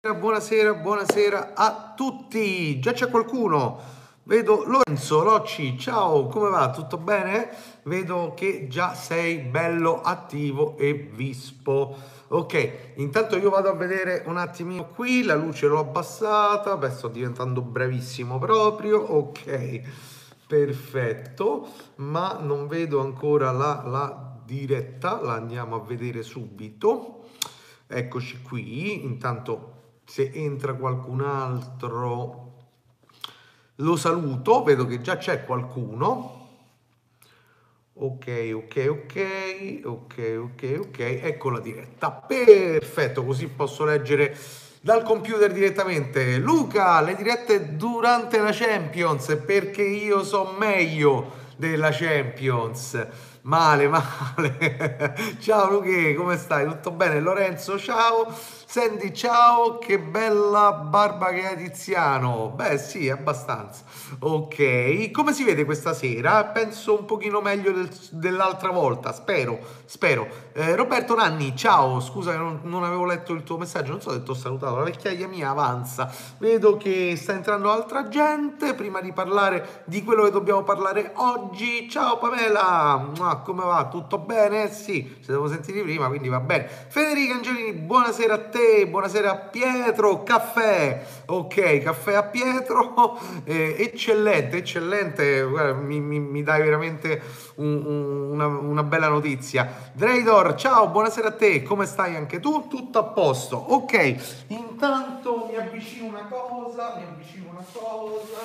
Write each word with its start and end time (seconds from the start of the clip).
Buonasera, 0.00 0.74
buonasera 0.74 1.54
a 1.54 1.92
tutti. 1.96 2.78
Già 2.78 2.92
c'è 2.92 3.10
qualcuno? 3.10 3.80
Vedo 4.22 4.62
Lorenzo 4.64 5.24
Locci, 5.24 5.76
ciao, 5.76 6.28
come 6.28 6.50
va? 6.50 6.70
Tutto 6.70 6.98
bene? 6.98 7.50
Vedo 7.82 8.32
che 8.36 8.68
già 8.68 8.94
sei 8.94 9.38
bello 9.38 10.00
attivo 10.00 10.76
e 10.78 10.92
vispo. 10.94 11.96
Ok, 12.28 12.92
intanto 12.98 13.36
io 13.38 13.50
vado 13.50 13.70
a 13.70 13.74
vedere 13.74 14.22
un 14.26 14.36
attimino 14.36 14.86
qui, 14.86 15.24
la 15.24 15.34
luce 15.34 15.66
l'ho 15.66 15.80
abbassata, 15.80 16.76
beh 16.76 16.90
sto 16.90 17.08
diventando 17.08 17.60
bravissimo 17.60 18.38
proprio, 18.38 19.00
ok, 19.00 19.80
perfetto, 20.46 21.70
ma 21.96 22.38
non 22.40 22.68
vedo 22.68 23.00
ancora 23.00 23.50
la, 23.50 23.82
la 23.84 24.38
diretta, 24.44 25.20
la 25.20 25.32
andiamo 25.32 25.74
a 25.74 25.80
vedere 25.80 26.22
subito. 26.22 27.24
Eccoci 27.88 28.42
qui, 28.42 29.04
intanto 29.04 29.77
se 30.08 30.30
entra 30.32 30.74
qualcun 30.74 31.20
altro 31.20 32.48
lo 33.80 33.94
saluto, 33.94 34.64
vedo 34.64 34.86
che 34.86 35.00
già 35.00 35.18
c'è 35.18 35.44
qualcuno. 35.44 36.46
Ok, 37.92 38.50
ok, 38.54 38.86
ok, 38.88 39.80
ok, 39.84 40.38
ok, 40.40 40.78
ok, 40.80 40.98
ecco 40.98 41.50
la 41.50 41.60
diretta. 41.60 42.10
Perfetto, 42.10 43.24
così 43.24 43.46
posso 43.46 43.84
leggere 43.84 44.36
dal 44.80 45.04
computer 45.04 45.52
direttamente. 45.52 46.38
Luca, 46.38 47.00
le 47.02 47.14
dirette 47.14 47.76
durante 47.76 48.38
la 48.38 48.50
Champions, 48.52 49.40
perché 49.46 49.82
io 49.82 50.24
so 50.24 50.56
meglio 50.58 51.32
della 51.56 51.90
Champions. 51.92 53.06
Male, 53.42 53.88
male. 53.88 55.14
ciao 55.38 55.70
Luca, 55.70 56.14
come 56.16 56.36
stai? 56.36 56.66
Tutto 56.66 56.90
bene? 56.90 57.20
Lorenzo, 57.20 57.78
ciao. 57.78 58.34
Senti, 58.70 59.14
ciao, 59.14 59.78
che 59.78 59.98
bella 59.98 60.72
barba 60.72 61.30
che 61.30 61.46
hai 61.46 61.56
Tiziano. 61.56 62.52
Beh, 62.54 62.76
sì, 62.76 63.08
abbastanza. 63.08 63.82
Ok, 64.18 65.10
come 65.10 65.32
si 65.32 65.42
vede 65.42 65.64
questa 65.64 65.94
sera? 65.94 66.44
Penso 66.44 66.98
un 66.98 67.06
pochino 67.06 67.40
meglio 67.40 67.72
del, 67.72 67.88
dell'altra 68.10 68.70
volta, 68.70 69.14
spero, 69.14 69.58
spero. 69.86 70.28
Eh, 70.52 70.76
Roberto 70.76 71.14
Nanni, 71.14 71.56
ciao, 71.56 71.98
scusa 72.00 72.32
che 72.32 72.36
non, 72.36 72.60
non, 72.64 72.84
avevo 72.84 73.06
letto 73.06 73.32
il 73.32 73.42
tuo 73.42 73.56
messaggio, 73.56 73.92
non 73.92 74.02
so 74.02 74.10
se 74.10 74.22
ti 74.22 74.30
ho 74.30 74.34
salutato, 74.34 74.76
la 74.76 74.84
vecchiaia 74.84 75.26
mia 75.26 75.48
avanza. 75.48 76.12
Vedo 76.36 76.76
che 76.76 77.16
sta 77.16 77.32
entrando 77.32 77.70
altra 77.70 78.08
gente, 78.08 78.74
prima 78.74 79.00
di 79.00 79.14
parlare 79.14 79.82
di 79.86 80.04
quello 80.04 80.24
che 80.24 80.30
dobbiamo 80.30 80.62
parlare 80.62 81.12
oggi. 81.14 81.88
Ciao 81.88 82.18
Pamela, 82.18 83.12
ah, 83.18 83.36
come 83.38 83.64
va? 83.64 83.88
Tutto 83.90 84.18
bene? 84.18 84.70
Sì, 84.70 85.16
ci 85.22 85.30
devo 85.30 85.48
sentire 85.48 85.80
prima, 85.80 86.08
quindi 86.08 86.28
va 86.28 86.40
bene. 86.40 86.68
Federica 86.88 87.32
Angelini, 87.32 87.72
buonasera 87.72 88.34
a 88.34 88.38
te 88.38 88.57
te, 88.58 88.88
buonasera 88.88 89.36
Pietro, 89.36 90.24
caffè, 90.24 91.06
ok, 91.26 91.78
caffè 91.78 92.14
a 92.14 92.24
Pietro, 92.24 93.16
eh, 93.44 93.76
eccellente, 93.78 94.56
eccellente, 94.56 95.42
Guarda, 95.42 95.74
mi, 95.74 96.00
mi, 96.00 96.18
mi, 96.18 96.42
dai 96.42 96.62
veramente 96.62 97.22
un, 97.56 97.86
un, 97.86 98.30
una, 98.32 98.46
una, 98.46 98.82
bella 98.82 99.06
notizia. 99.06 99.92
Draydor, 99.92 100.56
ciao, 100.56 100.88
buonasera 100.88 101.28
a 101.28 101.32
te, 101.32 101.62
come 101.62 101.86
stai 101.86 102.16
anche 102.16 102.40
tu? 102.40 102.66
Tutto 102.66 102.98
a 102.98 103.04
posto, 103.04 103.56
ok, 103.56 104.44
intanto 104.48 105.46
mi 105.48 105.56
avvicino 105.56 106.06
una 106.06 106.26
cosa, 106.28 106.96
mi 106.96 107.04
avvicino 107.04 107.50
una 107.50 107.64
cosa, 107.72 108.40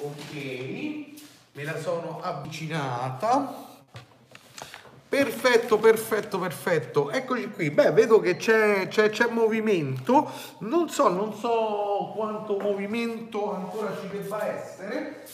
ok, 0.00 0.34
me 1.52 1.62
la 1.62 1.78
sono 1.78 2.18
avvicinata. 2.20 3.65
Perfetto, 5.08 5.78
perfetto, 5.78 6.38
perfetto. 6.38 7.10
Eccoci 7.10 7.50
qui. 7.50 7.70
Beh, 7.70 7.92
vedo 7.92 8.18
che 8.18 8.36
c'è, 8.36 8.88
c'è, 8.88 9.10
c'è, 9.10 9.28
movimento. 9.28 10.28
Non 10.58 10.88
so, 10.88 11.08
non 11.08 11.32
so 11.32 12.12
quanto 12.14 12.58
movimento 12.58 13.54
ancora 13.54 13.96
ci 14.00 14.08
debba 14.08 14.44
essere. 14.44 15.24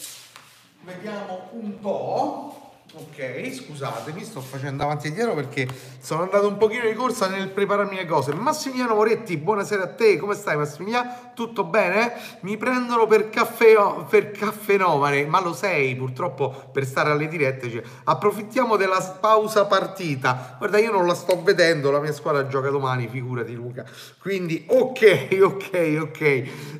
Vediamo 0.82 1.48
un 1.52 1.78
po'. 1.80 2.61
Ok, 2.94 3.50
scusatemi, 3.54 4.22
sto 4.22 4.42
facendo 4.42 4.82
avanti 4.82 5.06
e 5.06 5.12
dietro 5.12 5.32
perché 5.32 5.66
sono 5.98 6.24
andato 6.24 6.46
un 6.46 6.58
pochino 6.58 6.86
di 6.86 6.92
corsa 6.92 7.26
nel 7.26 7.48
prepararmi 7.48 7.96
le 7.96 8.04
cose. 8.04 8.34
Massimiliano 8.34 8.94
Moretti, 8.94 9.38
buonasera 9.38 9.84
a 9.84 9.88
te, 9.88 10.18
come 10.18 10.34
stai 10.34 10.58
Massimiliano? 10.58 11.30
Tutto 11.34 11.64
bene? 11.64 12.12
Mi 12.40 12.58
prendono 12.58 13.06
per 13.06 13.30
caffè, 13.30 13.76
per 14.10 14.32
caffenomane, 14.32 15.24
ma 15.24 15.40
lo 15.40 15.54
sei 15.54 15.96
purtroppo 15.96 16.68
per 16.70 16.84
stare 16.84 17.10
alle 17.12 17.28
dirette. 17.28 17.70
Cioè, 17.70 17.82
approfittiamo 18.04 18.76
della 18.76 19.00
pausa 19.18 19.64
partita. 19.64 20.56
Guarda, 20.58 20.76
io 20.76 20.92
non 20.92 21.06
la 21.06 21.14
sto 21.14 21.42
vedendo, 21.42 21.90
la 21.90 22.00
mia 22.00 22.12
squadra 22.12 22.46
gioca 22.46 22.68
domani, 22.68 23.08
figurati 23.08 23.54
Luca. 23.54 23.86
Quindi 24.18 24.66
ok, 24.68 25.28
ok, 25.40 25.98
ok. 25.98 26.20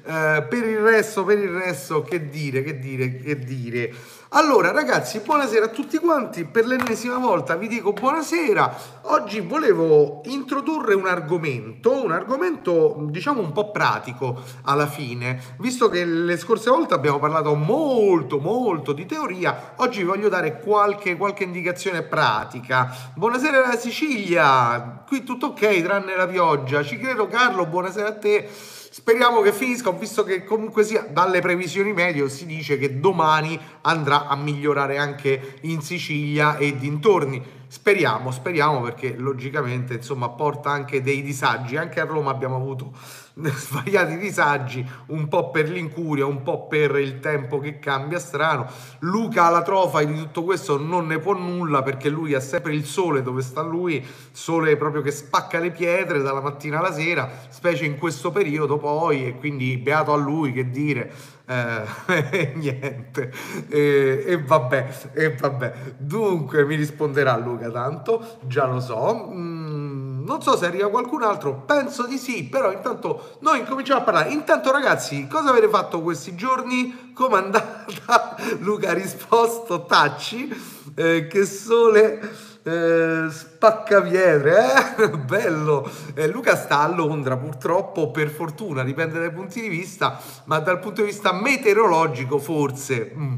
Uh, 0.04 0.46
per 0.46 0.62
il 0.62 0.78
resto, 0.78 1.24
per 1.24 1.38
il 1.38 1.48
resto, 1.48 2.02
che 2.02 2.28
dire, 2.28 2.62
che 2.62 2.78
dire, 2.78 3.16
che 3.16 3.38
dire. 3.38 4.20
Allora 4.34 4.70
ragazzi, 4.70 5.20
buonasera 5.20 5.66
a 5.66 5.68
tutti 5.68 5.98
quanti, 5.98 6.46
per 6.46 6.64
l'ennesima 6.64 7.18
volta 7.18 7.54
vi 7.54 7.68
dico 7.68 7.92
buonasera. 7.92 8.76
Oggi 9.02 9.40
volevo 9.40 10.22
introdurre 10.24 10.94
un 10.94 11.06
argomento, 11.06 12.02
un 12.02 12.12
argomento 12.12 12.96
diciamo 13.10 13.42
un 13.42 13.52
po' 13.52 13.70
pratico 13.70 14.40
alla 14.62 14.86
fine, 14.86 15.38
visto 15.58 15.90
che 15.90 16.06
le 16.06 16.38
scorse 16.38 16.70
volte 16.70 16.94
abbiamo 16.94 17.18
parlato 17.18 17.54
molto 17.54 18.38
molto 18.38 18.94
di 18.94 19.04
teoria, 19.04 19.74
oggi 19.76 20.02
voglio 20.02 20.30
dare 20.30 20.60
qualche, 20.60 21.18
qualche 21.18 21.44
indicazione 21.44 22.00
pratica. 22.00 22.90
Buonasera 23.14 23.62
alla 23.62 23.76
Sicilia, 23.76 25.02
qui 25.06 25.24
tutto 25.24 25.48
ok 25.48 25.82
tranne 25.82 26.16
la 26.16 26.26
pioggia, 26.26 26.82
ci 26.82 26.96
credo 26.96 27.26
Carlo, 27.26 27.66
buonasera 27.66 28.08
a 28.08 28.14
te. 28.14 28.48
Speriamo 28.92 29.40
che 29.40 29.54
finisca, 29.54 29.88
ho 29.88 29.96
visto 29.96 30.22
che 30.22 30.44
comunque 30.44 30.84
sia 30.84 31.06
dalle 31.10 31.40
previsioni 31.40 31.94
medio 31.94 32.28
si 32.28 32.44
dice 32.44 32.76
che 32.76 33.00
domani 33.00 33.58
andrà 33.80 34.26
a 34.26 34.36
migliorare 34.36 34.98
anche 34.98 35.54
in 35.62 35.80
Sicilia 35.80 36.58
e 36.58 36.76
dintorni. 36.76 37.42
Speriamo, 37.68 38.30
speriamo 38.30 38.82
perché 38.82 39.14
logicamente 39.16 39.94
insomma 39.94 40.28
porta 40.28 40.68
anche 40.68 41.00
dei 41.00 41.22
disagi, 41.22 41.78
anche 41.78 42.00
a 42.00 42.04
Roma 42.04 42.30
abbiamo 42.30 42.56
avuto 42.56 42.92
svariati 43.40 44.18
disagi, 44.18 44.86
un 45.06 45.28
po' 45.28 45.50
per 45.50 45.68
l'incuria, 45.68 46.26
un 46.26 46.42
po' 46.42 46.66
per 46.66 46.96
il 46.96 47.20
tempo 47.20 47.58
che 47.58 47.78
cambia 47.78 48.18
strano. 48.18 48.66
Luca 49.00 49.44
alla 49.44 49.62
trofa 49.62 50.02
di 50.02 50.14
tutto 50.14 50.44
questo 50.44 50.78
non 50.78 51.06
ne 51.06 51.18
può 51.18 51.34
nulla 51.34 51.82
perché 51.82 52.08
lui 52.08 52.34
ha 52.34 52.40
sempre 52.40 52.74
il 52.74 52.84
sole 52.84 53.22
dove 53.22 53.42
sta 53.42 53.62
lui, 53.62 54.04
sole 54.30 54.76
proprio 54.76 55.02
che 55.02 55.10
spacca 55.10 55.58
le 55.58 55.70
pietre 55.70 56.20
dalla 56.20 56.40
mattina 56.40 56.78
alla 56.78 56.92
sera, 56.92 57.30
specie 57.48 57.86
in 57.86 57.96
questo 57.96 58.30
periodo 58.30 58.78
poi 58.78 59.26
e 59.26 59.38
quindi 59.38 59.76
beato 59.78 60.12
a 60.12 60.16
lui 60.16 60.52
che 60.52 60.70
dire. 60.70 61.12
Eh, 61.44 62.52
niente 62.54 63.32
e, 63.68 64.24
e 64.24 64.40
vabbè 64.40 65.10
e 65.12 65.34
vabbè 65.34 65.72
dunque 65.98 66.64
mi 66.64 66.76
risponderà 66.76 67.36
Luca 67.36 67.68
tanto 67.68 68.38
già 68.46 68.64
lo 68.66 68.78
so 68.78 69.28
mm 69.28 69.81
non 70.24 70.42
so 70.42 70.56
se 70.56 70.66
arriva 70.66 70.88
qualcun 70.88 71.22
altro, 71.22 71.62
penso 71.66 72.06
di 72.06 72.18
sì, 72.18 72.44
però 72.44 72.72
intanto 72.72 73.36
noi 73.40 73.60
incominciamo 73.60 74.00
a 74.00 74.02
parlare. 74.02 74.30
Intanto 74.30 74.70
ragazzi, 74.70 75.26
cosa 75.26 75.50
avete 75.50 75.68
fatto 75.68 76.02
questi 76.02 76.34
giorni? 76.34 77.12
Come 77.14 77.38
è 77.38 77.42
andata? 77.42 78.36
Luca 78.60 78.90
ha 78.90 78.94
risposto, 78.94 79.84
tacci, 79.84 80.48
eh, 80.94 81.26
che 81.26 81.44
sole... 81.44 82.50
Eh, 82.64 83.26
spaccapiedre, 83.28 84.94
eh? 84.96 85.10
bello. 85.18 85.90
Eh, 86.14 86.28
Luca 86.28 86.54
sta 86.54 86.78
a 86.82 86.86
Londra, 86.86 87.36
purtroppo, 87.36 88.12
per 88.12 88.30
fortuna, 88.30 88.84
dipende 88.84 89.18
dai 89.18 89.32
punti 89.32 89.60
di 89.60 89.66
vista, 89.66 90.20
ma 90.44 90.60
dal 90.60 90.78
punto 90.78 91.00
di 91.00 91.08
vista 91.08 91.32
meteorologico, 91.32 92.38
forse. 92.38 93.12
Mm. 93.16 93.34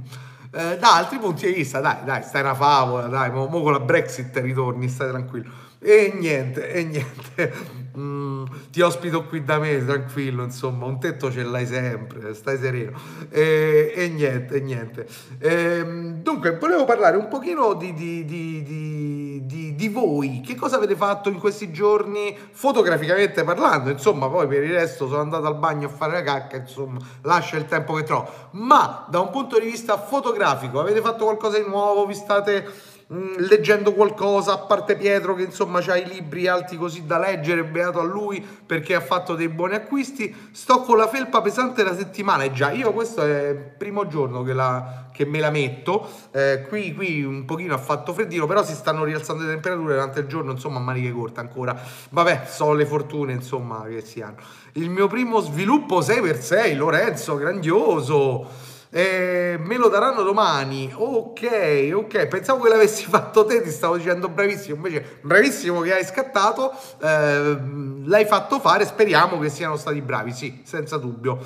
Eh, 0.57 0.79
da 0.79 0.95
altri 0.95 1.19
punti 1.19 1.47
di 1.47 1.53
vista, 1.53 1.81
dai, 1.81 2.05
dai, 2.05 2.23
stai 2.23 2.43
una 2.43 2.55
favola, 2.55 3.07
dai, 3.07 3.31
mo, 3.31 3.47
mo 3.47 3.63
con 3.63 3.73
la 3.73 3.81
Brexit 3.81 4.37
ritorni, 4.37 4.89
stai 4.89 5.09
tranquillo. 5.09 5.51
E 5.87 6.15
niente, 6.15 6.71
e 6.71 6.83
niente, 6.83 7.53
mm, 7.99 8.45
ti 8.71 8.81
ospito 8.81 9.27
qui 9.27 9.45
da 9.45 9.59
me, 9.59 9.85
tranquillo, 9.85 10.43
insomma, 10.43 10.87
un 10.87 10.99
tetto 10.99 11.31
ce 11.31 11.43
l'hai 11.43 11.67
sempre, 11.67 12.33
stai 12.33 12.57
sereno. 12.57 12.99
E, 13.29 13.93
e 13.95 14.09
niente, 14.09 14.55
e 14.55 14.61
niente. 14.61 15.07
E, 15.39 15.53
ehm, 15.53 16.23
dunque, 16.23 16.57
volevo 16.57 16.87
parlare 16.87 17.19
un 17.19 17.29
pochino 17.29 17.75
di, 17.75 17.93
di, 17.93 18.25
di, 18.25 19.43
di, 19.45 19.75
di 19.75 19.89
voi, 19.91 20.41
che 20.41 20.55
cosa 20.55 20.77
avete 20.77 20.97
fatto 20.97 21.29
in 21.29 21.39
questi 21.39 21.71
giorni, 21.71 22.35
fotograficamente 22.53 23.45
parlando, 23.45 23.91
insomma, 23.91 24.27
poi 24.31 24.47
per 24.47 24.63
il 24.63 24.73
resto 24.73 25.07
sono 25.07 25.21
andato 25.21 25.47
al 25.47 25.59
bagno 25.59 25.89
a 25.89 25.91
fare 25.91 26.13
la 26.13 26.23
cacca, 26.23 26.57
insomma, 26.57 26.99
lascia 27.21 27.59
il 27.59 27.67
tempo 27.67 27.93
che 27.93 28.05
trovo. 28.05 28.27
Ma 28.53 29.05
da 29.11 29.21
un 29.21 29.29
punto 29.29 29.59
di 29.59 29.67
vista 29.67 29.99
fotografico, 29.99 30.81
avete 30.81 31.03
fatto 31.03 31.25
qualcosa 31.25 31.59
di 31.59 31.69
nuovo, 31.69 32.07
vi 32.07 32.15
state 32.15 32.93
mm, 33.13 33.35
leggendo 33.49 33.93
qualcosa, 33.93 34.53
a 34.53 34.59
parte 34.59 34.97
Pietro 34.97 35.35
che 35.35 35.43
insomma 35.43 35.81
ha 35.81 35.97
i 35.97 36.07
libri 36.07 36.47
alti 36.47 36.77
così 36.77 37.07
da 37.07 37.19
leggere, 37.19 37.65
beato 37.65 38.01
a 38.01 38.05
lui 38.05 38.45
perché 38.67 38.95
ha 38.95 39.01
fatto 39.01 39.35
dei 39.35 39.49
buoni 39.49 39.75
acquisti. 39.75 40.35
Sto 40.53 40.81
con 40.81 40.97
la 40.97 41.09
felpa 41.09 41.41
pesante 41.41 41.83
la 41.85 41.97
settimana 41.97 42.45
e 42.45 42.53
già 42.53 42.71
io 42.71 42.93
questo 42.93 43.23
è 43.23 43.49
il 43.49 43.57
primo 43.77 44.07
giorno 44.07 44.43
che, 44.43 44.53
la, 44.53 45.09
che 45.13 45.25
me 45.25 45.41
la 45.41 45.51
metto. 45.51 46.09
Eh, 46.31 46.67
qui, 46.69 46.95
qui 46.95 47.23
un 47.23 47.45
pochino 47.45 47.75
ha 47.75 47.79
fatto 47.79 48.13
freddino, 48.13 48.47
però 48.47 48.65
si 48.65 48.75
stanno 48.75 49.05
rialzando 49.05 49.43
le 49.43 49.51
temperature 49.51 49.95
durante 49.95 50.21
il 50.21 50.27
giorno, 50.27 50.53
insomma, 50.53 50.79
a 50.79 50.83
maniche 50.83 51.13
corte 51.13 51.41
ancora. 51.41 51.79
Vabbè, 52.11 52.45
sono 52.47 52.73
le 52.73 52.87
fortune 52.87 53.33
insomma 53.33 53.85
che 53.89 54.01
si 54.01 54.21
hanno. 54.21 54.37
Il 54.73 54.91
mio 54.91 55.07
primo 55.07 55.41
sviluppo 55.41 56.01
6x6, 56.01 56.77
Lorenzo, 56.77 57.37
grandioso. 57.37 58.73
Eh, 58.97 59.59
me 59.61 59.77
lo 59.77 59.89
daranno 59.89 60.23
domani. 60.23 60.89
Ok, 60.95 61.91
ok. 61.93 62.29
Pensavo 62.29 62.63
che 62.63 62.69
l'avessi 62.69 63.07
fatto 63.11 63.45
te, 63.45 63.61
ti 63.61 63.71
stavo 63.71 63.97
dicendo 63.97 64.29
bravissimo. 64.29 64.77
Invece, 64.77 65.19
bravissimo 65.21 65.81
che 65.81 65.95
hai 65.95 66.05
scattato. 66.05 66.73
Eh, 67.03 67.57
l'hai 68.05 68.25
fatto 68.25 68.61
fare. 68.61 68.87
Speriamo 68.87 69.41
che 69.41 69.49
siano 69.49 69.77
stati 69.77 70.01
bravi. 70.01 70.33
Sì, 70.33 70.63
senza 70.65 70.97
dubbio. 70.97 71.41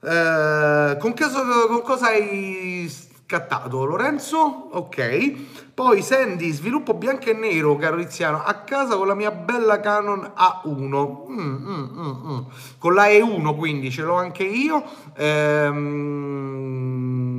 Eh, 0.00 0.96
con, 1.00 1.12
cosa, 1.12 1.40
con 1.66 1.82
cosa 1.82 2.06
hai 2.06 2.88
scattato 2.88 3.84
Lorenzo? 3.84 4.68
Ok. 4.70 5.34
Poi 5.74 6.02
Sandy, 6.02 6.52
sviluppo 6.52 6.94
bianco 6.94 7.30
e 7.30 7.32
nero, 7.32 7.74
caro 7.74 7.96
Tiziano, 7.96 8.40
a 8.44 8.54
casa 8.58 8.94
con 8.96 9.08
la 9.08 9.16
mia 9.16 9.32
bella 9.32 9.80
Canon 9.80 10.20
A1. 10.36 11.28
Mm, 11.28 11.40
mm, 11.40 11.88
mm, 11.98 12.30
mm. 12.30 12.38
con 12.78 12.94
la 12.94 13.06
E1 13.06 13.56
quindi 13.56 13.90
ce 13.90 14.02
l'ho 14.02 14.14
anche 14.14 14.44
io. 14.44 14.84
Ehm, 15.16 15.72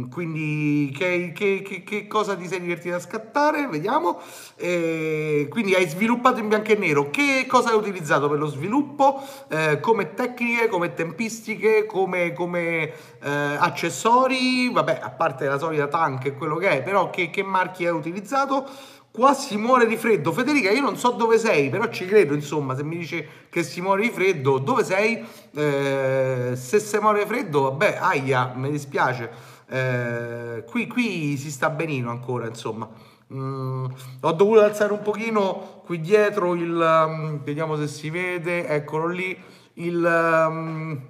quindi 0.10 0.94
che, 0.94 1.32
che, 1.34 1.62
che, 1.62 1.84
che, 1.84 2.08
cosa 2.08 2.36
ti 2.36 2.46
sei 2.46 2.60
divertito 2.60 2.96
a 2.96 3.00
scattare? 3.00 3.68
Vediamo. 3.68 4.20
Eh, 4.58 5.48
quindi 5.50 5.74
hai 5.74 5.88
sviluppato 5.88 6.40
in 6.40 6.50
bianco 6.50 6.74
e 6.74 6.76
nero. 6.76 7.10
Che 7.10 7.46
cosa 7.48 7.70
hai 7.70 7.78
utilizzato 7.78 8.28
per 8.28 8.38
lo 8.38 8.48
sviluppo? 8.48 9.24
Eh, 9.48 9.80
come 9.80 10.14
tecniche, 10.14 10.68
come 10.68 10.94
tempistiche, 10.94 11.86
come, 11.86 12.34
come 12.34 12.92
eh, 13.24 13.30
accessori? 13.58 14.70
Vabbè, 14.70 15.00
a 15.02 15.12
parte 15.12 15.46
la 15.46 15.58
solita 15.58 15.88
tank 15.88 16.26
e 16.26 16.34
quello 16.34 16.58
che 16.58 16.70
è, 16.70 16.84
però 16.84 17.10
che, 17.10 17.30
che 17.30 17.42
marchi 17.42 17.86
hai 17.86 17.94
utilizzato? 17.94 18.24
Utilizzato. 18.26 18.68
Qua 19.12 19.34
si 19.34 19.56
muore 19.56 19.86
di 19.88 19.96
freddo. 19.96 20.34
Federica, 20.34 20.70
io 20.72 20.82
non 20.82 20.98
so 20.98 21.12
dove 21.12 21.38
sei, 21.38 21.70
però 21.70 21.88
ci 21.88 22.06
credo, 22.06 22.34
insomma, 22.34 22.76
se 22.76 22.84
mi 22.84 22.98
dice 22.98 23.26
che 23.50 23.64
si 23.64 23.80
muore 23.80 24.02
di 24.02 24.10
freddo, 24.10 24.58
dove 24.58 24.84
sei? 24.84 25.24
Eh, 25.56 26.52
se 26.56 26.80
si 26.80 26.98
muore 26.98 27.24
di 27.24 27.26
freddo, 27.26 27.62
vabbè, 27.62 27.98
aia, 28.02 28.52
mi 28.56 28.70
dispiace. 28.72 29.54
Eh, 29.70 30.66
qui, 30.68 30.88
qui 30.88 31.38
si 31.38 31.50
sta 31.50 31.70
benino 31.70 32.10
ancora, 32.10 32.46
insomma. 32.48 32.90
Mm, 33.34 33.86
ho 34.20 34.32
dovuto 34.34 34.62
alzare 34.62 34.92
un 34.92 35.02
pochino 35.02 35.82
qui 35.86 36.02
dietro 36.02 36.54
il... 36.54 36.74
Um, 36.74 37.42
vediamo 37.42 37.78
se 37.78 37.88
si 37.88 38.10
vede, 38.10 38.68
eccolo 38.68 39.08
lì, 39.08 39.38
il... 39.76 40.04
Um, 40.04 41.02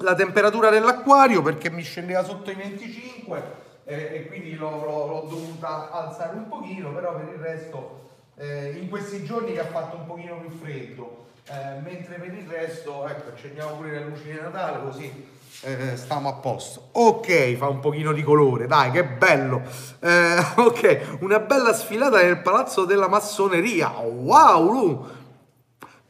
la 0.00 0.14
temperatura 0.14 0.70
dell'acquario 0.70 1.42
perché 1.42 1.70
mi 1.70 1.82
scendeva 1.82 2.22
sotto 2.22 2.52
i 2.52 2.54
25 2.54 3.57
eh, 3.88 4.14
e 4.14 4.26
quindi 4.26 4.54
l'ho, 4.54 5.26
dovuta 5.28 5.90
alzare 5.90 6.36
un 6.36 6.46
pochino, 6.48 6.92
però 6.92 7.16
per 7.16 7.32
il 7.34 7.40
resto 7.40 8.00
eh, 8.36 8.76
in 8.78 8.88
questi 8.88 9.24
giorni 9.24 9.54
che 9.54 9.60
ha 9.60 9.66
fatto 9.66 9.96
un 9.96 10.06
pochino 10.06 10.38
più 10.38 10.50
freddo, 10.50 11.26
eh, 11.48 11.80
mentre 11.80 12.16
per 12.16 12.34
il 12.34 12.46
resto, 12.46 13.08
ecco, 13.08 13.30
accendiamo 13.30 13.76
pure 13.76 13.90
le 13.92 14.04
luci 14.04 14.24
di 14.24 14.38
Natale 14.38 14.82
così 14.82 15.36
eh, 15.62 15.96
stiamo 15.96 16.28
a 16.28 16.34
posto. 16.34 16.88
Ok, 16.92 17.56
fa 17.56 17.68
un 17.68 17.80
pochino 17.80 18.12
di 18.12 18.22
colore, 18.22 18.66
dai, 18.66 18.90
che 18.90 19.04
bello. 19.04 19.62
Eh, 20.00 20.36
ok, 20.56 21.18
una 21.20 21.40
bella 21.40 21.72
sfilata 21.72 22.22
nel 22.22 22.40
palazzo 22.40 22.84
della 22.84 23.08
massoneria. 23.08 23.88
Wow, 23.88 24.70
Lu. 24.70 25.06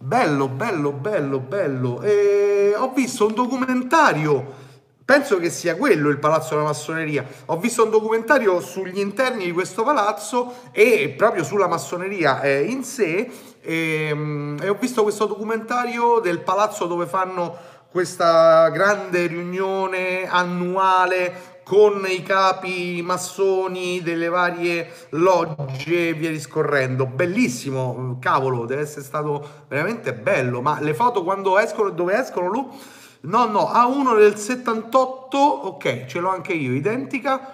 Bello, 0.01 0.49
bello, 0.49 0.93
bello, 0.93 1.39
bello. 1.39 2.03
E 2.03 2.75
ho 2.77 2.93
visto 2.93 3.27
un 3.27 3.35
documentario 3.35 4.58
Penso 5.09 5.39
che 5.39 5.49
sia 5.49 5.75
quello 5.75 6.11
il 6.11 6.19
palazzo 6.19 6.51
della 6.51 6.67
massoneria. 6.67 7.25
Ho 7.47 7.57
visto 7.57 7.83
un 7.83 7.89
documentario 7.89 8.61
sugli 8.61 8.99
interni 8.99 9.47
di 9.47 9.53
questo 9.53 9.83
palazzo 9.83 10.53
e 10.71 11.15
proprio 11.17 11.45
sulla 11.45 11.67
massoneria 11.67 12.43
eh, 12.43 12.65
in 12.65 12.85
sé 12.85 13.31
e, 13.63 14.09
ehm, 14.11 14.59
e 14.61 14.69
ho 14.69 14.75
visto 14.75 15.03
questo 15.03 15.25
documentario 15.25 16.21
del 16.21 16.41
palazzo 16.41 16.85
dove 16.85 17.07
fanno 17.07 17.57
questa 17.91 18.69
grande 18.69 19.27
riunione 19.29 20.29
annuale 20.29 21.57
con 21.65 22.05
i 22.07 22.23
capi 22.23 23.01
massoni 23.03 24.03
delle 24.03 24.29
varie 24.29 24.91
logge 25.13 26.09
e 26.09 26.13
via 26.13 26.29
discorrendo. 26.29 27.07
Bellissimo, 27.07 28.19
cavolo, 28.21 28.67
deve 28.67 28.83
essere 28.83 29.05
stato 29.05 29.65
veramente 29.69 30.13
bello. 30.13 30.61
Ma 30.61 30.81
le 30.81 30.93
foto 30.93 31.25
quando 31.25 31.59
escono, 31.59 31.89
dove 31.89 32.19
escono, 32.19 32.49
Lu? 32.49 32.71
No, 33.29 33.45
no, 33.45 33.71
A1 33.71 34.17
del 34.17 34.37
78, 34.37 35.37
ok, 35.37 36.07
ce 36.07 36.19
l'ho 36.19 36.31
anche 36.31 36.55
io, 36.55 36.73
identica, 36.73 37.53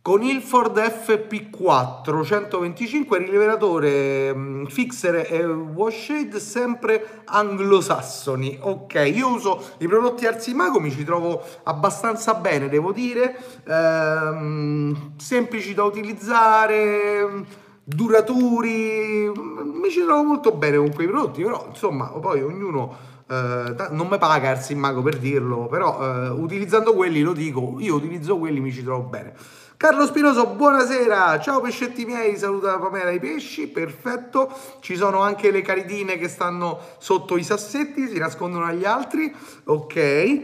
con 0.00 0.22
il 0.22 0.40
Ford 0.40 0.78
FP4 0.78 2.24
125 2.24 3.18
rilevatore 3.18 4.34
mm, 4.34 4.64
fixer 4.64 5.26
e 5.30 5.44
washshade 5.44 6.40
sempre 6.40 7.22
anglosassoni. 7.26 8.58
Ok 8.62 9.12
io 9.14 9.28
uso 9.28 9.62
i 9.78 9.86
prodotti 9.86 10.26
Arsimago 10.26 10.80
mi 10.80 10.90
ci 10.90 11.04
trovo 11.04 11.40
abbastanza 11.64 12.34
bene 12.34 12.68
devo 12.68 12.92
dire. 12.92 13.36
Ehm, 13.68 15.16
semplici 15.18 15.72
da 15.72 15.84
utilizzare 15.84 17.44
duraturi 17.84 19.30
mi 19.30 19.90
ci 19.90 20.02
trovo 20.02 20.24
molto 20.24 20.50
bene 20.52 20.78
con 20.78 20.92
quei 20.92 21.06
prodotti 21.06 21.42
però 21.42 21.66
insomma 21.68 22.06
poi 22.06 22.42
ognuno 22.42 23.11
eh, 23.32 23.88
non 23.90 24.08
mi 24.08 24.18
paga 24.18 24.50
Arsi 24.50 24.74
Mago 24.74 25.00
per 25.00 25.16
dirlo, 25.16 25.66
però 25.66 25.98
eh, 26.02 26.28
utilizzando 26.28 26.92
quelli 26.92 27.22
lo 27.22 27.32
dico, 27.32 27.76
io 27.78 27.94
utilizzo 27.94 28.36
quelli, 28.38 28.60
mi 28.60 28.70
ci 28.70 28.84
trovo 28.84 29.04
bene. 29.04 29.32
Carlo 29.78 30.06
Spinoso, 30.06 30.48
buonasera, 30.48 31.40
ciao 31.40 31.60
pescetti 31.60 32.04
miei, 32.04 32.36
saluta 32.36 32.78
Pamela 32.78 33.10
i 33.10 33.18
pesci, 33.18 33.68
perfetto, 33.68 34.52
ci 34.80 34.96
sono 34.96 35.22
anche 35.22 35.50
le 35.50 35.62
caridine 35.62 36.18
che 36.18 36.28
stanno 36.28 36.78
sotto 36.98 37.36
i 37.36 37.42
sassetti, 37.42 38.06
si 38.06 38.18
nascondono 38.18 38.66
agli 38.66 38.84
altri, 38.84 39.34
ok. 39.64 40.40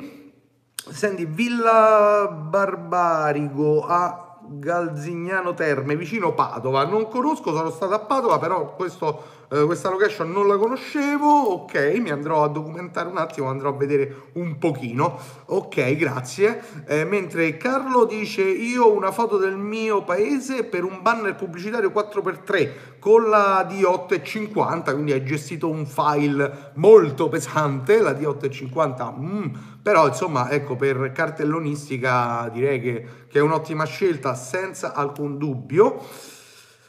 Senti, 0.91 1.27
Villa 1.27 2.27
Barbarigo 2.27 3.85
a 3.87 4.28
Galzignano 4.49 5.55
Terme, 5.55 5.97
vicino 5.97 6.35
Padova, 6.35 6.85
non 6.85 7.09
conosco, 7.09 7.55
sono 7.55 7.71
stato 7.71 7.95
a 7.95 8.01
Padova, 8.01 8.39
però 8.39 8.75
questo 8.75 9.37
eh, 9.51 9.65
questa 9.65 9.89
location 9.89 10.31
non 10.31 10.47
la 10.47 10.59
conoscevo, 10.59 11.27
ok, 11.27 11.99
mi 12.01 12.11
andrò 12.11 12.45
a 12.45 12.49
documentare 12.49 13.09
un 13.09 13.17
attimo, 13.17 13.49
andrò 13.49 13.71
a 13.71 13.77
vedere 13.77 14.29
un 14.35 14.59
pochino, 14.59 15.19
ok, 15.47 15.97
grazie. 15.97 16.63
Eh, 16.87 17.05
mentre 17.05 17.57
Carlo 17.57 18.05
dice 18.05 18.43
io 18.43 18.85
ho 18.85 18.93
una 18.93 19.11
foto 19.11 19.39
del 19.39 19.57
mio 19.57 20.05
paese 20.05 20.65
per 20.65 20.85
un 20.85 20.99
banner 21.01 21.35
pubblicitario 21.35 21.89
4x3 21.89 22.71
con 22.99 23.31
la 23.31 23.67
D850, 23.67 24.93
quindi 24.93 25.13
hai 25.13 25.25
gestito 25.25 25.71
un 25.71 25.87
file 25.87 26.73
molto 26.75 27.31
pesante, 27.31 28.03
la 28.03 28.13
D850, 28.13 29.15
mm, 29.19 29.55
però 29.89 30.07
insomma 30.07 30.51
ecco 30.51 30.77
per 30.77 31.13
cartellonistica 31.15 32.51
direi 32.53 32.79
che, 32.79 33.05
che 33.27 33.39
è 33.39 33.41
un'ottima 33.41 33.87
scelta 33.87 34.35
senza 34.35 34.93
alcun 34.93 35.39
dubbio. 35.39 36.05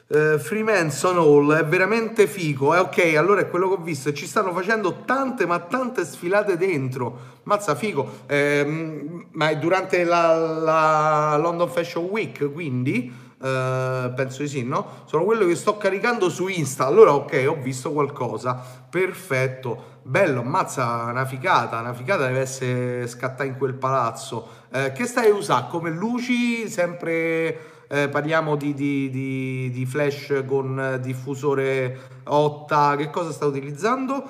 Uh, 0.08 0.38
Freemanson 0.38 1.16
Hall 1.16 1.54
è 1.54 1.64
veramente 1.64 2.28
figo. 2.28 2.76
Eh, 2.76 2.80
ok, 2.80 3.16
allora 3.16 3.40
è 3.40 3.50
quello 3.50 3.70
che 3.70 3.76
ho 3.76 3.82
visto. 3.82 4.12
Ci 4.12 4.26
stanno 4.28 4.52
facendo 4.52 5.04
tante, 5.06 5.46
ma 5.46 5.60
tante 5.60 6.04
sfilate 6.04 6.58
dentro. 6.58 7.40
Mazza 7.44 7.74
figo. 7.74 8.24
Eh, 8.26 9.26
ma 9.32 9.48
è 9.48 9.58
durante 9.58 10.04
la, 10.04 10.36
la, 10.36 11.38
London 11.38 11.70
Fashion 11.70 12.04
Week, 12.04 12.52
quindi. 12.52 13.14
Uh, 13.42 14.14
penso 14.16 14.42
di 14.42 14.50
sì, 14.50 14.64
no? 14.66 15.04
Sono 15.06 15.24
quello 15.24 15.46
che 15.46 15.56
sto 15.56 15.78
caricando 15.78 16.30
su 16.30 16.48
Insta. 16.48 16.86
Allora, 16.86 17.14
ok, 17.14 17.46
ho 17.48 17.56
visto 17.56 17.92
qualcosa. 17.92 18.62
Perfetto. 18.90 20.00
Bello, 20.04 20.42
ammazza, 20.42 21.04
una 21.06 21.26
ficata. 21.26 21.80
Una 21.80 21.94
ficata 21.94 22.28
deve 22.28 22.42
essere 22.42 23.08
scattata 23.08 23.46
in 23.46 23.58
quel 23.58 23.76
palazzo. 23.76 24.48
Uh, 24.74 24.92
che 24.92 25.06
stai 25.06 25.32
usare? 25.32 25.68
Come 25.70 25.90
luci? 25.90 26.68
Sempre 26.68 27.78
eh, 27.92 28.08
parliamo 28.08 28.56
di, 28.56 28.76
di, 28.76 29.10
di, 29.10 29.72
di, 29.72 29.86
flash 29.88 30.44
con 30.46 31.00
diffusore 31.02 32.20
8, 32.24 32.96
che 32.98 33.10
cosa 33.10 33.32
sta 33.32 33.48
utilizzando? 33.48 34.30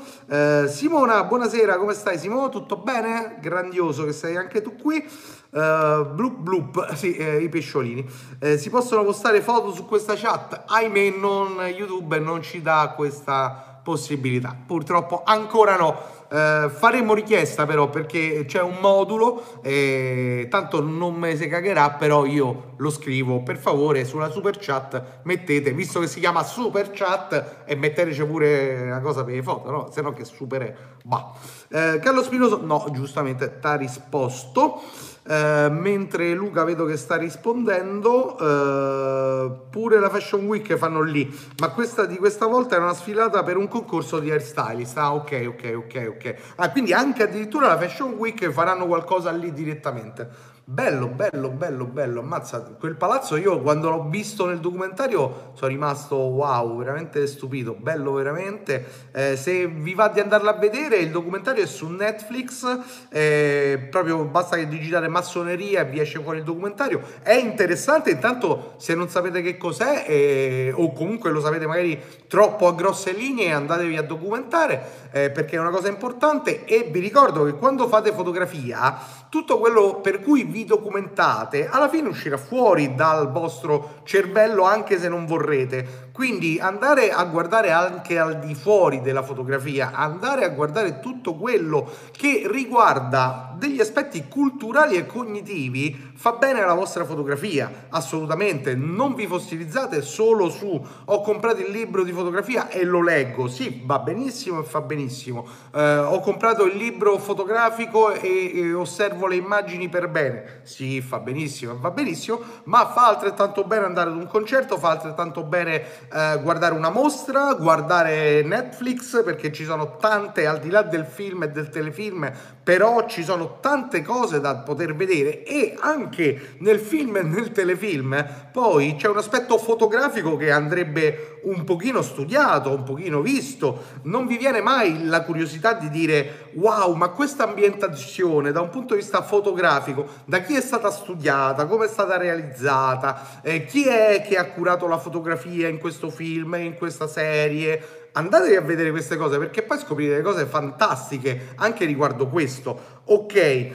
Simona, 0.70 1.26
buonasera, 1.26 1.76
come 1.76 1.94
stai 1.94 2.18
Simona? 2.18 2.48
Tutto 2.48 2.78
bene? 2.78 3.36
Grandioso 3.42 4.06
che 4.06 4.14
sei 4.14 4.38
anche 4.38 4.62
tu 4.62 4.78
qui. 4.78 5.06
Uh, 5.52 6.06
bloop 6.14 6.36
bloop, 6.38 6.94
sì, 6.94 7.16
eh, 7.16 7.42
i 7.42 7.50
pesciolini. 7.50 8.08
Eh, 8.40 8.58
si 8.58 8.70
possono 8.70 9.04
postare 9.04 9.42
foto 9.42 9.74
su 9.74 9.86
questa 9.86 10.14
chat? 10.16 10.66
Ahimè, 10.68 11.16
non, 11.18 11.60
YouTube 11.76 12.20
non 12.20 12.44
ci 12.44 12.62
dà 12.62 12.94
questa 12.96 13.82
possibilità. 13.84 14.56
Purtroppo 14.66 15.24
ancora 15.26 15.76
no. 15.76 16.18
Eh, 16.32 16.70
faremo 16.70 17.16
richiesta 17.16 17.66
però 17.66 17.90
perché 17.90 18.46
c'è 18.46 18.62
un 18.62 18.78
modulo, 18.80 19.62
eh, 19.64 20.46
tanto 20.48 20.80
non 20.80 21.16
me 21.16 21.36
si 21.36 21.48
cagherà, 21.48 21.90
però 21.92 22.26
io 22.26 22.74
lo 22.78 22.92
scrivo. 22.92 23.42
Per 23.42 23.58
favore 23.58 24.06
sulla 24.06 24.30
super 24.30 24.58
chat 24.60 25.22
mettete, 25.24 25.72
visto 25.72 26.00
che 26.00 26.06
si 26.06 26.20
chiama 26.20 26.44
super 26.44 26.92
chat, 26.92 27.64
e 27.66 27.76
metteteci 27.76 28.24
pure 28.26 28.80
una 28.84 29.02
cosa 29.02 29.24
per 29.24 29.34
le 29.34 29.42
foto, 29.42 29.72
no? 29.72 29.90
Se 29.92 30.02
no 30.02 30.14
che 30.14 30.24
super 30.24 30.62
è. 30.62 30.76
Bah. 31.04 31.32
Eh, 31.70 32.00
Carlo 32.00 32.22
Spinoso, 32.22 32.60
no, 32.64 32.86
giustamente 32.92 33.58
ti 33.60 33.66
ha 33.66 33.76
risposto. 33.76 34.82
Eh, 35.28 35.70
mentre 35.70 36.34
Luca 36.34 36.64
vedo 36.64 36.86
che 36.86 36.98
sta 36.98 37.16
rispondendo, 37.16 38.38
eh, 38.40 39.52
pure 39.70 40.00
la 40.00 40.10
Fashion 40.10 40.46
Week 40.46 40.76
fanno 40.76 41.02
lì, 41.02 41.30
ma 41.60 41.70
questa 41.70 42.06
di 42.06 42.18
questa 42.18 42.48
volta 42.48 42.76
è 42.76 42.80
una 42.80 42.94
sfilata 42.94 43.44
per 43.44 43.58
un 43.58 43.68
concorso 43.68 44.20
di 44.20 44.32
hairstylist. 44.32 44.98
Ah, 44.98 45.14
ok, 45.14 45.46
ok, 45.48 45.74
ok, 45.76 46.08
ok. 46.16 46.36
Ah, 46.56 46.72
quindi 46.72 46.94
anche 46.94 47.24
addirittura 47.24 47.68
la 47.68 47.78
Fashion 47.78 48.14
Week 48.14 48.50
faranno 48.50 48.88
qualcosa 48.88 49.32
lì 49.32 49.52
direttamente. 49.54 50.58
Bello, 50.72 51.08
bello, 51.08 51.50
bello, 51.50 51.86
bello, 51.86 52.20
ammazza, 52.20 52.60
quel 52.78 52.96
palazzo 52.96 53.38
io 53.38 53.60
quando 53.60 53.90
l'ho 53.90 54.08
visto 54.08 54.46
nel 54.46 54.60
documentario 54.60 55.50
sono 55.56 55.72
rimasto 55.72 56.16
wow, 56.16 56.78
veramente 56.78 57.26
stupito, 57.26 57.74
bello 57.74 58.12
veramente, 58.12 58.86
eh, 59.12 59.36
se 59.36 59.66
vi 59.66 59.96
va 59.96 60.10
di 60.10 60.20
andarla 60.20 60.56
a 60.56 60.60
vedere 60.60 60.98
il 60.98 61.10
documentario 61.10 61.64
è 61.64 61.66
su 61.66 61.88
Netflix, 61.88 62.68
eh, 63.10 63.88
proprio 63.90 64.24
basta 64.26 64.58
che 64.58 64.68
digitate 64.68 65.08
massoneria 65.08 65.82
e 65.82 65.86
vi 65.86 66.02
esce 66.02 66.20
fuori 66.20 66.38
il 66.38 66.44
documentario, 66.44 67.02
è 67.24 67.34
interessante, 67.34 68.12
intanto 68.12 68.76
se 68.78 68.94
non 68.94 69.10
sapete 69.10 69.42
che 69.42 69.58
cos'è 69.58 70.06
eh, 70.08 70.72
o 70.76 70.94
comunque 70.94 71.32
lo 71.32 71.42
sapete 71.42 71.66
magari 71.66 72.00
troppo 72.28 72.68
a 72.68 72.74
grosse 72.74 73.12
linee 73.12 73.52
andatevi 73.52 73.98
a 73.98 74.04
documentare 74.04 75.08
eh, 75.12 75.32
perché 75.32 75.56
è 75.56 75.60
una 75.60 75.72
cosa 75.72 75.88
importante. 75.88 76.66
E 76.66 76.90
vi 76.92 77.00
ricordo 77.00 77.44
che 77.46 77.54
quando 77.54 77.88
fate 77.88 78.14
fotografia 78.14 79.18
tutto 79.30 79.60
quello 79.60 80.00
per 80.02 80.22
cui 80.22 80.44
vi 80.44 80.59
documentate 80.66 81.68
alla 81.68 81.90
fine 81.90 82.10
uscirà 82.10 82.38
fuori 82.38 82.96
dal 82.96 83.32
vostro 83.32 84.02
cervello 84.04 84.64
anche 84.64 85.00
se 85.00 85.08
non 85.10 85.26
vorrete. 85.26 86.09
Quindi 86.20 86.60
andare 86.60 87.12
a 87.14 87.24
guardare 87.24 87.72
anche 87.72 88.20
al 88.20 88.40
di 88.40 88.54
fuori 88.54 89.00
della 89.00 89.24
fotografia, 89.24 89.92
andare 89.94 90.44
a 90.44 90.50
guardare 90.50 91.00
tutto 91.00 91.36
quello 91.36 91.90
che 92.12 92.44
riguarda 92.46 93.56
degli 93.58 93.80
aspetti 93.80 94.28
culturali 94.28 94.98
e 94.98 95.06
cognitivi 95.06 96.12
fa 96.20 96.34
bene 96.34 96.62
alla 96.62 96.74
vostra 96.74 97.06
fotografia, 97.06 97.86
assolutamente. 97.88 98.76
Non 98.76 99.16
vi 99.16 99.28
fossilizzate 99.28 100.02
solo 100.02 100.50
su 100.50 100.86
ho 101.06 101.22
comprato 101.22 101.62
il 101.62 101.72
libro 101.72 102.04
di 102.04 102.12
fotografia 102.12 102.68
e 102.68 102.84
lo 102.84 103.02
leggo. 103.02 103.48
Sì, 103.48 103.84
va 103.86 104.00
benissimo 104.00 104.60
e 104.60 104.64
fa 104.64 104.82
benissimo. 104.82 105.48
Eh, 105.74 105.98
ho 106.00 106.20
comprato 106.20 106.66
il 106.66 106.76
libro 106.76 107.18
fotografico 107.18 108.12
e, 108.12 108.52
e 108.54 108.74
osservo 108.74 109.28
le 109.28 109.38
immagini 109.38 109.88
per 109.88 110.10
bene. 110.10 110.60
Sì, 110.64 111.00
fa 111.00 111.20
benissimo, 111.20 111.78
va 111.80 111.92
benissimo, 111.92 112.42
ma 112.66 112.86
fa 112.88 113.08
altrettanto 113.08 113.64
bene 113.64 113.86
andare 113.86 114.10
ad 114.10 114.18
un 114.18 114.28
concerto, 114.28 114.78
fa 114.78 114.90
altrettanto 114.90 115.44
bene 115.44 116.08
eh, 116.12 116.40
guardare 116.42 116.74
una 116.74 116.90
mostra, 116.90 117.54
guardare 117.54 118.42
Netflix 118.44 119.24
perché 119.24 119.52
ci 119.52 119.64
sono 119.64 119.98
tante, 119.98 120.48
al 120.48 120.60
di 120.60 120.70
là 120.70 120.82
del 120.82 121.06
film 121.06 121.44
e 121.44 121.50
del 121.50 121.70
telefilm, 121.70 122.32
però 122.70 123.08
ci 123.08 123.24
sono 123.24 123.58
tante 123.62 124.04
cose 124.04 124.40
da 124.40 124.58
poter 124.58 124.96
vedere 124.96 125.42
e 125.44 125.74
anche 125.80 126.58
nel 126.60 126.78
film 126.78 127.18
e 127.18 127.24
nel 127.24 127.52
telefilm 127.52 128.24
poi 128.52 128.96
c'è 128.96 129.08
un 129.08 129.18
aspetto 129.18 129.58
fotografico 129.58 130.38
che 130.38 130.52
andrebbe 130.52 131.40
un 131.46 131.64
pochino 131.64 132.04
studiato, 132.04 132.70
un 132.70 132.84
pochino 132.84 133.22
visto. 133.22 133.86
Non 134.04 134.28
vi 134.28 134.38
viene 134.38 134.62
mai 134.62 135.06
la 135.06 135.24
curiosità 135.24 135.74
di 135.74 135.90
dire 135.90 136.52
wow, 136.54 136.94
ma 136.94 137.08
questa 137.08 137.46
ambientazione 137.46 138.52
da 138.52 138.62
un 138.62 138.70
punto 138.70 138.94
di 138.94 139.00
vista 139.00 139.24
fotografico, 139.24 140.06
da 140.26 140.42
chi 140.42 140.56
è 140.56 140.62
stata 140.62 140.92
studiata, 140.92 141.66
come 141.66 141.86
è 141.86 141.90
stata 141.90 142.18
realizzata, 142.18 143.42
eh, 143.42 143.66
chi 143.66 143.88
è 143.88 144.24
che 144.24 144.38
ha 144.38 144.46
curato 144.46 144.86
la 144.86 145.00
fotografia 145.00 145.68
in 145.68 145.80
questo 145.80 146.12
film, 146.12 146.54
in 146.54 146.76
questa 146.76 147.08
serie, 147.08 147.99
andatevi 148.14 148.56
a 148.56 148.62
vedere 148.62 148.92
queste 148.92 149.18
cose 149.18 149.38
perché 149.38 149.64
poi 149.64 149.78
scoprite 149.80 150.22
cose 150.22 150.46
fantastiche 150.46 151.54
anche 151.56 151.86
riguardo 151.86 152.28
questo. 152.28 153.02
Ok. 153.06 153.72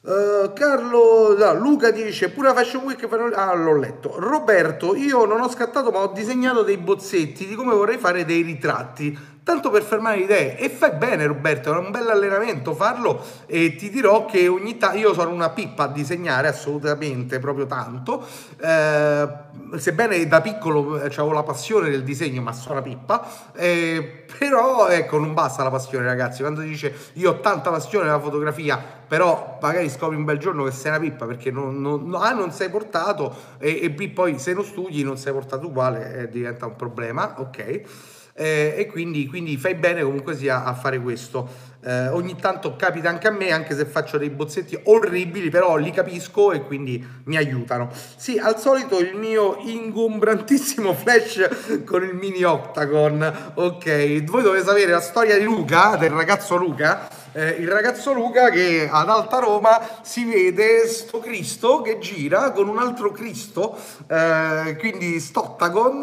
Uh, 0.00 0.52
Carlo 0.52 1.36
no, 1.36 1.54
Luca 1.54 1.90
dice 1.90 2.30
pure 2.30 2.48
la 2.48 2.54
Fashion 2.54 2.84
Week 2.84 3.04
ah 3.34 3.52
l'ho 3.52 3.76
letto 3.76 4.14
Roberto 4.16 4.94
io 4.94 5.24
non 5.24 5.40
ho 5.40 5.50
scattato 5.50 5.90
ma 5.90 5.98
ho 5.98 6.12
disegnato 6.12 6.62
dei 6.62 6.78
bozzetti 6.78 7.46
di 7.46 7.56
come 7.56 7.74
vorrei 7.74 7.98
fare 7.98 8.24
dei 8.24 8.42
ritratti 8.42 9.18
tanto 9.48 9.70
per 9.70 9.82
fermare 9.82 10.18
le 10.18 10.24
idee. 10.24 10.58
E 10.58 10.68
fai 10.68 10.92
bene, 10.92 11.24
Roberto, 11.24 11.72
è 11.72 11.78
un 11.78 11.90
bel 11.90 12.06
allenamento 12.06 12.74
farlo 12.74 13.24
e 13.46 13.76
ti 13.76 13.88
dirò 13.88 14.26
che 14.26 14.46
ogni 14.46 14.76
tanto 14.76 14.98
io 14.98 15.14
sono 15.14 15.30
una 15.30 15.48
pippa 15.48 15.84
a 15.84 15.88
disegnare 15.88 16.48
assolutamente, 16.48 17.38
proprio 17.38 17.64
tanto. 17.64 18.26
Eh, 18.60 19.28
sebbene 19.76 20.26
da 20.26 20.42
piccolo 20.42 21.00
eh, 21.00 21.06
avevo 21.06 21.32
la 21.32 21.44
passione 21.44 21.88
del 21.88 22.04
disegno, 22.04 22.42
ma 22.42 22.52
sono 22.52 22.74
una 22.74 22.82
pippa, 22.82 23.26
eh, 23.54 24.26
però 24.38 24.88
ecco, 24.88 25.18
non 25.18 25.32
basta 25.32 25.62
la 25.62 25.70
passione, 25.70 26.04
ragazzi. 26.04 26.42
Quando 26.42 26.60
dice 26.60 26.94
io 27.14 27.30
ho 27.30 27.40
tanta 27.40 27.70
passione 27.70 28.04
nella 28.04 28.20
fotografia, 28.20 28.78
però 29.08 29.58
magari 29.62 29.88
scopri 29.88 30.16
un 30.16 30.24
bel 30.24 30.36
giorno 30.36 30.64
che 30.64 30.72
sei 30.72 30.90
una 30.90 31.00
pippa 31.00 31.24
perché 31.24 31.50
non, 31.50 31.80
non, 31.80 32.14
A 32.20 32.32
non 32.32 32.52
sei 32.52 32.68
portato 32.68 33.34
e, 33.56 33.80
e 33.80 33.90
B 33.90 34.10
poi 34.10 34.38
se 34.38 34.52
non 34.52 34.62
studi 34.62 35.02
non 35.02 35.16
sei 35.16 35.32
portato 35.32 35.68
uguale 35.68 36.18
e 36.18 36.28
diventa 36.28 36.66
un 36.66 36.76
problema, 36.76 37.36
ok? 37.38 38.16
Eh, 38.38 38.74
e 38.76 38.86
quindi, 38.86 39.26
quindi, 39.26 39.56
fai 39.56 39.74
bene 39.74 40.02
comunque 40.02 40.36
sia 40.36 40.62
a 40.64 40.72
fare 40.72 41.00
questo. 41.00 41.66
Eh, 41.84 42.08
ogni 42.08 42.36
tanto 42.36 42.76
capita 42.76 43.08
anche 43.08 43.26
a 43.26 43.30
me, 43.32 43.50
anche 43.50 43.74
se 43.74 43.84
faccio 43.84 44.16
dei 44.16 44.30
bozzetti 44.30 44.78
orribili, 44.84 45.50
però 45.50 45.76
li 45.76 45.90
capisco 45.90 46.52
e 46.52 46.62
quindi 46.62 47.04
mi 47.24 47.36
aiutano. 47.36 47.90
Sì, 48.16 48.38
al 48.38 48.58
solito 48.58 49.00
il 49.00 49.16
mio 49.16 49.58
ingombrantissimo 49.60 50.94
flash 50.94 51.82
con 51.84 52.04
il 52.04 52.14
mini 52.14 52.44
octagon. 52.44 53.52
Ok, 53.54 54.22
voi 54.24 54.42
dovete 54.42 54.64
sapere 54.64 54.92
la 54.92 55.00
storia 55.00 55.36
di 55.36 55.44
Luca, 55.44 55.96
del 55.96 56.10
ragazzo 56.10 56.56
Luca 56.56 57.08
eh, 57.32 57.50
il 57.50 57.68
ragazzo 57.68 58.12
Luca 58.12 58.50
che 58.50 58.88
ad 58.90 59.08
Alta 59.08 59.38
Roma 59.38 59.80
si 60.02 60.24
vede 60.24 60.86
sto 60.88 61.20
Cristo 61.20 61.82
che 61.82 61.98
gira 61.98 62.50
con 62.50 62.68
un 62.68 62.78
altro 62.78 63.12
Cristo, 63.12 63.76
eh, 64.08 64.76
quindi 64.78 65.20
Stottagon 65.20 66.00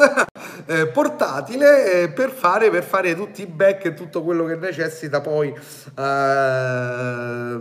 eh, 0.66 0.88
portatile 0.88 2.04
eh, 2.04 2.10
per 2.10 2.32
fare, 2.32 2.70
per 2.70 2.84
fare 2.84 3.16
tutti 3.16 3.42
i 3.42 3.46
back 3.46 3.86
e 3.86 3.94
tutto 3.94 4.24
quello 4.24 4.46
che 4.46 4.56
necessita 4.56 5.22
poi 5.22 5.54
ehm, 5.98 7.56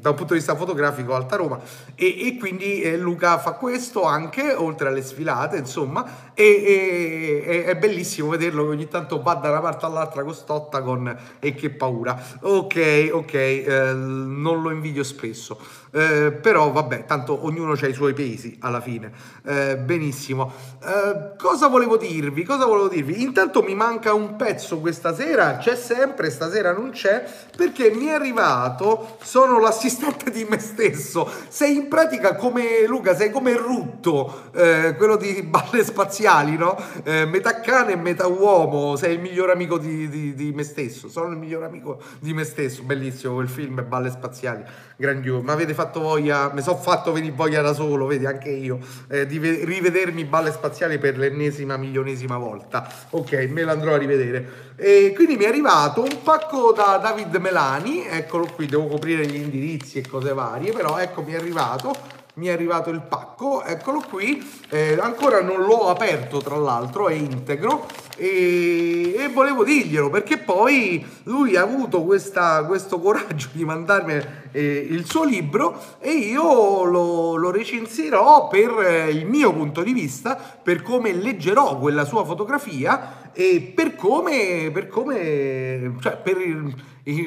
da 0.00 0.10
un 0.10 0.16
punto 0.16 0.32
di 0.32 0.38
vista 0.38 0.54
fotografico 0.54 1.14
Alta 1.14 1.36
Roma 1.36 1.58
e, 1.94 2.26
e 2.26 2.36
quindi 2.38 2.82
eh, 2.82 2.96
Luca 2.96 3.38
fa 3.38 3.52
questo 3.52 4.04
anche 4.04 4.52
oltre 4.52 4.88
alle 4.88 5.02
sfilate 5.02 5.56
insomma 5.56 6.32
e, 6.34 7.44
e, 7.46 7.64
è 7.64 7.76
bellissimo 7.76 8.28
vederlo 8.30 8.64
che 8.64 8.70
ogni 8.70 8.88
tanto 8.88 9.20
va 9.22 9.34
da 9.34 9.50
una 9.50 9.60
parte 9.60 9.86
all'altra 9.86 10.22
con 10.22 10.34
Stottagon 10.34 11.16
e 11.38 11.54
che 11.54 11.70
paura 11.70 12.20
ok 12.40 13.10
ok 13.12 13.34
eh, 13.34 13.92
non 13.94 14.62
lo 14.62 14.70
invidio 14.70 15.02
spesso 15.02 15.58
eh, 15.90 16.32
però 16.32 16.70
vabbè, 16.70 17.06
tanto 17.06 17.44
ognuno 17.44 17.72
ha 17.72 17.86
i 17.86 17.94
suoi 17.94 18.12
pesi 18.12 18.56
alla 18.60 18.80
fine. 18.80 19.10
Eh, 19.44 19.76
benissimo. 19.76 20.52
Eh, 20.82 21.36
cosa 21.36 21.68
volevo 21.68 21.96
dirvi? 22.20 22.42
Cosa 22.44 22.66
volevo 22.66 22.88
dirvi? 22.88 23.22
Intanto 23.22 23.62
mi 23.62 23.74
manca 23.74 24.12
un 24.12 24.36
pezzo 24.36 24.78
questa 24.78 25.14
sera, 25.14 25.56
c'è 25.58 25.76
sempre, 25.76 26.30
stasera 26.30 26.72
non 26.72 26.90
c'è, 26.90 27.24
perché 27.56 27.90
mi 27.90 28.06
è 28.06 28.12
arrivato, 28.12 29.16
sono 29.22 29.58
l'assistente 29.60 30.30
di 30.30 30.44
me 30.48 30.58
stesso. 30.58 31.30
Sei 31.48 31.76
in 31.76 31.88
pratica 31.88 32.34
come 32.34 32.86
Luca, 32.86 33.14
sei 33.14 33.30
come 33.30 33.56
Rutto, 33.56 34.50
eh, 34.54 34.94
quello 34.96 35.16
di 35.16 35.42
balle 35.48 35.84
spaziali, 35.84 36.56
no? 36.56 36.76
Eh, 37.04 37.24
metà 37.26 37.60
cane 37.60 37.92
e 37.92 37.96
metà 37.96 38.26
uomo, 38.26 38.96
sei 38.96 39.14
il 39.14 39.20
miglior 39.20 39.50
amico 39.50 39.78
di, 39.78 40.08
di, 40.08 40.34
di 40.34 40.52
me 40.52 40.64
stesso. 40.64 41.08
Sono 41.08 41.28
il 41.28 41.36
miglior 41.36 41.62
amico 41.62 42.00
di 42.18 42.32
me 42.32 42.44
stesso, 42.44 42.82
bellissimo 42.82 43.34
quel 43.34 43.48
film, 43.48 43.84
balle 43.86 44.10
spaziali 44.10 44.64
grandioso. 44.98 45.42
Mi 45.42 45.50
avete 45.50 45.74
fatto 45.74 46.00
voglia, 46.00 46.52
mi 46.52 46.60
sono 46.60 46.76
fatto 46.76 47.12
venire 47.12 47.32
voglia 47.34 47.62
da 47.62 47.72
solo, 47.72 48.06
vedi 48.06 48.26
anche 48.26 48.50
io, 48.50 48.80
eh, 49.08 49.26
di 49.26 49.38
rivedermi 49.38 50.24
balle 50.24 50.50
spaziali 50.50 50.98
per 50.98 51.16
l'ennesima 51.16 51.76
milionesima 52.08 52.38
volta. 52.38 52.88
Ok, 53.10 53.32
me 53.50 53.64
l'andrò 53.64 53.94
a 53.94 53.98
rivedere. 53.98 54.72
E 54.76 55.12
quindi 55.14 55.36
mi 55.36 55.44
è 55.44 55.48
arrivato 55.48 56.02
un 56.02 56.22
pacco 56.22 56.72
da 56.72 56.98
David 57.02 57.34
Melani, 57.36 58.06
eccolo 58.06 58.46
qui, 58.46 58.66
devo 58.66 58.86
coprire 58.86 59.26
gli 59.26 59.36
indirizzi 59.36 59.98
e 59.98 60.08
cose 60.08 60.32
varie, 60.32 60.72
però 60.72 60.98
ecco 60.98 61.22
mi 61.22 61.32
è 61.32 61.36
arrivato 61.36 62.16
mi 62.34 62.46
è 62.46 62.52
arrivato 62.52 62.90
il 62.90 63.00
pacco, 63.00 63.64
eccolo 63.64 64.00
qui, 64.08 64.48
eh, 64.68 64.96
ancora 65.00 65.42
non 65.42 65.62
l'ho 65.62 65.88
aperto 65.88 66.38
tra 66.38 66.54
l'altro, 66.54 67.08
è 67.08 67.14
integro 67.14 67.84
e, 68.18 69.14
e, 69.16 69.28
volevo 69.28 69.62
dirglielo 69.62 70.10
perché 70.10 70.38
poi 70.38 71.06
lui 71.24 71.54
ha 71.54 71.62
avuto 71.62 72.02
questa, 72.02 72.64
questo 72.64 72.98
coraggio 72.98 73.48
di 73.52 73.64
mandarmi 73.64 74.20
eh, 74.50 74.86
il 74.90 75.06
suo 75.06 75.24
libro 75.24 75.80
e 76.00 76.10
io 76.10 76.82
lo, 76.82 77.36
lo 77.36 77.50
recensirò 77.52 78.48
per 78.48 78.70
eh, 78.80 79.10
il 79.10 79.24
mio 79.24 79.52
punto 79.52 79.82
di 79.82 79.92
vista, 79.92 80.34
per 80.34 80.82
come 80.82 81.12
leggerò 81.12 81.78
quella 81.78 82.04
sua 82.04 82.24
fotografia 82.24 83.30
e 83.32 83.72
per 83.74 83.94
come, 83.94 84.70
per 84.72 84.88
come 84.88 85.94
cioè 86.00 86.16
per 86.16 86.40
il, 86.40 86.74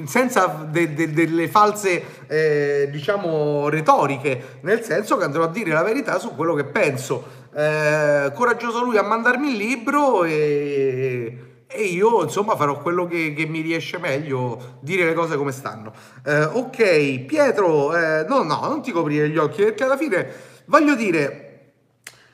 senza 0.06 0.68
de, 0.70 0.94
de, 0.94 1.12
delle 1.12 1.48
false 1.48 2.04
eh, 2.28 2.90
diciamo 2.92 3.70
retoriche, 3.70 4.60
nel 4.62 4.82
senso 4.84 5.18
che 5.18 5.24
andrò 5.24 5.44
a 5.44 5.50
dire 5.50 5.72
la 5.72 5.84
verità 5.84 6.20
su 6.20 6.36
quello 6.36 6.54
che 6.54 6.66
penso. 6.66 7.40
Eh, 7.54 8.32
coraggioso 8.34 8.84
lui 8.84 8.98
a 8.98 9.04
mandarmi 9.04 9.50
il 9.50 9.58
libro 9.58 10.24
e 10.24 11.52
e 11.74 11.84
io 11.84 12.24
insomma 12.24 12.56
farò 12.58 12.82
quello 12.82 13.08
che, 13.08 13.34
che, 13.34 13.46
mi 13.46 13.62
riesce 13.62 13.98
meglio, 13.98 14.80
dire 14.82 15.06
le 15.06 15.14
cose 15.14 15.38
come 15.38 15.54
stanno. 15.54 15.94
Eh, 16.26 16.44
ok, 16.44 17.20
Pietro, 17.22 17.96
eh, 17.96 18.26
no, 18.28 18.44
no, 18.44 18.60
non 18.68 18.82
ti 18.82 18.92
coprire 18.92 19.30
gli 19.30 19.38
occhi 19.38 19.64
perché 19.64 19.86
alla 19.86 19.98
fine 19.98 20.28
voglio 20.66 20.96
dire, 20.96 21.74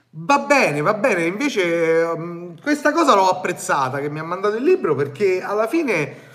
va 0.09 0.39
bene, 0.39 0.81
va 0.81 0.95
bene, 0.95 1.25
invece 1.25 2.01
um, 2.15 2.59
questa 2.59 2.91
cosa 2.91 3.13
l'ho 3.13 3.29
apprezzata 3.29 3.99
che 3.99 4.09
mi 4.09 4.19
ha 4.19 4.23
mandato 4.23 4.55
il 4.55 4.63
libro 4.63 4.95
perché 4.95 5.41
alla 5.43 5.67
fine 5.67 6.25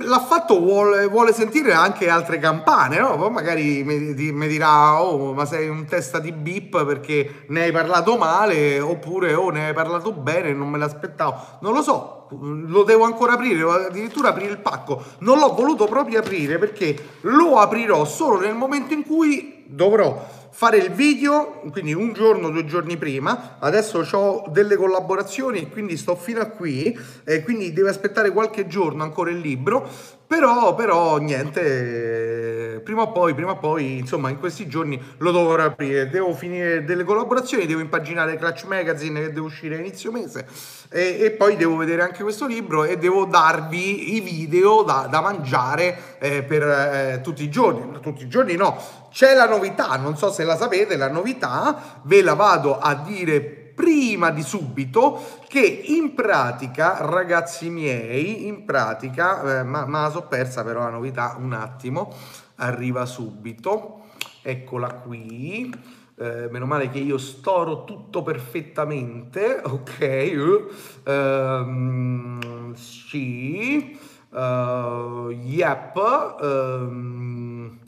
l'ha 0.00 0.20
fatto 0.20 0.58
vuole, 0.58 1.06
vuole, 1.06 1.32
sentire 1.32 1.72
anche 1.72 2.08
altre 2.08 2.38
campane, 2.38 2.98
no? 2.98 3.16
Poi 3.16 3.30
magari 3.30 3.84
mi, 3.84 4.32
mi, 4.32 4.48
dirà, 4.48 5.00
oh, 5.00 5.32
ma 5.32 5.44
sei 5.46 5.68
un 5.68 5.84
testa 5.86 6.18
di 6.18 6.32
bip 6.32 6.84
perché 6.84 7.44
ne 7.48 7.64
hai 7.64 7.72
parlato 7.72 8.16
male, 8.16 8.80
oppure, 8.80 9.34
oh, 9.34 9.50
ne 9.50 9.68
hai 9.68 9.72
parlato 9.72 10.12
bene, 10.12 10.52
non 10.52 10.68
me 10.68 10.78
l'aspettavo. 10.78 11.58
Non 11.60 11.72
lo 11.72 11.82
so, 11.82 12.26
lo 12.38 12.82
devo 12.82 13.04
ancora 13.04 13.34
aprire, 13.34 13.62
addirittura 13.62 14.30
aprire 14.30 14.50
il 14.50 14.58
pacco. 14.58 15.02
Non 15.18 15.38
l'ho 15.38 15.54
voluto 15.54 15.86
proprio 15.86 16.18
aprire 16.18 16.58
perché 16.58 16.96
lo 17.22 17.58
aprirò 17.58 18.04
solo 18.04 18.40
nel 18.40 18.54
momento 18.54 18.92
in 18.92 19.04
cui 19.04 19.64
dovrò 19.66 20.38
fare 20.60 20.76
il 20.76 20.90
video, 20.90 21.62
quindi 21.72 21.94
un 21.94 22.12
giorno, 22.12 22.50
due 22.50 22.66
giorni 22.66 22.98
prima, 22.98 23.56
adesso 23.60 24.06
ho 24.12 24.44
delle 24.50 24.76
collaborazioni, 24.76 25.70
quindi 25.70 25.96
sto 25.96 26.14
fino 26.16 26.42
a 26.42 26.48
qui, 26.48 26.94
e 27.24 27.42
quindi 27.42 27.72
deve 27.72 27.88
aspettare 27.88 28.30
qualche 28.30 28.66
giorno 28.66 29.02
ancora 29.02 29.30
il 29.30 29.38
libro, 29.38 29.88
però, 30.30 30.76
però 30.76 31.16
niente, 31.16 32.80
prima 32.84 33.02
o 33.02 33.10
poi, 33.10 33.34
prima 33.34 33.50
o 33.50 33.56
poi, 33.56 33.98
insomma, 33.98 34.30
in 34.30 34.38
questi 34.38 34.68
giorni 34.68 34.96
lo 35.16 35.32
dovrò 35.32 35.64
aprire. 35.64 36.08
Devo 36.08 36.32
finire 36.34 36.84
delle 36.84 37.02
collaborazioni, 37.02 37.66
devo 37.66 37.80
impaginare 37.80 38.36
Clutch 38.36 38.62
Magazine 38.66 39.22
che 39.22 39.26
deve 39.32 39.40
uscire 39.40 39.74
a 39.74 39.78
inizio 39.80 40.12
mese 40.12 40.46
e, 40.88 41.18
e, 41.18 41.30
poi 41.32 41.56
devo 41.56 41.74
vedere 41.74 42.02
anche 42.02 42.22
questo 42.22 42.46
libro 42.46 42.84
e 42.84 42.96
devo 42.96 43.24
darvi 43.24 44.14
i 44.14 44.20
video 44.20 44.84
da, 44.84 45.08
da 45.10 45.20
mangiare 45.20 46.18
eh, 46.20 46.44
per 46.44 46.62
eh, 46.62 47.20
tutti 47.24 47.42
i 47.42 47.50
giorni. 47.50 47.98
Tutti 48.00 48.22
i 48.22 48.28
giorni 48.28 48.54
no, 48.54 48.80
c'è 49.10 49.34
la 49.34 49.48
novità, 49.48 49.96
non 49.96 50.16
so 50.16 50.30
se 50.30 50.44
la 50.44 50.56
sapete, 50.56 50.96
la 50.96 51.10
novità 51.10 51.98
ve 52.02 52.22
la 52.22 52.34
vado 52.34 52.78
a 52.78 52.94
dire 52.94 53.59
prima 53.80 54.28
di 54.28 54.42
subito 54.42 55.38
che 55.48 55.60
in 55.60 56.12
pratica, 56.12 56.98
ragazzi 57.00 57.70
miei, 57.70 58.46
in 58.46 58.66
pratica, 58.66 59.60
eh, 59.60 59.62
ma, 59.62 59.86
ma 59.86 60.02
la 60.02 60.10
so 60.10 60.24
persa 60.24 60.62
però 60.62 60.80
la 60.80 60.90
novità 60.90 61.34
un 61.38 61.54
attimo, 61.54 62.14
arriva 62.56 63.06
subito, 63.06 64.02
eccola 64.42 64.92
qui, 64.92 65.72
eh, 66.16 66.48
meno 66.50 66.66
male 66.66 66.90
che 66.90 66.98
io 66.98 67.16
storo 67.16 67.84
tutto 67.84 68.22
perfettamente, 68.22 69.62
ok, 69.64 70.66
um, 71.06 72.74
sì, 72.74 73.98
uh, 74.28 75.30
yep, 75.30 75.96
um, 76.42 77.78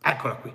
eccola 0.00 0.34
qui. 0.36 0.52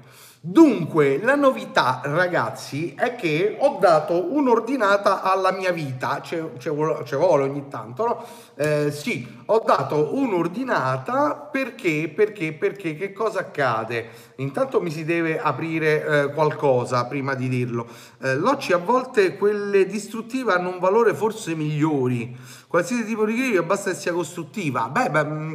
Dunque, 0.47 1.19
la 1.23 1.33
novità, 1.33 2.01
ragazzi, 2.03 2.93
è 2.95 3.15
che 3.15 3.57
ho 3.59 3.79
dato 3.79 4.31
un'ordinata 4.31 5.23
alla 5.23 5.51
mia 5.51 5.71
vita, 5.71 6.21
ci 6.21 6.69
vuole 6.69 7.43
ogni 7.43 7.67
tanto, 7.67 8.05
no? 8.05 8.23
Eh, 8.53 8.91
sì, 8.91 9.27
ho 9.45 9.63
dato 9.65 10.13
un'ordinata 10.13 11.33
perché, 11.51 12.11
perché, 12.13 12.53
perché, 12.53 12.95
che 12.95 13.11
cosa 13.11 13.39
accade? 13.39 14.09
Intanto 14.35 14.81
mi 14.81 14.91
si 14.91 15.03
deve 15.03 15.39
aprire 15.39 16.05
eh, 16.05 16.31
qualcosa 16.31 17.07
prima 17.07 17.33
di 17.33 17.49
dirlo. 17.49 17.87
Eh, 18.21 18.35
l'OCI 18.35 18.73
a 18.73 18.77
volte 18.77 19.37
quelle 19.37 19.87
distruttive 19.87 20.53
hanno 20.53 20.69
un 20.69 20.77
valore 20.77 21.15
forse 21.15 21.55
migliori, 21.55 22.37
qualsiasi 22.67 23.03
tipo 23.03 23.25
di 23.25 23.33
critica 23.33 23.63
basta 23.63 23.89
che 23.89 23.95
sia 23.97 24.13
costruttiva. 24.13 24.89
Beh, 24.89 25.09
beh 25.09 25.23
mm, 25.23 25.53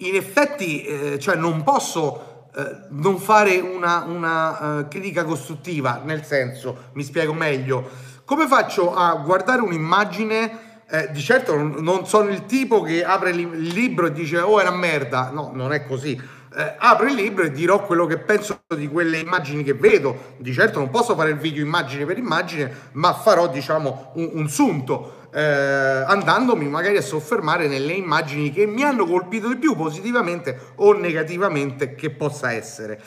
in 0.00 0.14
effetti, 0.14 0.82
eh, 0.84 1.18
cioè 1.18 1.34
non 1.34 1.62
posso 1.62 2.27
eh, 2.58 2.76
non 2.88 3.18
fare 3.18 3.60
una, 3.60 4.02
una 4.04 4.78
uh, 4.80 4.88
critica 4.88 5.22
costruttiva, 5.22 6.00
nel 6.04 6.24
senso, 6.24 6.88
mi 6.94 7.04
spiego 7.04 7.32
meglio, 7.32 7.88
come 8.24 8.48
faccio 8.48 8.96
a 8.96 9.14
guardare 9.14 9.60
un'immagine, 9.60 10.82
eh, 10.90 11.08
di 11.12 11.20
certo 11.20 11.54
non, 11.56 12.04
sono 12.06 12.30
il 12.30 12.46
tipo 12.46 12.82
che 12.82 13.04
apre 13.04 13.30
il 13.30 13.68
libro 13.68 14.06
e 14.06 14.12
dice 14.12 14.40
oh 14.40 14.60
una 14.60 14.72
merda, 14.72 15.30
no, 15.30 15.52
non 15.54 15.72
è 15.72 15.86
così. 15.86 16.20
Eh, 16.56 16.74
apro 16.78 17.06
il 17.06 17.14
libro 17.14 17.44
e 17.44 17.52
dirò 17.52 17.84
quello 17.86 18.06
che 18.06 18.18
penso 18.18 18.62
di 18.74 18.88
quelle 18.88 19.18
immagini 19.18 19.62
che 19.62 19.74
vedo. 19.74 20.34
Di 20.38 20.52
certo 20.52 20.80
non 20.80 20.90
posso 20.90 21.14
fare 21.14 21.30
il 21.30 21.36
video 21.36 21.64
immagine 21.64 22.04
per 22.06 22.18
immagine, 22.18 22.72
ma 22.92 23.12
farò 23.12 23.46
diciamo 23.46 24.12
un, 24.14 24.30
un 24.32 24.48
sunto 24.48 25.17
eh, 25.32 25.42
andandomi 25.42 26.68
magari 26.68 26.96
a 26.96 27.02
soffermare 27.02 27.68
nelle 27.68 27.92
immagini 27.92 28.52
che 28.52 28.66
mi 28.66 28.82
hanno 28.82 29.06
colpito 29.06 29.48
di 29.48 29.56
più 29.56 29.74
positivamente 29.74 30.72
o 30.76 30.92
negativamente 30.92 31.94
che 31.94 32.10
possa 32.10 32.52
essere. 32.52 33.00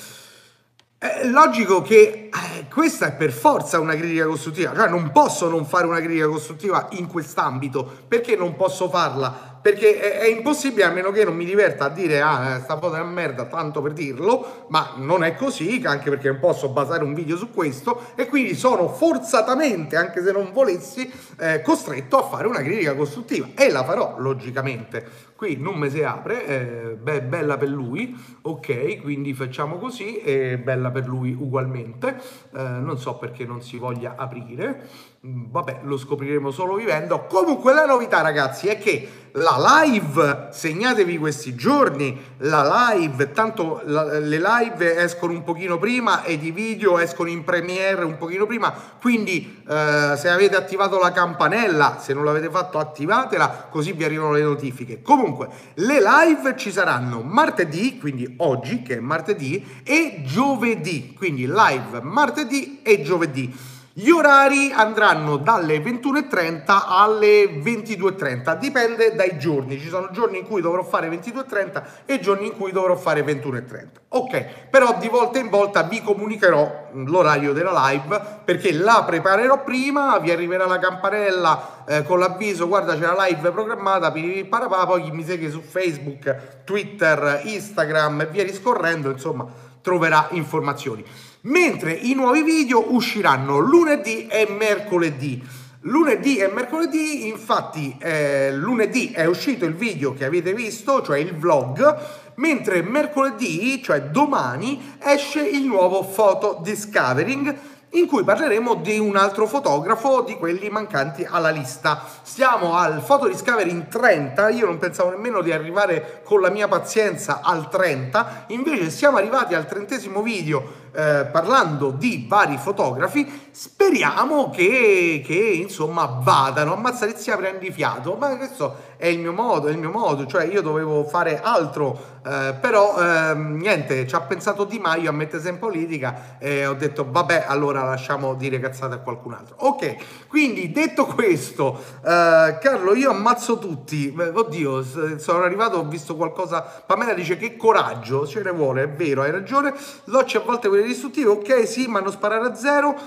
È 0.98 1.26
logico 1.26 1.82
che 1.82 2.30
eh, 2.30 2.68
questa 2.70 3.08
è 3.08 3.14
per 3.14 3.32
forza 3.32 3.80
una 3.80 3.96
critica 3.96 4.26
costruttiva, 4.26 4.76
cioè 4.76 4.88
non 4.88 5.12
posso 5.12 5.50
non 5.50 5.66
fare 5.66 5.88
una 5.88 6.00
critica 6.00 6.28
costruttiva 6.28 6.90
in 6.92 7.08
quest'ambito, 7.08 7.90
perché 8.08 8.36
non 8.36 8.56
posso 8.56 8.88
farla? 8.88 9.60
Perché 9.62 10.00
è, 10.00 10.20
è, 10.20 10.28
impossibile 10.28 10.86
a 10.86 10.92
meno 10.92 11.12
che 11.12 11.24
non 11.24 11.36
mi 11.36 11.46
diverta 11.46 11.86
a 11.86 11.90
dire 11.90 12.22
ah 12.22 12.60
sta 12.60 12.78
foto 12.78 12.96
è 12.96 13.00
una 13.00 13.10
merda 13.10 13.46
tanto 13.46 13.82
per 13.82 13.94
dirlo 13.94 14.66
ma 14.70 14.94
non 14.98 15.24
è 15.24 15.36
così 15.36 15.82
anche 15.86 16.10
perché 16.10 16.30
non 16.30 16.40
posso 16.40 16.70
basare 16.70 17.04
un 17.04 17.14
video 17.14 17.38
su 17.38 17.52
questo 17.52 18.12
e 18.16 18.28
quindi 18.28 18.56
sono 18.56 18.88
forzatamente 18.88 19.96
anche 19.96 20.24
se 20.24 20.32
non 20.32 20.52
volessi 20.52 21.12
eh, 21.40 21.62
costretto 21.62 22.18
a 22.18 22.24
fare 22.24 22.48
una 22.48 22.62
critica 22.62 22.96
costruttiva. 22.96 23.50
E 23.56 23.70
la 23.72 23.84
farò 23.84 24.16
logicamente. 24.20 25.30
Qui 25.36 25.58
non 25.58 25.76
me 25.76 25.90
si 25.90 26.04
apre 26.04 26.46
eh, 26.46 26.96
beh, 26.96 27.24
bella 27.24 27.58
per 27.58 27.70
lui 27.70 28.16
ok 28.42 29.02
quindi 29.02 29.34
facciamo 29.34 29.78
così 29.78 30.18
e 30.18 30.60
bella 30.60 30.92
per 30.92 31.08
lui 31.08 31.36
ugualmente. 31.38 32.16
Eh, 32.56 32.62
non 32.62 32.98
so 33.00 33.18
perché 33.18 33.46
non 33.46 33.62
si 33.62 33.78
voglia 33.78 34.14
aprire 34.16 34.88
vabbè, 35.24 35.82
lo 35.84 35.98
scopriremo 35.98 36.50
solo 36.50 36.76
vivendo. 36.76 37.26
Comunque 37.28 37.74
la 37.74 37.86
novità, 37.86 38.22
ragazzi, 38.22 38.68
è 38.68 38.80
che 38.80 39.10
la 39.34 39.84
live, 39.84 40.48
segnatevi 40.52 41.18
questi 41.20 41.54
giorni, 41.54 42.20
la 42.40 42.94
live, 42.94 43.32
tanto 43.32 43.82
la, 43.86 44.20
le 44.20 44.42
live 44.44 44.98
escono 44.98 45.34
un 45.34 45.44
pochino 45.44 45.78
prima 45.78 46.24
e 46.24 46.34
i 46.34 46.52
video 46.52 46.98
escono 46.98 47.30
in 47.30 47.44
premiere 47.44 48.04
un 48.04 48.18
pochino 48.18 48.46
prima, 48.46 48.74
quindi 49.00 49.62
eh, 49.70 50.16
se 50.18 50.28
avete 50.28 50.56
attivato 50.56 50.98
la 50.98 51.12
campanella, 51.12 52.00
se 52.02 52.14
non 52.14 52.26
l'avete 52.26 52.50
fatto 52.50 52.80
attivatela, 52.80 53.68
così 53.70 53.94
vi 53.94 54.04
arrivano 54.04 54.34
le 54.34 54.42
notifiche. 54.42 55.04
Comunque, 55.04 55.48
le 55.76 56.00
live 56.02 56.58
ci 56.58 56.72
saranno 56.72 57.22
martedì, 57.22 58.00
quindi 58.00 58.34
oggi 58.38 58.82
che 58.82 58.98
è 58.98 59.00
martedì, 59.00 59.82
e 59.84 60.24
giovedì, 60.26 61.14
quindi 61.16 61.46
live 61.46 62.02
martedì 62.02 62.80
e 62.82 63.04
giovedì. 63.04 63.70
Gli 63.94 64.10
orari 64.10 64.72
andranno 64.72 65.36
dalle 65.36 65.80
21.30 65.80 66.64
alle 66.88 67.44
22.30, 67.44 68.58
dipende 68.58 69.14
dai 69.16 69.38
giorni. 69.38 69.78
Ci 69.78 69.90
sono 69.90 70.08
giorni 70.12 70.38
in 70.38 70.48
cui 70.48 70.62
dovrò 70.62 70.82
fare 70.82 71.10
22.30 71.10 71.84
e 72.06 72.22
giorni 72.22 72.48
in 72.48 72.56
cui 72.56 72.72
dovrò 72.72 72.96
fare 72.96 73.22
21.30. 73.22 73.88
Ok, 74.08 74.70
però 74.70 74.98
di 74.98 75.10
volta 75.10 75.40
in 75.40 75.50
volta 75.50 75.84
vi 75.84 76.02
comunicherò 76.02 76.92
l'orario 77.06 77.52
della 77.52 77.90
live 77.90 78.22
perché 78.46 78.72
la 78.72 79.04
preparerò 79.06 79.62
prima, 79.62 80.18
vi 80.20 80.32
arriverà 80.32 80.66
la 80.66 80.80
campanella 80.80 81.84
eh, 81.86 82.04
con 82.04 82.20
l'avviso, 82.20 82.70
guarda 82.70 82.94
c'è 82.94 83.02
la 83.02 83.26
live 83.26 83.52
programmata, 83.52 84.10
poi 84.10 85.04
chi 85.04 85.12
mi 85.12 85.26
segue 85.26 85.50
su 85.50 85.60
Facebook, 85.60 86.64
Twitter, 86.64 87.42
Instagram 87.44 88.22
e 88.22 88.28
via 88.28 88.46
discorrendo, 88.46 89.10
insomma, 89.10 89.46
troverà 89.82 90.28
informazioni 90.32 91.04
mentre 91.42 91.94
i 91.94 92.14
nuovi 92.14 92.44
video 92.44 92.94
usciranno 92.94 93.58
lunedì 93.58 94.28
e 94.28 94.48
mercoledì. 94.50 95.60
Lunedì 95.86 96.38
e 96.38 96.48
mercoledì, 96.48 97.28
infatti, 97.28 97.98
eh, 98.00 98.54
lunedì 98.54 99.12
è 99.12 99.26
uscito 99.26 99.66
il 99.66 99.74
video 99.74 100.14
che 100.14 100.26
avete 100.26 100.54
visto, 100.54 101.02
cioè 101.02 101.18
il 101.18 101.36
vlog, 101.36 101.98
mentre 102.36 102.84
mercoledì, 102.84 103.82
cioè 103.82 104.04
domani, 104.04 104.98
esce 105.00 105.42
il 105.42 105.64
nuovo 105.64 106.04
Photo 106.04 106.60
Discovering 106.62 107.58
in 107.94 108.06
cui 108.06 108.24
parleremo 108.24 108.76
di 108.76 109.00
un 109.00 109.16
altro 109.18 109.48
fotografo 109.48 110.22
di 110.22 110.36
quelli 110.36 110.70
mancanti 110.70 111.28
alla 111.28 111.50
lista. 111.50 112.06
Siamo 112.22 112.78
al 112.78 113.04
Photo 113.04 113.28
Discovery 113.28 113.88
30, 113.90 114.50
io 114.50 114.66
non 114.66 114.78
pensavo 114.78 115.10
nemmeno 115.10 115.42
di 115.42 115.52
arrivare 115.52 116.22
con 116.24 116.40
la 116.42 116.50
mia 116.50 116.68
pazienza 116.68 117.42
al 117.44 117.70
30, 117.70 118.46
invece 118.48 118.90
siamo 118.92 119.18
arrivati 119.18 119.56
al 119.56 119.66
trentesimo 119.66 120.22
video 120.22 120.90
eh, 120.94 121.28
parlando 121.32 121.92
di 121.92 122.26
vari 122.28 122.58
fotografi, 122.58 123.50
speriamo 123.52 124.50
che, 124.50 125.22
che 125.26 125.34
insomma 125.34 126.20
vadano. 126.22 126.74
Ammazza 126.74 127.06
Lizia 127.06 127.38
prendi 127.38 127.72
fiato, 127.72 128.16
ma 128.16 128.36
questo 128.38 128.90
è 128.98 129.08
il 129.08 129.20
mio 129.20 129.34
modo, 129.34 129.68
è 129.68 129.72
il 129.72 129.78
mio 129.78 129.90
modo, 129.90 130.28
cioè 130.28 130.46
io 130.46 130.62
dovevo 130.62 131.04
fare 131.06 131.42
altro, 131.42 132.20
eh, 132.24 132.56
però 132.60 132.96
eh, 133.00 133.34
niente, 133.34 134.06
ci 134.06 134.14
ha 134.14 134.22
pensato 134.22 134.64
Di 134.64 134.78
Maio 134.78 135.10
a 135.10 135.14
mettersi 135.14 135.50
in 135.50 135.58
politica 135.58 136.38
e 136.38 136.68
ho 136.68 136.76
detto 136.76 137.08
vabbè 137.10 137.46
allora 137.48 137.84
lasciamo 137.84 138.36
dire 138.36 138.60
cazzate 138.60 138.96
a 138.96 139.00
qualcun 139.00 139.34
altro. 139.34 139.56
Ok, 139.60 140.28
quindi 140.28 140.72
detto 140.72 141.06
questo, 141.08 141.82
eh, 142.06 142.58
Carlo 142.62 142.94
io 142.94 143.10
ammazzo 143.10 143.58
tutti, 143.58 144.16
oddio 144.16 144.84
sono 145.18 145.44
arrivato, 145.44 145.78
ho 145.78 145.86
visto 145.86 146.16
qualcosa, 146.16 146.62
Pamela 146.86 147.14
dice 147.14 147.38
che 147.38 147.58
coraggio, 147.58 148.28
ce 148.28 148.44
ne 148.44 148.52
vuole, 148.52 148.84
è 148.84 148.90
vero, 148.90 149.24
hai 149.24 149.32
ragione, 149.32 149.74
Locci 150.06 150.38
a 150.38 150.42
volte 150.42 150.70
quelle 150.82 150.88
distruttive, 150.88 151.30
ok 151.30 151.68
sì, 151.68 151.88
ma 151.88 152.00
non 152.00 152.12
sparare 152.12 152.48
a 152.48 152.56
zero 152.56 153.00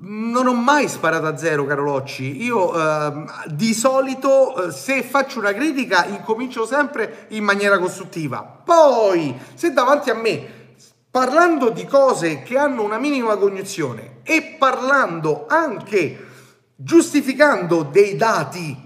non 0.00 0.46
ho 0.46 0.54
mai 0.54 0.88
sparato 0.88 1.26
a 1.26 1.36
zero, 1.36 1.64
caro 1.64 1.82
Locci. 1.82 2.42
Io 2.42 2.72
eh, 2.72 3.24
di 3.46 3.74
solito, 3.74 4.68
eh, 4.68 4.70
se 4.70 5.02
faccio 5.02 5.40
una 5.40 5.52
critica, 5.52 6.04
incomincio 6.06 6.66
sempre 6.66 7.26
in 7.30 7.42
maniera 7.42 7.78
costruttiva. 7.78 8.42
Poi, 8.42 9.36
se 9.54 9.72
davanti 9.72 10.10
a 10.10 10.14
me, 10.14 10.76
parlando 11.10 11.70
di 11.70 11.84
cose 11.84 12.42
che 12.42 12.56
hanno 12.56 12.82
una 12.82 12.98
minima 12.98 13.36
cognizione 13.36 14.20
e 14.22 14.56
parlando 14.58 15.46
anche 15.48 16.26
giustificando 16.76 17.82
dei 17.82 18.16
dati 18.16 18.76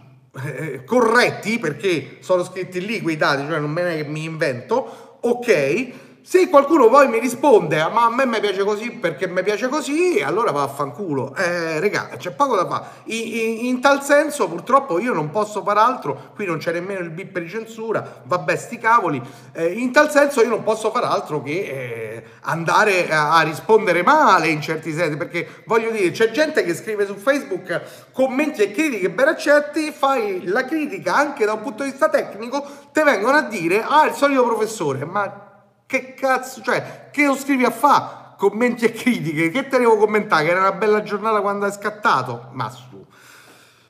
eh, 0.44 0.84
corretti, 0.84 1.58
perché 1.58 2.18
sono 2.20 2.42
scritti 2.42 2.84
lì 2.84 3.02
quei 3.02 3.16
dati, 3.16 3.46
cioè 3.46 3.58
non 3.58 3.74
che 3.74 4.04
mi 4.08 4.24
invento, 4.24 5.18
ok 5.20 6.10
se 6.24 6.48
qualcuno 6.48 6.88
poi 6.88 7.08
mi 7.08 7.18
risponde, 7.18 7.76
ma 7.92 8.04
a 8.04 8.10
me 8.10 8.24
mi 8.26 8.38
piace 8.38 8.62
così 8.62 8.92
perché 8.92 9.26
mi 9.26 9.42
piace 9.42 9.66
così, 9.68 10.22
allora 10.24 10.52
va 10.52 10.62
a 10.62 10.68
fanculo. 10.68 11.34
Eh, 11.34 11.80
regà, 11.80 12.10
c'è 12.16 12.30
poco 12.30 12.54
da 12.54 12.64
fare. 12.64 12.84
In, 13.06 13.26
in, 13.26 13.66
in, 13.66 13.80
tal 13.80 14.04
senso, 14.04 14.48
purtroppo, 14.48 15.00
io 15.00 15.12
non 15.12 15.30
posso 15.30 15.62
fare 15.64 15.80
altro. 15.80 16.30
Qui 16.36 16.46
non 16.46 16.58
c'è 16.58 16.70
nemmeno 16.72 17.00
il 17.00 17.10
bip 17.10 17.40
di 17.40 17.48
censura. 17.48 18.22
Vabbè, 18.22 18.54
sti 18.54 18.78
cavoli. 18.78 19.20
Eh, 19.52 19.72
in 19.72 19.90
tal 19.90 20.12
senso, 20.12 20.42
io 20.42 20.48
non 20.48 20.62
posso 20.62 20.92
fare 20.92 21.06
altro 21.06 21.42
che 21.42 21.50
eh, 21.50 22.24
andare 22.42 23.10
a, 23.10 23.34
a, 23.34 23.42
rispondere 23.42 24.04
male 24.04 24.46
in 24.46 24.62
certi 24.62 24.92
sensi. 24.92 25.16
Perché 25.16 25.64
voglio 25.66 25.90
dire, 25.90 26.12
c'è 26.12 26.30
gente 26.30 26.62
che 26.62 26.74
scrive 26.74 27.04
su 27.04 27.16
Facebook 27.16 28.10
commenti 28.12 28.62
e 28.62 28.70
critiche 28.70 29.10
ben 29.10 29.26
accetti. 29.26 29.90
Fai 29.90 30.46
la 30.46 30.64
critica 30.64 31.16
anche 31.16 31.44
da 31.44 31.54
un 31.54 31.62
punto 31.62 31.82
di 31.82 31.90
vista 31.90 32.08
tecnico, 32.08 32.64
te 32.92 33.02
vengono 33.02 33.38
a 33.38 33.42
dire, 33.42 33.82
ah, 33.82 34.06
il 34.06 34.14
solito 34.14 34.44
professore, 34.44 35.04
ma 35.04 35.50
che 35.92 36.14
cazzo, 36.14 36.62
cioè, 36.62 37.10
che 37.12 37.26
lo 37.26 37.36
scrivi 37.36 37.64
a 37.66 37.70
fa? 37.70 38.34
Commenti 38.38 38.86
e 38.86 38.92
critiche, 38.92 39.50
che 39.50 39.68
te 39.68 39.78
devo 39.78 39.98
commentare? 39.98 40.44
Che 40.46 40.50
era 40.50 40.60
una 40.60 40.72
bella 40.72 41.02
giornata 41.02 41.42
quando 41.42 41.66
hai 41.66 41.72
scattato? 41.72 42.48
Ma 42.52 42.70
su. 42.70 43.04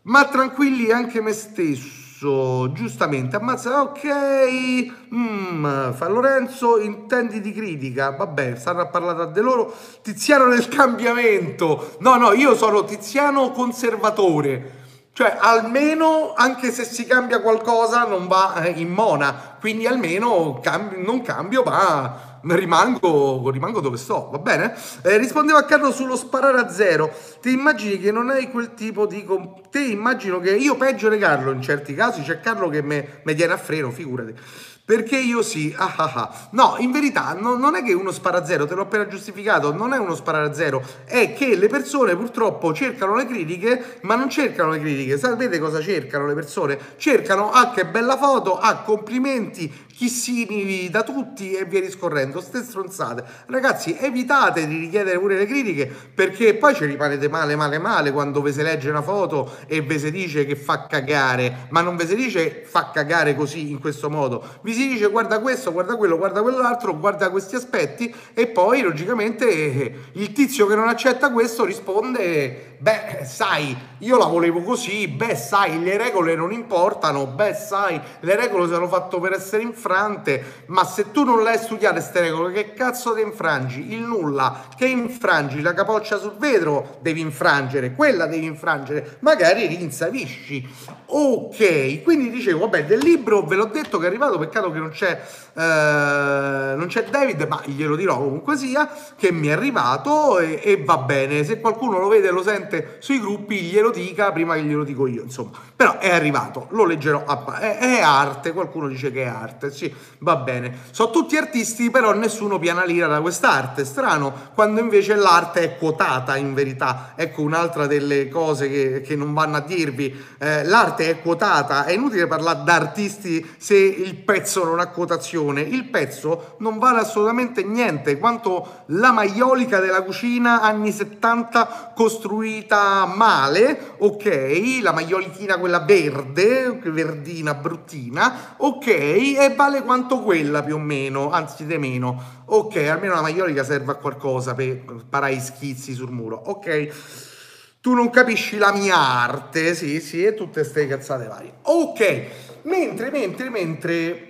Ma 0.03 0.25
tranquilli 0.25 0.91
anche 0.91 1.21
me 1.21 1.33
stesso, 1.33 2.73
giustamente, 2.73 3.37
ammazza, 3.37 3.83
ok, 3.83 5.15
mm, 5.15 5.93
fa 5.93 6.09
Lorenzo, 6.09 6.81
intendi 6.81 7.41
di 7.41 7.53
critica, 7.53 8.11
vabbè, 8.11 8.57
stanno 8.57 8.81
a 8.81 8.87
parlare 8.87 9.19
tra 9.19 9.27
di 9.27 9.41
loro, 9.41 9.73
Tiziano 10.03 10.49
del 10.49 10.67
cambiamento, 10.67 11.97
no, 12.01 12.17
no, 12.17 12.33
io 12.33 12.57
sono 12.57 12.83
Tiziano 12.83 13.53
conservatore, 13.53 14.82
cioè, 15.15 15.37
almeno, 15.39 16.33
anche 16.35 16.71
se 16.73 16.85
si 16.85 17.05
cambia 17.05 17.43
qualcosa, 17.43 18.07
non 18.07 18.29
va 18.29 18.63
eh, 18.65 18.71
in 18.71 18.91
mona. 18.91 19.57
Quindi 19.61 19.87
almeno 19.87 20.59
cambio, 20.63 20.99
non 21.05 21.21
cambio, 21.21 21.63
ma 21.63 22.41
rimango, 22.45 23.51
rimango 23.51 23.81
dove 23.81 23.99
sto, 23.99 24.31
va 24.33 24.39
bene? 24.39 24.75
Eh, 25.03 25.19
rispondeva 25.19 25.59
a 25.59 25.65
Carlo 25.65 25.93
sullo 25.93 26.17
sparare 26.17 26.61
a 26.61 26.71
zero. 26.71 27.15
Ti 27.43 27.53
immagini 27.53 27.99
che 27.99 28.11
non 28.11 28.31
hai 28.31 28.51
quel 28.51 28.73
tipo 28.73 29.07
di... 29.07 29.23
Te 29.71 29.81
immagino 29.81 30.41
che 30.41 30.57
io 30.57 30.77
peggio 30.77 31.11
di 31.11 31.19
Carlo 31.19 31.53
in 31.53 31.61
certi 31.61 31.95
casi, 31.95 32.23
c'è 32.23 32.41
Carlo 32.41 32.71
che 32.71 32.83
mi 32.83 33.35
tiene 33.35 33.53
a 33.53 33.59
freno, 33.59 33.91
figurati. 33.91 34.35
Perché 34.85 35.17
io 35.17 35.43
sì, 35.43 35.73
ah 35.77 35.95
ah 35.97 36.13
ah. 36.13 36.49
No, 36.51 36.75
in 36.79 36.91
verità 36.91 37.35
no, 37.39 37.57
non 37.57 37.77
è 37.77 37.85
che 37.85 37.93
uno 37.93 38.11
spara 38.11 38.39
a 38.39 38.45
zero, 38.45 38.67
te 38.67 38.75
l'ho 38.75 38.83
appena 38.83 39.07
giustificato, 39.07 39.73
non 39.73 39.93
è 39.93 39.97
uno 39.97 40.17
sparare 40.17 40.49
a 40.49 40.53
zero, 40.53 40.83
è 41.05 41.33
che 41.35 41.55
le 41.55 41.69
persone 41.69 42.17
purtroppo 42.17 42.75
cercano 42.75 43.15
le 43.15 43.27
critiche, 43.27 43.99
ma 44.03 44.17
non 44.17 44.29
cercano 44.29 44.73
le 44.73 44.81
critiche. 44.81 45.19
Sapete 45.19 45.61
cosa 45.61 45.81
cercano 45.81 46.27
le 46.27 46.35
persone? 46.35 46.77
Cercano, 46.97 47.53
ah 47.53 47.71
che 47.71 47.87
bella 47.87 48.17
foto, 48.17 48.59
ah 48.59 48.79
complimenti, 48.79 49.73
chissini 49.93 50.89
da 50.91 51.03
tutti 51.03 51.53
e 51.53 51.65
via 51.65 51.81
discorrendo, 51.81 52.41
ste 52.41 52.63
stronzate. 52.63 53.25
Ragazzi, 53.47 53.97
evitate 53.99 54.67
di 54.67 54.79
richiedere 54.79 55.19
pure 55.19 55.37
le 55.37 55.47
critiche 55.47 55.91
perché 56.15 56.55
poi 56.55 56.75
ci 56.75 56.85
rimanete 56.87 57.29
male, 57.29 57.55
male, 57.57 57.79
male 57.79 58.11
quando 58.11 58.43
vi 58.43 58.53
si 58.53 58.63
legge 58.63 58.91
una 58.91 59.03
foto 59.03 59.59
e 59.67 59.81
vi 59.81 59.99
si 59.99 60.11
dice 60.11 60.45
che 60.45 60.57
fa 60.57 60.87
cagare, 60.87 61.67
ma 61.71 61.81
non 61.81 61.97
vi 61.97 62.07
si 62.07 62.15
dice 62.15 62.63
fa 62.65 62.91
cagare 62.91 63.35
così, 63.35 63.71
in 63.71 63.79
questo 63.79 64.11
modo. 64.11 64.43
Vi 64.63 64.73
si 64.73 64.89
dice 64.89 65.09
guarda 65.09 65.41
questo, 65.41 65.73
guarda 65.73 65.97
quello, 65.97 66.17
guarda 66.17 66.43
quell'altro, 66.43 66.99
guarda 66.99 67.31
questi 67.31 67.55
aspetti 67.55 68.13
e 68.35 68.47
poi 68.49 68.81
logicamente 68.81 70.11
il 70.13 70.33
tizio 70.33 70.67
che 70.67 70.75
non 70.75 70.89
accetta 70.89 71.31
questo 71.31 71.65
risponde 71.65 72.73
beh, 72.83 73.25
sai, 73.25 73.77
io 73.99 74.19
la 74.19 74.25
volevo 74.25 74.61
così, 74.63 75.07
beh, 75.07 75.37
sai, 75.37 75.81
le 75.81 75.97
regole 75.97 76.35
non 76.35 76.53
importano, 76.53 77.27
beh, 77.29 77.55
sai, 77.55 78.01
le 78.21 78.35
regole 78.35 78.67
si 78.67 78.75
hanno 78.75 78.89
fatto 78.89 79.21
per 79.21 79.35
essere 79.35 79.63
infrante, 79.83 80.65
ma 80.67 80.85
se 80.85 81.11
tu 81.11 81.25
non 81.25 81.43
le 81.43 81.51
hai 81.51 81.59
studiate 81.59 81.99
queste 81.99 82.21
regole, 82.21 82.53
che 82.53 82.73
cazzo 82.73 83.15
te 83.15 83.21
infrangi? 83.21 83.93
Il 83.93 84.03
nulla, 84.03 84.67
che 84.77 84.87
infrangi 84.87 85.61
la 85.61 85.75
capoccia 85.75 86.19
sul 86.19 86.35
vetro, 86.39 86.99
devi 87.01 87.21
infrangere, 87.21 87.95
quella 87.95 88.27
devi 88.27 88.47
infrangere, 88.47 89.17
magari 89.21 89.67
rinsavisci. 89.67 91.01
Ok, 91.15 92.03
quindi 92.03 92.31
dicevo, 92.31 92.61
vabbè, 92.61 92.85
del 92.85 93.01
libro 93.01 93.43
ve 93.43 93.57
l'ho 93.57 93.67
detto 93.67 93.99
che 93.99 94.05
è 94.05 94.09
arrivato, 94.09 94.39
peccato 94.39 94.71
che 94.71 94.79
non 94.79 94.91
c'è, 94.91 95.21
eh, 95.55 96.75
non 96.75 96.87
c'è 96.87 97.05
David, 97.05 97.47
ma 97.49 97.61
glielo 97.67 97.97
dirò 97.97 98.17
comunque 98.19 98.57
sia, 98.57 98.89
che 99.17 99.33
mi 99.33 99.49
è 99.49 99.53
arrivato 99.53 100.39
e, 100.39 100.61
e 100.63 100.83
va 100.83 100.99
bene, 100.99 101.45
se 101.45 101.61
qualcuno 101.61 101.99
lo 101.99 102.09
vede 102.09 102.31
lo 102.31 102.43
sente 102.43 102.97
sui 103.01 103.21
gruppi 103.21 103.61
glielo 103.61 103.91
dica 103.91 104.33
prima 104.33 104.55
che 104.55 104.63
glielo 104.63 104.85
dico 104.85 105.07
io, 105.07 105.23
insomma. 105.23 105.51
Però 105.75 105.99
è 105.99 106.11
arrivato, 106.11 106.69
lo 106.71 106.85
leggerò 106.85 107.25
a 107.27 107.59
è, 107.59 107.79
è 107.79 108.01
arte, 108.01 108.53
qualcuno 108.53 108.89
dice 108.89 109.11
che 109.11 109.25
è 109.25 109.27
arte, 109.27 109.72
sì, 109.73 109.93
va 110.19 110.37
bene. 110.37 110.79
Sono 110.91 111.11
tutti 111.11 111.37
artisti, 111.37 111.91
però 111.91 112.13
nessuno 112.13 112.59
piana 112.59 112.85
lira 112.85 113.07
da 113.07 113.21
quest'arte, 113.21 113.85
strano, 113.85 114.33
quando 114.55 114.81
invece 114.81 115.15
l'arte 115.15 115.61
è 115.63 115.79
quotata 115.79 116.37
in 116.37 116.55
verità. 116.55 117.13
Ecco 117.17 117.43
un'altra 117.43 117.87
delle 117.87 118.29
cose 118.29 118.69
che, 118.69 119.01
che 119.01 119.17
non 119.17 119.33
vanno 119.33 119.57
a 119.57 119.61
dirvi, 119.61 120.15
eh, 120.39 120.65
l'arte 120.65 121.09
è 121.09 121.21
quotata, 121.21 121.85
è 121.85 121.93
inutile 121.93 122.27
parlare 122.27 122.63
d'artisti 122.65 123.55
se 123.57 123.77
il 123.77 124.15
pezzo 124.17 124.65
non 124.65 124.81
ha 124.81 124.89
quotazione, 124.89 125.63
il 125.63 125.85
pezzo 125.85 126.57
non 126.59 126.79
vale 126.79 127.01
assolutamente 127.01 127.63
niente, 127.63 128.19
quanto 128.19 128.85
la 128.87 129.13
maiolica 129.13 129.81
della 129.81 130.03
cucina 130.03 130.61
anni 130.61 130.93
70 130.93 131.93
costruita 131.95 133.07
male, 133.07 133.95
ok, 133.99 134.81
la 134.83 134.93
maiolichina 134.93 135.59
quella 135.59 135.81
verde, 135.81 136.81
verdina, 136.85 137.55
bruttina, 137.55 138.55
ok, 138.57 138.87
e 138.87 139.53
vale 139.63 139.83
quanto 139.83 140.21
quella 140.21 140.63
più 140.63 140.75
o 140.75 140.79
meno, 140.79 141.31
anzi 141.31 141.65
di 141.65 141.79
meno. 141.79 142.43
Ok, 142.47 142.77
almeno 142.77 143.15
la 143.15 143.21
maiolica 143.23 143.63
serve 143.63 143.93
a 143.93 143.95
qualcosa 143.95 144.55
per 144.55 144.83
parare 145.09 145.35
i 145.35 145.41
schizzi 145.41 145.95
sul 145.95 146.11
muro, 146.11 146.43
ok. 146.47 147.81
Tu 147.81 147.95
non 147.95 148.11
capisci 148.11 148.59
la 148.59 148.73
mia 148.73 148.97
arte, 148.97 149.75
sì, 149.75 150.01
sì, 150.01 150.25
e 150.25 150.35
tutte 150.35 150.61
queste 150.61 150.87
cazzate 150.87 151.27
varie. 151.27 151.55
Ok, 151.63 152.25
mentre, 152.63 153.11
mentre, 153.11 153.51
mentre... 153.51 154.27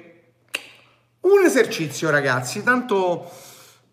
Un 1.21 1.45
esercizio, 1.45 2.11
ragazzi, 2.11 2.65
tanto 2.65 3.31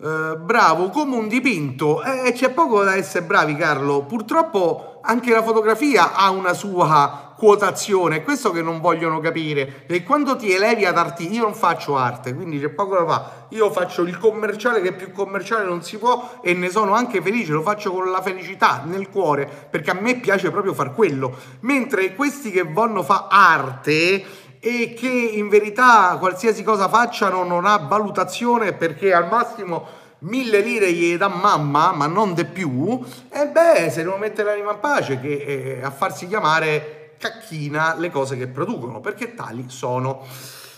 eh, 0.01 0.35
bravo 0.37 0.89
come 0.89 1.15
un 1.15 1.27
dipinto 1.27 2.01
e 2.03 2.29
eh, 2.29 2.31
c'è 2.31 2.49
poco 2.49 2.83
da 2.83 2.95
essere 2.95 3.25
bravi 3.25 3.55
Carlo 3.55 4.03
purtroppo 4.03 4.99
anche 5.03 5.31
la 5.31 5.43
fotografia 5.43 6.13
ha 6.13 6.29
una 6.31 6.53
sua 6.53 7.28
quotazione 7.39 8.17
è 8.17 8.23
questo 8.23 8.51
che 8.51 8.61
non 8.61 8.81
vogliono 8.81 9.21
capire. 9.21 9.85
E 9.87 10.03
quando 10.03 10.35
ti 10.35 10.51
elevi 10.51 10.85
ad 10.85 10.97
arti 10.97 11.33
io 11.33 11.43
non 11.43 11.55
faccio 11.55 11.95
arte 11.95 12.35
quindi 12.35 12.59
c'è 12.59 12.69
poco 12.69 12.97
da 12.97 13.05
fare 13.05 13.47
io 13.51 13.71
faccio 13.71 14.03
il 14.03 14.17
commerciale 14.19 14.81
che 14.81 14.91
più 14.91 15.11
commerciale 15.11 15.63
non 15.63 15.81
si 15.81 15.97
può 15.97 16.39
e 16.43 16.53
ne 16.53 16.69
sono 16.69 16.93
anche 16.93 17.21
felice 17.21 17.53
lo 17.53 17.61
faccio 17.61 17.91
con 17.91 18.11
la 18.11 18.21
felicità 18.21 18.83
nel 18.85 19.09
cuore 19.09 19.49
perché 19.69 19.89
a 19.91 19.97
me 19.99 20.19
piace 20.19 20.51
proprio 20.51 20.73
far 20.73 20.93
quello. 20.93 21.35
Mentre 21.61 22.13
questi 22.13 22.51
che 22.51 22.63
vogliono 22.63 23.01
fare 23.01 23.25
arte 23.29 24.25
e 24.59 24.93
che 24.93 25.07
in 25.07 25.47
verità 25.47 26.17
qualsiasi 26.19 26.63
cosa 26.63 26.89
facciano 26.89 27.45
non 27.45 27.65
ha 27.65 27.77
valutazione 27.77 28.73
perché 28.73 29.13
al 29.13 29.27
massimo 29.29 30.07
mille 30.19 30.59
lire 30.59 30.91
gli 30.91 31.15
dà 31.15 31.27
mamma, 31.27 31.93
ma 31.93 32.07
non 32.07 32.33
di 32.33 32.45
più, 32.45 32.99
e 33.29 33.47
beh, 33.47 33.89
se 33.89 34.03
devono 34.03 34.17
mettere 34.17 34.49
l'anima 34.49 34.71
in 34.71 34.79
pace 34.79 35.19
che 35.19 35.77
eh, 35.79 35.79
a 35.81 35.91
farsi 35.91 36.27
chiamare 36.27 36.98
cacchina 37.19 37.95
le 37.95 38.09
cose 38.09 38.35
che 38.37 38.47
producono, 38.47 39.01
perché 39.01 39.35
tali 39.35 39.65
sono. 39.67 40.25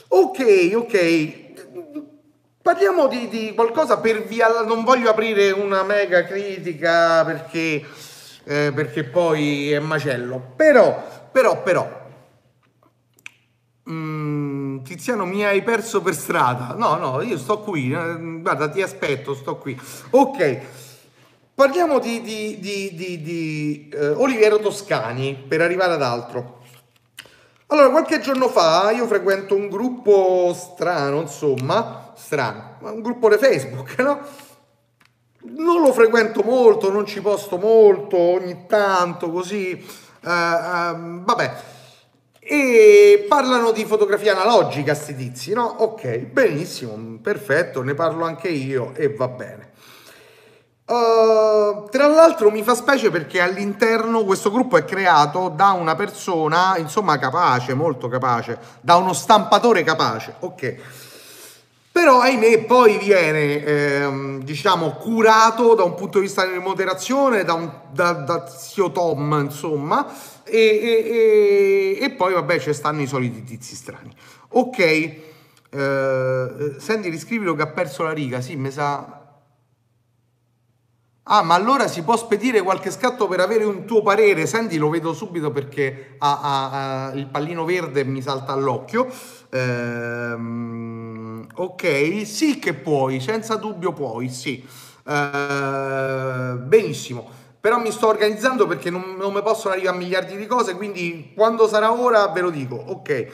Ok, 0.10 0.72
ok. 0.76 1.50
Parliamo 2.62 3.08
di, 3.08 3.28
di, 3.30 3.54
qualcosa 3.56 4.00
per 4.00 4.24
via... 4.26 4.48
Non 4.64 4.84
voglio 4.84 5.10
aprire 5.10 5.52
una 5.52 5.84
mega 5.84 6.26
critica 6.26 7.24
perché, 7.24 7.84
eh, 8.44 8.72
perché 8.76 9.06
poi 9.06 9.72
è 9.72 9.80
macello. 9.80 10.54
Però, 10.56 11.30
però, 11.32 11.64
però... 11.64 12.00
Mm, 13.90 14.84
Tiziano 14.84 15.26
mi 15.26 15.44
hai 15.44 15.64
perso 15.64 16.02
per 16.02 16.14
strada. 16.14 16.76
No, 16.78 16.96
no, 16.96 17.22
io 17.22 17.38
sto 17.38 17.60
qui. 17.60 17.92
Eh, 17.92 18.40
guarda, 18.42 18.70
ti 18.70 18.82
aspetto, 18.82 19.34
sto 19.34 19.58
qui. 19.58 19.80
Ok. 20.12 20.62
Parliamo 21.54 22.00
di, 22.00 22.22
di, 22.22 22.60
di, 22.60 22.96
di 22.96 23.90
eh, 23.94 24.08
Oliviero 24.10 24.58
Toscani 24.60 25.36
per 25.36 25.62
arrivare 25.62 25.94
ad 25.94 26.02
altro. 26.02 26.60
Allora, 27.68 27.90
qualche 27.90 28.20
giorno 28.20 28.48
fa 28.48 28.92
io 28.92 29.06
frequento 29.06 29.56
un 29.56 29.70
gruppo 29.70 30.54
strano, 30.54 31.22
insomma, 31.22 32.14
strano, 32.16 32.78
un 32.82 33.02
gruppo 33.02 33.30
di 33.30 33.38
Facebook, 33.38 33.98
no? 34.00 34.20
Non 35.44 35.82
lo 35.82 35.94
frequento 35.94 36.42
molto, 36.42 36.92
non 36.92 37.06
ci 37.06 37.22
posto 37.22 37.58
molto, 37.58 38.18
ogni 38.18 38.66
tanto 38.68 39.32
così, 39.32 39.74
uh, 40.24 40.30
uh, 40.30 41.24
vabbè. 41.24 41.56
E 42.40 43.26
parlano 43.28 43.72
di 43.72 43.86
fotografia 43.86 44.34
analogica, 44.34 44.94
sti 44.94 45.16
tizi, 45.16 45.54
no? 45.54 45.64
Ok, 45.64 46.18
benissimo, 46.18 47.20
perfetto, 47.22 47.84
ne 47.84 47.94
parlo 47.94 48.26
anche 48.26 48.50
io 48.50 48.94
e 48.96 49.14
va 49.14 49.28
bene. 49.28 49.71
Uh, 50.92 51.88
tra 51.90 52.08
l'altro 52.08 52.52
mi 52.52 52.64
fa 52.64 52.76
specie 52.76 53.10
perché 53.10 53.40
all'interno 53.40 54.26
questo 54.26 54.52
gruppo 54.52 54.76
è 54.76 54.84
creato 54.84 55.48
da 55.48 55.70
una 55.72 55.96
persona, 55.96 56.76
insomma, 56.76 57.18
capace, 57.18 57.74
molto 57.74 58.10
capace, 58.10 58.60
da 58.82 58.98
uno 58.98 59.14
stampatore 59.14 59.84
capace, 59.84 60.36
ok. 60.40 60.76
Però 61.94 62.20
ahimè 62.20 62.66
poi 62.66 62.98
viene, 62.98 63.64
ehm, 63.64 64.44
diciamo, 64.44 64.92
curato 64.96 65.76
da 65.76 65.84
un 65.84 65.96
punto 65.96 66.20
di 66.20 66.26
vista 66.26 66.46
di 66.46 66.58
moderazione 66.58 67.46
da, 67.46 67.54
un, 67.54 67.72
da, 67.94 68.12
da 68.12 68.48
zio 68.48 68.92
Tom, 68.92 69.40
insomma, 69.44 70.06
e, 70.44 70.58
e, 70.58 72.00
e, 72.00 72.04
e, 72.04 72.10
poi 72.12 72.34
vabbè 72.34 72.60
ci 72.60 72.74
stanno 72.74 73.02
i 73.02 73.08
soliti 73.08 73.46
tizi 73.46 73.76
strani. 73.76 74.14
Ok, 74.50 74.80
eh, 74.80 76.76
senti, 76.80 77.08
riscrivilo 77.08 77.56
che 77.56 77.62
ha 77.62 77.68
perso 77.68 78.04
la 78.04 78.12
riga, 78.12 78.42
sì, 78.42 78.58
mi 78.58 78.72
sa 78.72 79.21
Ah, 81.26 81.44
ma 81.44 81.54
allora 81.54 81.88
si 81.88 82.02
può 82.02 82.18
spedire 82.18 82.62
qualche 82.64 82.90
scatto 82.90 83.28
per 83.28 83.40
avere 83.42 83.64
un 83.64 83.86
tuo 83.86 84.02
parere? 84.02 84.48
Senti, 84.48 84.78
lo 84.78 84.90
vedo 84.90 85.14
subito 85.14 85.52
perché 85.52 86.16
ha, 86.18 86.40
ha, 86.42 87.06
ha 87.08 87.12
il 87.14 87.28
pallino 87.28 87.64
verde 87.64 88.04
mi 88.04 88.22
salta 88.24 88.54
all'occhio. 88.54 89.08
Ehm, 89.52 91.46
ok, 91.54 92.26
sì 92.26 92.58
che 92.58 92.74
puoi, 92.74 93.20
senza 93.20 93.56
dubbio 93.56 93.94
puoi, 93.94 94.30
sì. 94.30 94.66
Ehm, 95.08 96.68
benissimo. 96.68 97.30
Però 97.62 97.78
mi 97.80 97.92
sto 97.92 98.08
organizzando 98.08 98.66
perché 98.66 98.90
non, 98.90 99.16
non 99.16 99.32
mi 99.32 99.44
possono 99.44 99.76
arrivare 99.76 99.98
miliardi 99.98 100.36
di 100.36 100.48
cose, 100.48 100.74
quindi 100.76 101.34
quando 101.36 101.68
sarà 101.68 101.92
ora 101.94 102.28
ve 102.30 102.42
lo 102.42 102.50
dico. 102.50 102.76
Ok. 102.76 103.28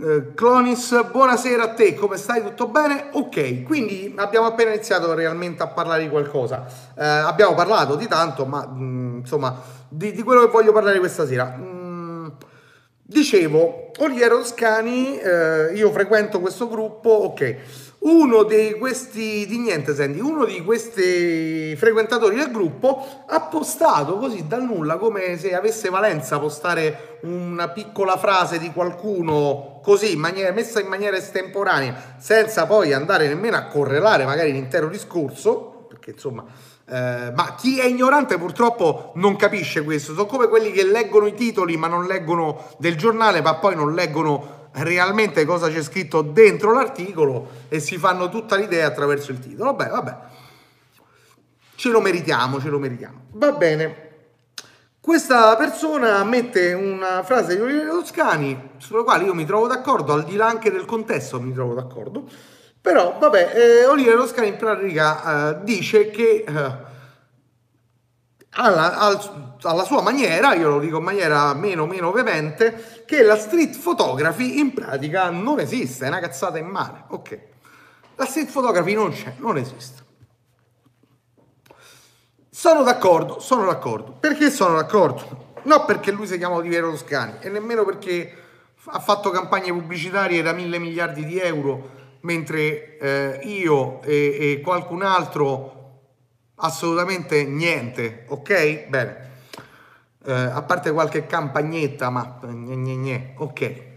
Eh, 0.00 0.32
Clonis, 0.34 1.10
buonasera 1.10 1.64
a 1.64 1.74
te, 1.74 1.94
come 1.94 2.16
stai? 2.16 2.42
Tutto 2.42 2.68
bene? 2.68 3.10
Ok, 3.12 3.62
quindi 3.64 4.14
abbiamo 4.16 4.46
appena 4.46 4.72
iniziato 4.72 5.12
realmente 5.12 5.62
a 5.62 5.66
parlare 5.66 6.04
di 6.04 6.08
qualcosa. 6.08 6.64
Eh, 6.96 7.04
abbiamo 7.04 7.54
parlato 7.54 7.94
di 7.96 8.08
tanto, 8.08 8.46
ma 8.46 8.66
mh, 8.66 8.82
mm, 8.82 9.18
insomma, 9.18 9.60
di, 9.90 10.12
di, 10.12 10.22
quello 10.22 10.46
che 10.46 10.50
voglio 10.50 10.72
parlare 10.72 10.98
questa 10.98 11.26
sera. 11.26 11.54
Mm, 11.58 12.28
dicevo, 13.02 13.90
Oliviero 13.98 14.38
Toscani, 14.38 15.18
eh, 15.18 15.72
io 15.74 15.92
frequento 15.92 16.40
questo 16.40 16.68
gruppo, 16.68 17.10
ok 17.10 17.90
uno 18.02 18.42
di 18.42 18.74
questi, 18.78 19.46
di 19.46 19.58
niente 19.58 19.94
senti, 19.94 20.18
uno 20.18 20.44
di 20.44 20.62
questi 20.64 21.76
frequentatori 21.76 22.36
del 22.36 22.50
gruppo 22.50 23.24
ha 23.26 23.40
postato 23.42 24.16
così 24.16 24.46
dal 24.46 24.64
nulla, 24.64 24.96
come 24.96 25.38
se 25.38 25.54
avesse 25.54 25.88
valenza 25.88 26.38
postare 26.38 27.18
una 27.22 27.68
piccola 27.68 28.16
frase 28.16 28.58
di 28.58 28.72
qualcuno 28.72 29.80
così, 29.82 30.14
in 30.14 30.18
maniera, 30.18 30.52
messa 30.52 30.80
in 30.80 30.88
maniera 30.88 31.16
estemporanea, 31.16 32.16
senza 32.18 32.66
poi 32.66 32.92
andare 32.92 33.28
nemmeno 33.28 33.56
a 33.56 33.66
correlare 33.66 34.24
magari 34.24 34.52
l'intero 34.52 34.88
discorso, 34.88 35.86
perché 35.88 36.10
insomma... 36.10 36.44
Eh, 36.84 37.32
ma 37.34 37.54
chi 37.54 37.78
è 37.78 37.84
ignorante 37.84 38.36
purtroppo 38.36 39.12
non 39.14 39.36
capisce 39.36 39.84
questo, 39.84 40.12
sono 40.12 40.26
come 40.26 40.48
quelli 40.48 40.72
che 40.72 40.84
leggono 40.84 41.26
i 41.26 41.34
titoli 41.34 41.76
ma 41.76 41.86
non 41.86 42.06
leggono 42.06 42.70
del 42.78 42.96
giornale, 42.96 43.40
ma 43.40 43.54
poi 43.54 43.76
non 43.76 43.94
leggono 43.94 44.61
realmente 44.74 45.44
cosa 45.44 45.68
c'è 45.68 45.82
scritto 45.82 46.22
dentro 46.22 46.72
l'articolo 46.72 47.48
e 47.68 47.80
si 47.80 47.98
fanno 47.98 48.28
tutta 48.28 48.56
l'idea 48.56 48.86
attraverso 48.86 49.30
il 49.30 49.38
titolo. 49.38 49.74
Vabbè, 49.74 49.90
vabbè, 49.90 50.16
ce 51.74 51.88
lo 51.90 52.00
meritiamo, 52.00 52.60
ce 52.60 52.68
lo 52.68 52.78
meritiamo. 52.78 53.20
Va 53.32 53.52
bene. 53.52 54.10
Questa 55.00 55.56
persona 55.56 56.22
mette 56.22 56.72
una 56.74 57.24
frase 57.24 57.56
di 57.56 57.60
Oliviero 57.60 57.98
Toscani 57.98 58.70
sulla 58.76 59.02
quale 59.02 59.24
io 59.24 59.34
mi 59.34 59.44
trovo 59.44 59.66
d'accordo, 59.66 60.12
al 60.12 60.24
di 60.24 60.36
là 60.36 60.46
anche 60.46 60.70
del 60.70 60.84
contesto 60.84 61.40
mi 61.40 61.52
trovo 61.52 61.74
d'accordo. 61.74 62.24
Però, 62.80 63.16
vabbè, 63.18 63.52
eh, 63.54 63.86
Oliviero 63.86 64.18
Toscani 64.18 64.48
in 64.48 64.56
pratica 64.56 65.58
eh, 65.58 65.64
dice 65.64 66.10
che 66.10 66.44
eh, 66.46 66.90
alla, 68.54 68.98
al, 68.98 69.56
alla, 69.62 69.84
sua 69.84 70.02
maniera, 70.02 70.54
io 70.54 70.68
lo 70.68 70.78
dico 70.78 70.98
in 70.98 71.04
maniera 71.04 71.54
meno, 71.54 71.86
meno 71.86 72.08
ovviamente, 72.08 73.04
che 73.06 73.22
la 73.22 73.36
street 73.36 73.78
photography 73.78 74.58
in 74.58 74.74
pratica 74.74 75.30
non 75.30 75.60
esiste, 75.60 76.04
è 76.04 76.08
una 76.08 76.20
cazzata 76.20 76.58
in 76.58 76.66
mare, 76.66 77.04
ok. 77.08 77.38
La 78.16 78.26
street 78.26 78.50
photography 78.50 78.94
non 78.94 79.10
c'è, 79.12 79.34
non 79.38 79.56
esiste. 79.56 80.00
Sono 82.50 82.82
d'accordo, 82.82 83.40
sono 83.40 83.64
d'accordo. 83.64 84.12
Perché 84.12 84.50
sono 84.50 84.76
d'accordo? 84.76 85.54
Non 85.62 85.84
perché 85.86 86.10
lui 86.10 86.26
si 86.26 86.36
chiama 86.36 86.56
Oliviero 86.56 86.90
Toscani 86.90 87.38
e 87.40 87.48
nemmeno 87.48 87.84
perché 87.84 88.36
ha 88.84 89.00
fatto 89.00 89.30
campagne 89.30 89.72
pubblicitarie 89.72 90.42
da 90.42 90.52
mille 90.52 90.78
miliardi 90.78 91.24
di 91.24 91.38
euro, 91.38 91.90
mentre 92.20 92.98
eh, 92.98 93.40
io 93.44 94.02
e, 94.02 94.36
e 94.38 94.60
qualcun 94.60 95.02
altro 95.02 95.81
assolutamente 96.62 97.44
niente, 97.44 98.24
ok? 98.28 98.86
Bene. 98.88 99.30
Eh, 100.24 100.32
a 100.32 100.62
parte 100.62 100.92
qualche 100.92 101.26
campagnetta, 101.26 102.10
ma 102.10 102.38
gne, 102.42 102.76
gne, 102.76 102.94
gne. 102.94 103.34
ok. 103.36 103.90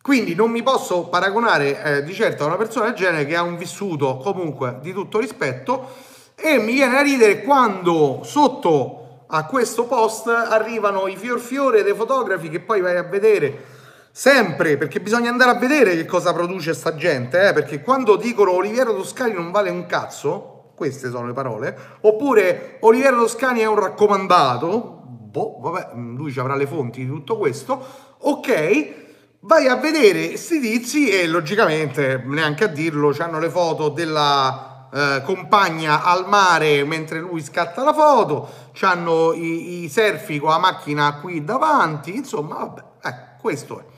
Quindi 0.00 0.34
non 0.34 0.50
mi 0.50 0.62
posso 0.62 1.08
paragonare 1.08 1.82
eh, 1.82 2.04
di 2.04 2.12
certo 2.12 2.44
a 2.44 2.46
una 2.46 2.56
persona 2.56 2.86
del 2.86 2.94
genere 2.94 3.24
che 3.24 3.36
ha 3.36 3.42
un 3.42 3.56
vissuto 3.56 4.18
comunque 4.18 4.78
di 4.82 4.92
tutto 4.92 5.18
rispetto 5.18 5.88
e 6.34 6.58
mi 6.58 6.74
viene 6.74 6.98
a 6.98 7.02
ridere 7.02 7.42
quando 7.42 8.20
sotto 8.22 9.24
a 9.28 9.46
questo 9.46 9.86
post 9.86 10.28
arrivano 10.28 11.06
i 11.06 11.16
fior 11.16 11.40
fiore 11.40 11.82
dei 11.82 11.94
fotografi 11.94 12.50
che 12.50 12.60
poi 12.60 12.82
vai 12.82 12.98
a 12.98 13.02
vedere 13.02 13.64
sempre 14.10 14.76
perché 14.76 15.00
bisogna 15.00 15.30
andare 15.30 15.52
a 15.52 15.58
vedere 15.58 15.96
che 15.96 16.04
cosa 16.04 16.34
produce 16.34 16.74
sta 16.74 16.94
gente 16.94 17.48
eh, 17.48 17.52
perché 17.54 17.80
quando 17.80 18.16
dicono 18.16 18.52
Oliviero 18.52 18.94
Toscani 18.94 19.32
non 19.32 19.50
vale 19.50 19.70
un 19.70 19.86
cazzo 19.86 20.53
queste 20.74 21.10
sono 21.10 21.26
le 21.26 21.32
parole, 21.32 21.76
oppure 22.00 22.78
Oliviero 22.80 23.18
Toscani 23.18 23.60
è 23.60 23.66
un 23.66 23.78
raccomandato, 23.78 25.02
boh, 25.06 25.58
vabbè, 25.60 25.90
lui 25.94 26.32
ci 26.32 26.40
avrà 26.40 26.56
le 26.56 26.66
fonti 26.66 27.00
di 27.00 27.06
tutto 27.08 27.36
questo, 27.36 27.84
ok, 28.18 28.94
vai 29.40 29.68
a 29.68 29.76
vedere 29.76 30.28
questi 30.28 30.60
tizi 30.60 31.10
e 31.10 31.26
logicamente, 31.26 32.22
neanche 32.26 32.64
a 32.64 32.68
dirlo, 32.68 33.14
hanno 33.18 33.38
le 33.38 33.50
foto 33.50 33.88
della 33.88 34.88
eh, 34.92 35.22
compagna 35.24 36.02
al 36.02 36.28
mare 36.28 36.84
mentre 36.84 37.20
lui 37.20 37.42
scatta 37.42 37.82
la 37.82 37.92
foto, 37.92 38.48
hanno 38.80 39.32
i, 39.32 39.84
i 39.84 39.88
selfie 39.88 40.40
con 40.40 40.50
la 40.50 40.58
macchina 40.58 41.20
qui 41.20 41.44
davanti, 41.44 42.16
insomma, 42.16 42.56
vabbè, 42.56 42.82
ecco, 43.02 43.40
questo 43.40 43.80
è 43.80 43.93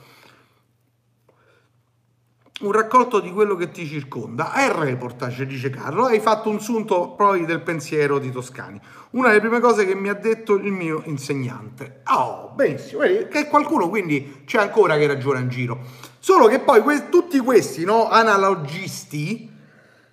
un 2.61 2.73
raccolto 2.73 3.21
di 3.21 3.31
quello 3.33 3.55
che 3.55 3.71
ti 3.71 3.87
circonda. 3.87 4.53
È 4.53 4.65
il 4.65 4.71
reportage, 4.71 5.45
dice 5.45 5.69
Carlo, 5.69 6.07
hai 6.07 6.21
fatto 6.21 6.49
un 6.49 6.61
sunto 6.61 7.11
poi 7.11 7.45
del 7.45 7.61
pensiero 7.61 8.19
di 8.19 8.31
Toscani. 8.31 8.81
Una 9.11 9.29
delle 9.29 9.41
prime 9.41 9.61
cose 9.61 9.85
che 9.85 9.95
mi 9.95 10.09
ha 10.09 10.15
detto 10.15 10.55
il 10.55 10.73
mio 10.73 11.03
insegnante. 11.05 12.01
Oh, 12.07 12.53
benissimo, 12.55 13.03
che 13.03 13.47
qualcuno 13.49 13.89
quindi 13.89 14.43
c'è 14.47 14.59
ancora 14.59 14.97
che 14.97 15.07
ragiona 15.07 15.39
in 15.39 15.49
giro. 15.49 15.81
Solo 16.19 16.47
che 16.47 16.61
poi 16.61 16.81
que- 16.81 17.09
tutti 17.11 17.39
questi 17.41 17.85
no, 17.85 18.09
analogisti 18.09 19.53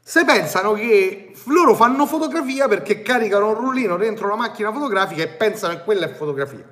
se 0.06 0.26
pensano 0.26 0.74
che 0.74 1.34
loro 1.46 1.74
fanno 1.74 2.06
fotografia 2.06 2.68
perché 2.68 3.02
caricano 3.02 3.48
un 3.48 3.56
rullino 3.56 3.96
dentro 3.96 4.28
la 4.28 4.36
macchina 4.36 4.72
fotografica 4.74 5.24
e 5.24 5.30
pensano 5.30 5.76
che 5.76 5.84
quella 5.84 6.08
è 6.08 6.14
fotografia. 6.14 6.68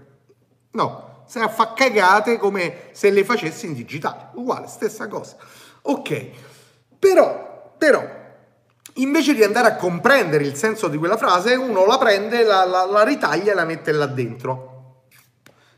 No, 0.72 1.24
se 1.26 1.40
a 1.40 1.48
fa 1.48 1.72
cagate 1.74 2.38
come 2.38 2.90
se 2.92 3.10
le 3.10 3.24
facessi 3.24 3.66
in 3.66 3.74
digitale. 3.74 4.32
Uguale, 4.34 4.68
stessa 4.68 5.08
cosa. 5.08 5.38
Ok, 5.84 6.30
però, 7.00 7.74
però, 7.78 8.08
invece 8.96 9.34
di 9.34 9.44
andare 9.44 9.68
a 9.70 9.76
comprendere 9.76 10.44
il 10.44 10.56
senso 10.56 10.88
di 10.88 10.98
quella 10.98 11.18
frase, 11.18 11.56
uno 11.56 11.86
la 11.86 11.98
prende, 11.98 12.44
la, 12.44 12.66
la, 12.66 12.86
la 12.86 13.04
ritaglia 13.04 13.52
e 13.52 13.56
la 13.56 13.66
mette 13.66 13.92
là 13.92 14.06
dentro. 14.06 14.70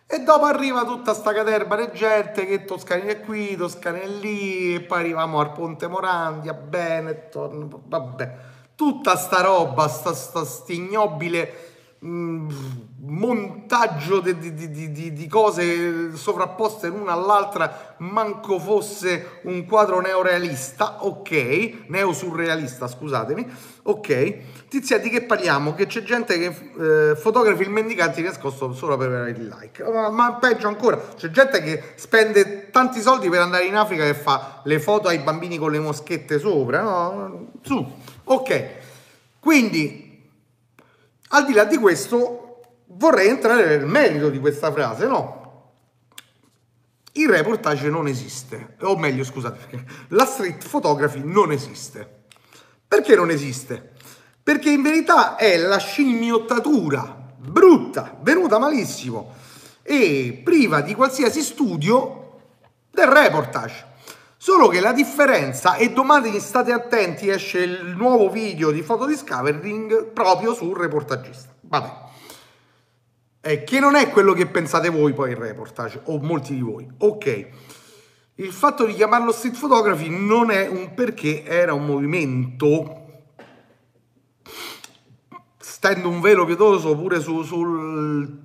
E 0.06 0.20
dopo 0.20 0.46
arriva 0.46 0.84
tutta 0.84 1.14
sta 1.14 1.34
caterba 1.34 1.76
di 1.76 1.90
gente 1.98 2.46
che 2.46 2.66
Toscani 2.66 3.08
è 3.08 3.22
qui, 3.22 3.56
Toscani 3.56 4.02
è 4.02 4.08
lì, 4.08 4.76
e 4.76 4.82
poi 4.82 5.00
arriviamo 5.00 5.40
al 5.40 5.52
Ponte 5.54 5.88
Morandia, 5.88 6.54
Benetton, 6.54 7.82
vabbè. 7.88 8.36
Tutta 8.76 9.16
sta 9.16 9.42
roba, 9.42 9.88
sta, 9.88 10.14
sta, 10.14 10.46
sta 10.46 10.72
ignobile 10.72 11.73
montaggio 12.04 14.20
di, 14.20 14.38
di, 14.38 14.72
di, 14.72 15.14
di, 15.14 15.28
cose 15.28 16.14
sovrapposte 16.16 16.90
l'una 16.90 17.14
all'altra, 17.14 17.96
manco 18.00 18.60
fosse 18.60 19.40
un 19.44 19.66
quadro 19.66 20.02
neorealista, 20.02 21.06
ok, 21.06 21.86
neosurrealista, 21.88 22.88
scusatemi, 22.88 23.48
ok. 23.84 24.38
Tizia, 24.68 25.00
di 25.00 25.10
che 25.10 25.24
parliamo? 25.24 25.74
Che 25.74 25.86
c'è 25.86 26.04
gente 26.04 26.38
che 26.38 27.12
eh, 27.12 27.16
fotografi 27.16 27.62
il 27.62 27.70
mendicante 27.70 28.22
nascosto 28.22 28.74
solo 28.74 28.98
per 28.98 29.08
avere 29.08 29.32
il 29.32 29.48
like, 29.48 29.82
ma, 29.84 30.10
ma 30.10 30.34
peggio 30.34 30.68
ancora, 30.68 30.98
c'è 31.16 31.30
gente 31.30 31.62
che 31.62 31.82
spende 31.96 32.70
tanti 32.70 33.00
soldi 33.00 33.30
per 33.30 33.40
andare 33.40 33.64
in 33.64 33.78
Africa 33.78 34.06
e 34.06 34.14
fa 34.14 34.60
le 34.66 34.80
foto 34.80 35.08
ai 35.08 35.20
bambini 35.20 35.58
con 35.58 35.72
le 35.72 35.80
moschette 35.80 36.38
sopra, 36.38 36.82
no? 36.82 37.52
Su, 37.62 37.92
ok. 38.26 38.82
Quindi 39.40 40.03
al 41.34 41.46
di 41.46 41.54
là 41.54 41.64
di 41.64 41.78
questo, 41.78 42.62
vorrei 42.86 43.28
entrare 43.28 43.66
nel 43.66 43.86
merito 43.86 44.30
di 44.30 44.40
questa 44.40 44.72
frase, 44.72 45.08
no? 45.08 45.42
Il 47.14 47.28
reportage 47.28 47.90
non 47.90 48.08
esiste, 48.08 48.76
o 48.82 48.98
meglio, 48.98 49.24
scusate, 49.24 49.86
la 50.10 50.26
street 50.26 50.68
photography 50.68 51.22
non 51.24 51.52
esiste. 51.52 52.22
Perché 52.88 53.16
non 53.16 53.32
esiste? 53.32 53.94
Perché 54.42 54.70
in 54.70 54.84
verità 54.84 55.36
è 55.36 55.58
la 55.58 55.78
scimmiottatura 55.78 57.34
brutta, 57.38 58.18
venuta 58.22 58.60
malissimo 58.60 59.34
e 59.82 60.42
priva 60.44 60.82
di 60.82 60.94
qualsiasi 60.94 61.42
studio 61.42 62.40
del 62.92 63.08
reportage. 63.08 63.92
Solo 64.44 64.68
che 64.68 64.82
la 64.82 64.92
differenza, 64.92 65.76
e 65.76 65.94
domani 65.94 66.38
state 66.42 66.74
attenti, 66.74 67.30
esce 67.30 67.60
il 67.60 67.96
nuovo 67.96 68.30
video 68.30 68.72
di 68.72 68.82
Photodiscovering 68.82 70.08
proprio 70.08 70.54
sul 70.54 70.76
reportagista. 70.76 71.56
Vabbè. 71.62 71.94
Eh, 73.40 73.64
che 73.64 73.80
non 73.80 73.96
è 73.96 74.10
quello 74.10 74.34
che 74.34 74.46
pensate 74.48 74.90
voi 74.90 75.14
poi 75.14 75.32
il 75.32 75.38
reportage, 75.38 76.02
o 76.08 76.20
molti 76.20 76.56
di 76.56 76.60
voi. 76.60 76.86
Ok. 76.98 77.48
Il 78.36 78.52
fatto 78.52 78.84
di 78.86 78.96
chiamarlo 78.96 79.32
street 79.32 79.58
photography 79.58 80.10
non 80.10 80.52
è 80.52 80.68
un 80.68 80.94
perché 80.94 81.46
era 81.46 81.74
un 81.74 81.86
movimento 81.86 83.22
stendo 85.58 86.10
un 86.10 86.20
velo 86.20 86.44
pietoso 86.44 86.98
pure 86.98 87.22
su, 87.22 87.44
sul 87.44 88.43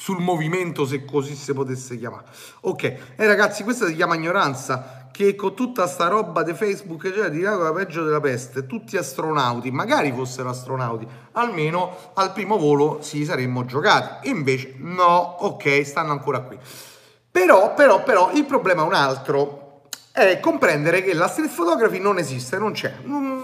sul 0.00 0.18
movimento, 0.18 0.86
se 0.86 1.04
così 1.04 1.34
si 1.34 1.52
potesse 1.52 1.98
chiamare. 1.98 2.24
Ok, 2.60 2.84
e 2.84 2.98
eh, 3.16 3.26
ragazzi, 3.26 3.62
questa 3.62 3.86
si 3.86 3.94
chiama 3.94 4.14
ignoranza, 4.14 5.08
che 5.12 5.34
con 5.34 5.54
tutta 5.54 5.86
sta 5.86 6.08
roba 6.08 6.42
di 6.42 6.54
Facebook, 6.54 7.12
cioè 7.12 7.28
di 7.28 7.42
la 7.42 7.70
peggio 7.74 8.02
della 8.02 8.18
peste, 8.18 8.64
tutti 8.64 8.96
astronauti, 8.96 9.70
magari 9.70 10.10
fossero 10.10 10.48
astronauti, 10.48 11.06
almeno 11.32 12.12
al 12.14 12.32
primo 12.32 12.56
volo 12.56 13.00
si 13.02 13.26
saremmo 13.26 13.66
giocati. 13.66 14.30
Invece 14.30 14.76
no, 14.78 15.36
ok, 15.40 15.84
stanno 15.84 16.12
ancora 16.12 16.40
qui. 16.40 16.58
Però, 17.30 17.74
però, 17.74 18.02
però, 18.02 18.30
il 18.32 18.46
problema 18.46 18.82
è 18.82 18.86
un 18.86 18.94
altro, 18.94 19.82
è 20.12 20.40
comprendere 20.40 21.02
che 21.02 21.12
la 21.12 21.28
street 21.28 21.54
photography 21.54 21.98
non 21.98 22.16
esiste, 22.16 22.56
non 22.56 22.72
c'è. 22.72 22.94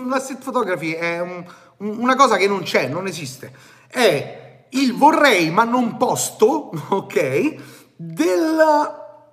La 0.09 0.19
street 0.21 0.43
photography 0.43 0.93
è 0.93 1.21
un, 1.21 1.45
una 1.77 2.17
cosa 2.17 2.39
che 2.39 2.49
non 2.49 2.63
c'è, 2.63 2.89
non 2.89 3.07
esiste. 3.07 3.53
È 3.89 4.45
il 4.71 4.95
vorrei 4.95 5.51
ma 5.51 5.65
non 5.65 5.97
posto, 5.97 6.71
ok, 6.89 7.55
della 7.97 9.31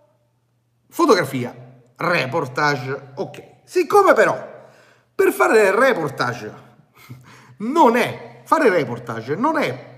fotografia, 0.89 1.55
reportage, 1.95 3.11
ok. 3.15 3.51
Siccome 3.65 4.13
però 4.13 4.51
per 5.15 5.31
fare 5.31 5.71
reportage 5.71 6.53
non 7.59 7.95
è, 7.95 8.41
fare 8.43 8.69
reportage 8.69 9.35
non 9.35 9.57
è 9.57 9.91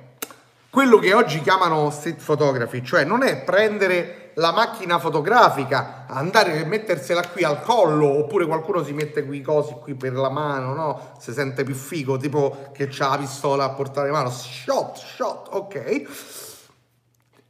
quello 0.76 0.98
che 0.98 1.13
oggi 1.13 1.39
chiamano 1.39 1.89
street 1.89 2.21
photography, 2.21 2.84
cioè 2.84 3.06
non 3.06 3.24
è 3.24 3.43
prendere 3.43 4.24
la 4.36 4.52
macchina 4.52 5.00
fotografica, 5.00 6.06
andare 6.08 6.60
e 6.60 6.65
mettersela 6.65 7.28
qui 7.28 7.43
al 7.43 7.62
collo, 7.62 8.08
oppure 8.08 8.45
qualcuno 8.45 8.84
si 8.84 8.93
mette 8.93 9.26
qui 9.26 9.41
cosi 9.41 9.76
qui 9.82 9.95
per 9.95 10.13
la 10.13 10.30
mano, 10.30 10.74
no? 10.74 11.12
Si 11.19 11.32
sente 11.32 11.63
più 11.63 11.76
figo, 11.76 12.17
tipo 12.17 12.69
che 12.74 12.88
c'ha 12.89 13.10
la 13.10 13.17
pistola 13.17 13.65
a 13.65 13.69
portare 13.69 14.08
in 14.08 14.13
mano, 14.13 14.30
shot, 14.30 14.98
shot, 14.98 15.48
ok? 15.52 16.04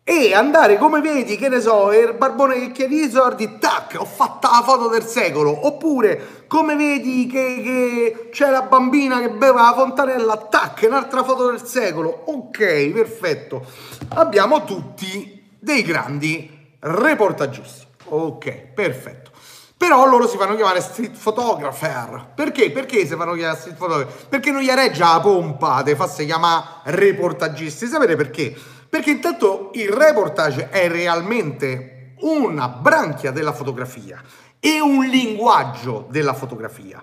E 0.07 0.35
andare 0.35 0.77
come 0.77 1.01
vedi, 1.01 1.35
che 1.35 1.49
ne 1.49 1.59
so, 1.59 1.91
il 1.91 2.13
barbone 2.13 2.59
che 2.59 2.71
chiedi 2.71 3.05
i 3.05 3.09
soldi, 3.09 3.57
tac, 3.57 3.95
ho 3.97 4.05
fatto 4.05 4.47
la 4.51 4.61
foto 4.61 4.87
del 4.87 5.03
secolo. 5.03 5.65
Oppure, 5.65 6.45
come 6.45 6.75
vedi 6.75 7.25
che, 7.25 7.61
che 7.63 8.29
c'è 8.31 8.51
la 8.51 8.61
bambina 8.61 9.19
che 9.19 9.31
beve 9.31 9.59
la 9.59 9.73
fontanella, 9.75 10.37
tac, 10.37 10.85
un'altra 10.87 11.23
foto 11.23 11.49
del 11.49 11.65
secolo. 11.65 12.25
Ok, 12.25 12.91
perfetto. 12.91 13.65
Abbiamo 14.09 14.63
tutti 14.63 15.43
dei 15.57 15.81
grandi 15.81 16.54
reportagisti. 16.85 17.85
Ok, 18.05 18.73
perfetto. 18.73 19.31
Però 19.77 20.07
loro 20.07 20.27
si 20.27 20.37
fanno 20.37 20.55
chiamare 20.55 20.81
street 20.81 21.17
photographer. 21.17 22.31
Perché? 22.33 22.71
Perché 22.71 23.05
si 23.05 23.15
fanno 23.15 23.33
chiamare 23.33 23.57
street 23.57 23.77
photographer? 23.77 24.27
Perché 24.27 24.51
non 24.51 24.61
gli 24.61 24.69
reggia 24.69 25.13
la 25.13 25.19
pompa, 25.19 25.81
te 25.83 25.95
fasse 25.95 26.25
chiamare 26.25 26.65
reportagisti. 26.83 27.87
Sapete 27.87 28.15
perché? 28.15 28.55
Perché 28.87 29.11
intanto 29.11 29.71
il 29.73 29.89
reportage 29.89 30.69
è 30.69 30.87
realmente 30.87 32.13
una 32.19 32.69
branchia 32.69 33.31
della 33.31 33.51
fotografia 33.51 34.21
e 34.59 34.79
un 34.79 35.03
linguaggio 35.05 36.07
della 36.09 36.33
fotografia. 36.33 37.01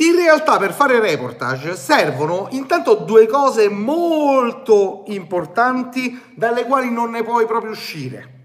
In 0.00 0.14
realtà 0.14 0.58
per 0.58 0.72
fare 0.72 1.00
reportage 1.00 1.76
servono 1.76 2.46
intanto 2.52 2.94
due 2.94 3.26
cose 3.26 3.68
molto 3.68 5.02
importanti 5.08 6.32
dalle 6.34 6.64
quali 6.64 6.90
non 6.90 7.10
ne 7.10 7.24
puoi 7.24 7.46
proprio 7.46 7.72
uscire. 7.72 8.37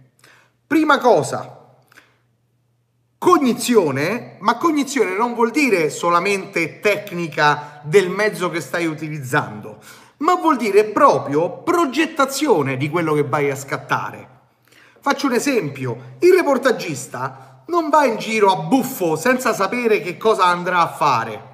Prima 0.66 0.98
cosa, 0.98 1.76
cognizione, 3.18 4.38
ma 4.40 4.58
cognizione 4.58 5.16
non 5.16 5.34
vuol 5.34 5.52
dire 5.52 5.90
solamente 5.90 6.80
tecnica 6.80 7.82
del 7.84 8.10
mezzo 8.10 8.50
che 8.50 8.62
stai 8.62 8.86
utilizzando 8.86 9.80
ma 10.24 10.36
vuol 10.36 10.56
dire 10.56 10.86
proprio 10.86 11.50
progettazione 11.50 12.78
di 12.78 12.90
quello 12.90 13.14
che 13.14 13.24
vai 13.24 13.52
a 13.52 13.56
scattare. 13.56 14.30
Faccio 15.00 15.28
un 15.28 15.34
esempio, 15.34 16.16
il 16.20 16.34
reportagista 16.34 17.64
non 17.68 17.90
va 17.90 18.06
in 18.06 18.18
giro 18.18 18.52
a 18.52 18.56
buffo 18.56 19.18
senza 19.18 19.54
sapere 19.54 20.02
che 20.02 20.16
cosa 20.16 20.46
andrà 20.46 20.80
a 20.80 20.88
fare, 20.88 21.52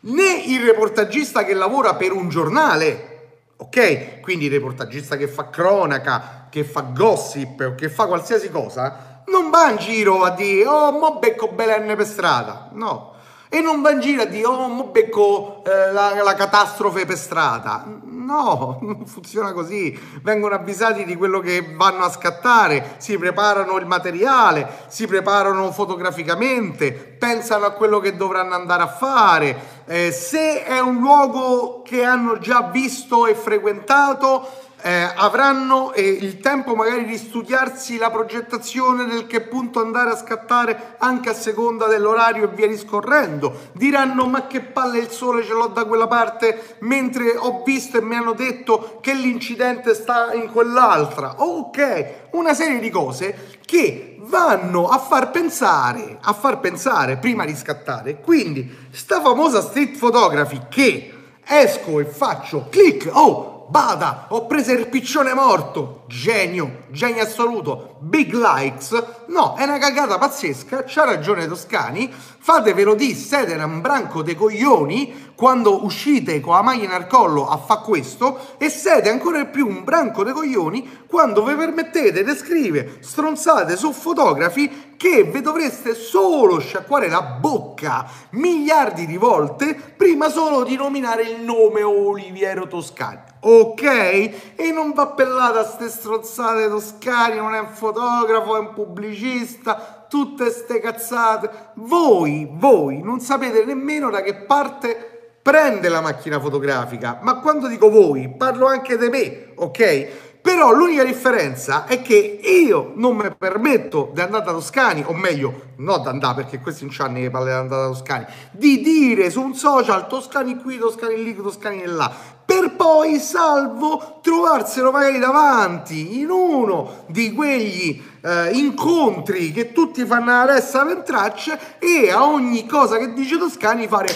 né 0.00 0.42
il 0.46 0.64
reportagista 0.64 1.44
che 1.44 1.54
lavora 1.54 1.94
per 1.94 2.12
un 2.12 2.28
giornale, 2.28 3.44
ok? 3.56 4.20
Quindi 4.20 4.46
il 4.46 4.52
reportagista 4.52 5.16
che 5.16 5.26
fa 5.26 5.48
cronaca, 5.48 6.45
che 6.56 6.64
fa 6.64 6.80
gossip 6.80 7.60
o 7.60 7.74
che 7.74 7.90
fa 7.90 8.06
qualsiasi 8.06 8.50
cosa, 8.50 9.20
non 9.26 9.50
va 9.50 9.68
in 9.68 9.76
giro 9.76 10.22
a 10.22 10.30
dire 10.30 10.66
oh 10.66 10.90
mo 10.90 11.18
becco 11.18 11.48
Belen 11.48 11.94
per 11.94 12.06
strada, 12.06 12.70
no 12.72 13.12
e 13.48 13.60
non 13.60 13.80
va 13.80 13.90
in 13.90 14.00
giro 14.00 14.22
a 14.22 14.24
dire, 14.24 14.44
oh, 14.44 14.68
mo 14.68 14.84
becco 14.88 15.62
eh, 15.64 15.92
la, 15.92 16.20
la, 16.22 16.34
catastrofe 16.34 17.06
per 17.06 17.16
strada. 17.16 17.84
No, 17.86 18.78
non 18.82 19.06
funziona 19.06 19.52
così. 19.52 19.96
Vengono 20.22 20.54
avvisati 20.56 21.04
di 21.04 21.14
quello 21.14 21.38
che 21.38 21.72
vanno 21.74 22.04
a 22.04 22.10
scattare, 22.10 22.96
si 22.98 23.16
preparano 23.16 23.78
il 23.78 23.86
materiale, 23.86 24.68
si 24.88 25.06
preparano 25.06 25.70
fotograficamente, 25.70 26.92
pensano 26.92 27.66
a 27.66 27.70
quello 27.70 28.00
che 28.00 28.16
dovranno 28.16 28.54
andare 28.54 28.82
a 28.82 28.88
fare. 28.88 29.84
Eh, 29.86 30.10
se 30.10 30.64
è 30.64 30.80
un 30.80 30.98
luogo 30.98 31.82
che 31.82 32.02
hanno 32.02 32.38
già 32.38 32.62
visto 32.62 33.28
e 33.28 33.36
frequentato, 33.36 34.65
eh, 34.82 35.10
avranno 35.14 35.92
eh, 35.92 36.02
il 36.02 36.38
tempo 36.38 36.74
magari 36.74 37.06
di 37.06 37.16
studiarsi 37.16 37.96
la 37.96 38.10
progettazione 38.10 39.06
del 39.06 39.26
che 39.26 39.40
punto 39.40 39.80
andare 39.80 40.10
a 40.10 40.16
scattare 40.16 40.96
anche 40.98 41.30
a 41.30 41.34
seconda 41.34 41.86
dell'orario 41.86 42.44
e 42.44 42.54
via 42.54 42.66
discorrendo. 42.66 43.70
Diranno 43.72 44.26
ma 44.26 44.46
che 44.46 44.60
palle 44.60 44.98
il 44.98 45.10
sole 45.10 45.44
ce 45.44 45.54
l'ho 45.54 45.68
da 45.68 45.84
quella 45.84 46.06
parte 46.06 46.76
mentre 46.80 47.36
ho 47.36 47.62
visto 47.64 47.96
e 47.96 48.02
mi 48.02 48.16
hanno 48.16 48.32
detto 48.32 48.98
che 49.00 49.14
l'incidente 49.14 49.94
sta 49.94 50.32
in 50.34 50.50
quell'altra. 50.52 51.42
Ok, 51.42 52.28
una 52.30 52.54
serie 52.54 52.78
di 52.78 52.90
cose 52.90 53.56
che 53.64 54.18
vanno 54.20 54.88
a 54.88 54.98
far 54.98 55.30
pensare, 55.30 56.18
a 56.20 56.32
far 56.32 56.60
pensare 56.60 57.16
prima 57.16 57.44
di 57.44 57.56
scattare. 57.56 58.20
Quindi 58.20 58.88
sta 58.90 59.20
famosa 59.20 59.62
street 59.62 59.98
photography 59.98 60.60
che 60.68 61.12
esco 61.44 62.00
e 62.00 62.04
faccio 62.04 62.66
click, 62.68 63.08
oh 63.12 63.55
Bada, 63.68 64.26
ho 64.28 64.46
preso 64.46 64.72
il 64.72 64.86
piccione 64.88 65.34
morto. 65.34 66.04
Genio, 66.06 66.84
genio 66.90 67.22
assoluto. 67.22 67.96
Big 68.00 68.32
likes. 68.32 68.90
No, 69.26 69.54
è 69.56 69.64
una 69.64 69.78
cagata 69.78 70.18
pazzesca. 70.18 70.84
C'ha 70.86 71.04
ragione 71.04 71.46
Toscani. 71.46 72.12
fatevelo 72.46 72.94
di, 72.94 73.14
siete 73.14 73.54
un 73.54 73.80
branco 73.80 74.22
dei 74.22 74.36
coglioni 74.36 75.32
quando 75.34 75.84
uscite 75.84 76.40
con 76.40 76.54
la 76.54 76.62
macchina 76.62 76.94
al 76.94 77.06
collo 77.06 77.48
a 77.48 77.56
fare 77.58 77.80
questo 77.82 78.54
e 78.56 78.70
siete 78.70 79.10
ancora 79.10 79.44
più 79.44 79.66
un 79.66 79.84
branco 79.84 80.24
dei 80.24 80.32
coglioni 80.32 81.04
quando 81.06 81.44
vi 81.44 81.54
permettete 81.54 82.24
di 82.24 82.34
scrivere 82.36 82.98
stronzate 83.00 83.76
su 83.76 83.92
fotografi 83.92 84.94
che 84.96 85.24
vi 85.24 85.40
dovreste 85.42 85.94
solo 85.94 86.58
sciacquare 86.58 87.08
la 87.08 87.20
bocca 87.22 88.08
miliardi 88.30 89.06
di 89.06 89.16
volte 89.16 89.74
prima 89.74 90.28
solo 90.30 90.64
di 90.64 90.76
nominare 90.76 91.24
il 91.24 91.40
nome 91.42 91.82
Oliviero 91.82 92.66
Toscani. 92.66 93.20
Ok? 93.40 93.82
E 93.82 94.72
non 94.72 94.92
va 94.92 95.02
appellata 95.02 95.60
a 95.60 95.64
ste 95.64 95.88
strozzate 95.88 96.68
toscani, 96.76 97.36
non 97.36 97.54
è 97.54 97.58
un 97.58 97.68
fotografo, 97.68 98.56
è 98.56 98.58
un 98.58 98.74
pubblicista, 98.74 100.06
tutte 100.08 100.50
ste 100.50 100.78
cazzate. 100.78 101.50
Voi, 101.74 102.48
voi 102.50 103.00
non 103.02 103.20
sapete 103.20 103.64
nemmeno 103.64 104.10
da 104.10 104.20
che 104.22 104.34
parte 104.34 105.16
prende 105.40 105.88
la 105.88 106.00
macchina 106.00 106.40
fotografica, 106.40 107.20
ma 107.22 107.38
quando 107.38 107.68
dico 107.68 107.88
voi 107.88 108.28
parlo 108.36 108.66
anche 108.66 108.98
di 108.98 109.08
me, 109.08 109.52
ok? 109.54 110.25
Però 110.46 110.70
l'unica 110.70 111.02
differenza 111.02 111.86
è 111.86 112.02
che 112.02 112.38
io 112.40 112.92
non 112.94 113.16
mi 113.16 113.34
permetto 113.36 114.12
di 114.14 114.20
andare 114.20 114.44
da 114.44 114.52
Toscani, 114.52 115.02
o 115.04 115.12
meglio, 115.12 115.72
non 115.78 116.00
di 116.00 116.06
andare 116.06 116.36
perché 116.36 116.60
questi 116.60 116.84
non 116.84 116.94
c'hanno 116.94 117.18
che 117.18 117.30
parla 117.30 117.46
di 117.46 117.52
andare 117.54 117.82
da 117.82 117.88
Toscani, 117.88 118.26
di 118.52 118.80
dire 118.80 119.28
su 119.28 119.42
un 119.42 119.56
social 119.56 120.06
Toscani 120.06 120.56
qui, 120.62 120.78
Toscani 120.78 121.20
lì, 121.20 121.34
Toscani 121.34 121.82
là, 121.86 122.14
per 122.44 122.76
poi, 122.76 123.18
salvo, 123.18 124.20
trovarselo 124.22 124.92
magari 124.92 125.18
davanti 125.18 126.20
in 126.20 126.30
uno 126.30 127.02
di 127.06 127.32
quegli 127.32 128.00
eh, 128.20 128.50
incontri 128.52 129.50
che 129.50 129.72
tutti 129.72 130.06
fanno 130.06 130.26
la 130.26 130.54
testa 130.54 130.84
per 130.84 131.02
tracce 131.02 131.58
e 131.80 132.08
a 132.12 132.24
ogni 132.24 132.68
cosa 132.68 132.98
che 132.98 133.12
dice 133.14 133.36
Toscani 133.36 133.88
fare 133.88 134.14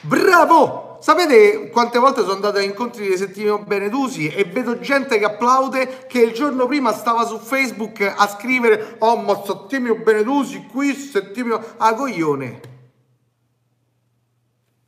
Bravo! 0.00 0.89
Sapete 1.00 1.70
quante 1.70 1.98
volte 1.98 2.20
sono 2.20 2.34
andato 2.34 2.58
a 2.58 2.62
incontri 2.62 3.08
di 3.08 3.16
Settimio 3.16 3.60
Benedusi 3.60 4.28
e 4.28 4.44
vedo 4.44 4.78
gente 4.80 5.18
che 5.18 5.24
applaude 5.24 6.04
che 6.06 6.20
il 6.20 6.32
giorno 6.32 6.66
prima 6.66 6.92
stava 6.92 7.24
su 7.24 7.38
Facebook 7.38 8.02
a 8.02 8.28
scrivere 8.28 8.96
Oh 8.98 9.16
ma 9.16 9.42
Settimio 9.42 9.94
Benedusi 9.94 10.66
qui, 10.70 10.94
Settimio 10.94 11.74
a 11.78 11.94
coglione. 11.94 12.60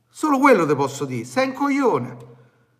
Solo 0.07 0.37
quello 0.37 0.67
ti 0.67 0.75
posso 0.75 1.05
dire, 1.05 1.25
sei 1.25 1.47
un 1.47 1.53
coglione, 1.53 2.17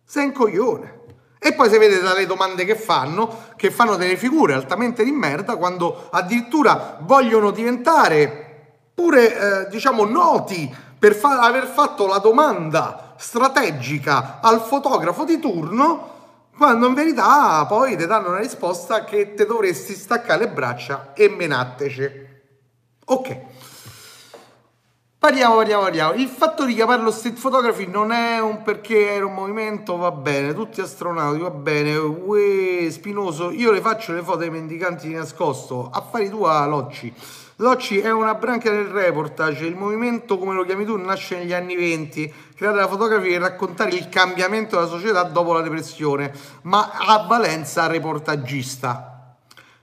sei 0.04 0.26
un 0.26 0.32
coglione. 0.32 1.00
E 1.40 1.54
poi 1.54 1.68
se 1.68 1.78
vedete 1.78 2.02
dalle 2.02 2.26
domande 2.26 2.64
che 2.64 2.76
fanno, 2.76 3.46
che 3.56 3.72
fanno 3.72 3.96
delle 3.96 4.16
figure 4.16 4.54
altamente 4.54 5.02
di 5.02 5.10
merda 5.10 5.56
quando 5.56 6.06
addirittura 6.12 6.98
vogliono 7.00 7.50
diventare 7.50 8.68
pure, 8.94 9.64
eh, 9.64 9.68
diciamo, 9.70 10.04
noti 10.04 10.72
per 10.96 11.16
fa- 11.16 11.40
aver 11.40 11.66
fatto 11.66 12.06
la 12.06 12.18
domanda 12.18 13.03
strategica 13.16 14.40
al 14.40 14.60
fotografo 14.60 15.24
di 15.24 15.38
turno, 15.38 16.12
quando 16.56 16.86
in 16.86 16.94
verità 16.94 17.64
poi 17.66 17.96
ti 17.96 18.06
danno 18.06 18.28
una 18.28 18.38
risposta 18.38 19.04
che 19.04 19.34
te 19.34 19.46
dovresti 19.46 19.94
staccare 19.94 20.44
le 20.44 20.48
braccia 20.50 21.12
e 21.14 21.28
menatteci. 21.28 22.10
Ok. 23.06 23.38
Parliamo, 25.18 25.56
parliamo, 25.56 25.82
parliamo. 25.84 26.12
Il 26.12 26.28
fatto 26.28 26.66
di 26.66 26.74
chiamarlo 26.74 27.10
street 27.10 27.40
photography 27.40 27.86
non 27.86 28.12
è 28.12 28.38
un 28.40 28.60
perché 28.62 29.14
era 29.14 29.24
un 29.24 29.32
movimento, 29.32 29.96
va 29.96 30.10
bene, 30.10 30.52
tutti 30.52 30.82
astronauti, 30.82 31.40
va 31.40 31.48
bene, 31.50 31.96
uè, 31.96 32.90
spinoso, 32.90 33.50
io 33.50 33.72
le 33.72 33.80
faccio 33.80 34.12
le 34.12 34.22
foto 34.22 34.40
ai 34.40 34.50
mendicanti 34.50 35.08
di 35.08 35.14
nascosto, 35.14 35.88
affari 35.90 36.28
tua, 36.28 36.66
Locci. 36.66 37.14
Locci 37.58 38.00
è 38.00 38.10
una 38.10 38.34
branca 38.34 38.68
del 38.68 38.86
reportage, 38.86 39.64
il 39.64 39.76
movimento 39.76 40.38
come 40.38 40.54
lo 40.54 40.64
chiami 40.64 40.84
tu 40.84 40.96
nasce 40.96 41.38
negli 41.38 41.52
anni 41.52 41.76
20, 41.76 42.34
creare 42.56 42.78
la 42.78 42.88
fotografia 42.88 43.36
e 43.36 43.38
raccontare 43.38 43.90
il 43.90 44.08
cambiamento 44.08 44.74
della 44.74 44.88
società 44.88 45.22
dopo 45.22 45.52
la 45.52 45.60
depressione, 45.60 46.32
ma 46.62 46.90
ha 46.92 47.24
valenza 47.28 47.86
reportagista. 47.86 49.36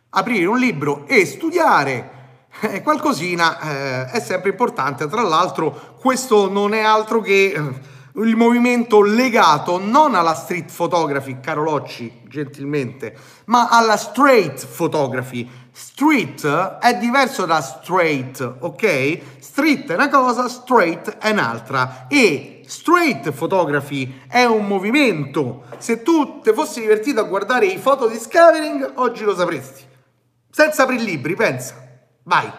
Aprire 0.10 0.48
un 0.48 0.60
libro 0.60 1.06
e 1.08 1.26
studiare 1.26 2.20
eh, 2.60 2.82
qualcosina 2.82 3.62
eh, 3.62 4.06
è 4.08 4.20
sempre 4.20 4.50
importante, 4.50 5.08
tra 5.08 5.22
l'altro 5.22 5.96
questo 6.02 6.50
non 6.52 6.74
è 6.74 6.82
altro 6.82 7.22
che 7.22 7.54
eh, 7.56 7.90
il 8.16 8.36
movimento 8.36 9.02
legato 9.02 9.80
non 9.80 10.16
alla 10.16 10.34
street 10.34 10.70
photography, 10.76 11.40
caro 11.40 11.64
Locci, 11.64 12.24
gentilmente, 12.28 13.16
ma 13.46 13.70
alla 13.70 13.96
straight 13.96 14.68
photography, 14.68 15.50
Street 15.74 16.46
è 16.80 16.98
diverso 16.98 17.46
da 17.46 17.62
straight, 17.62 18.58
ok? 18.60 19.20
Street 19.40 19.90
è 19.90 19.94
una 19.94 20.10
cosa, 20.10 20.50
straight 20.50 21.18
è 21.18 21.30
un'altra. 21.30 22.08
E 22.10 22.64
straight 22.68 23.32
photography 23.32 24.22
è 24.28 24.44
un 24.44 24.68
movimento. 24.68 25.64
Se 25.78 26.02
tu 26.02 26.42
ti 26.42 26.54
fossi 26.54 26.82
divertito 26.82 27.22
a 27.22 27.24
guardare 27.24 27.68
i 27.68 27.78
foto 27.78 28.08
di 28.08 28.18
Scavering, 28.18 28.94
oggi 28.96 29.24
lo 29.24 29.36
sapresti. 29.36 29.84
Senza 30.50 30.84
aprire 30.84 31.04
libri, 31.04 31.36
pensa. 31.36 31.76
Vai. 32.24 32.52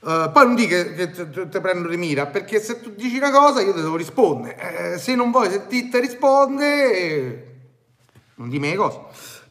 Uh, 0.00 0.32
poi 0.32 0.46
non 0.46 0.54
dica 0.56 0.82
che 0.82 1.10
ti 1.12 1.60
prendo 1.60 1.86
di 1.88 1.96
mira, 1.96 2.26
perché 2.26 2.60
se 2.60 2.80
tu 2.80 2.90
dici 2.90 3.18
una 3.18 3.30
cosa 3.30 3.60
io 3.60 3.72
ti 3.72 3.80
devo 3.80 3.94
rispondere. 3.94 4.94
Eh, 4.94 4.98
se 4.98 5.14
non 5.14 5.30
vuoi, 5.30 5.48
se 5.48 5.68
ti, 5.68 5.88
ti 5.88 6.00
risponde, 6.00 6.92
eh, 6.92 7.46
non 8.34 8.48
dimmi 8.48 8.70
le 8.70 8.76
cose. 8.76 8.98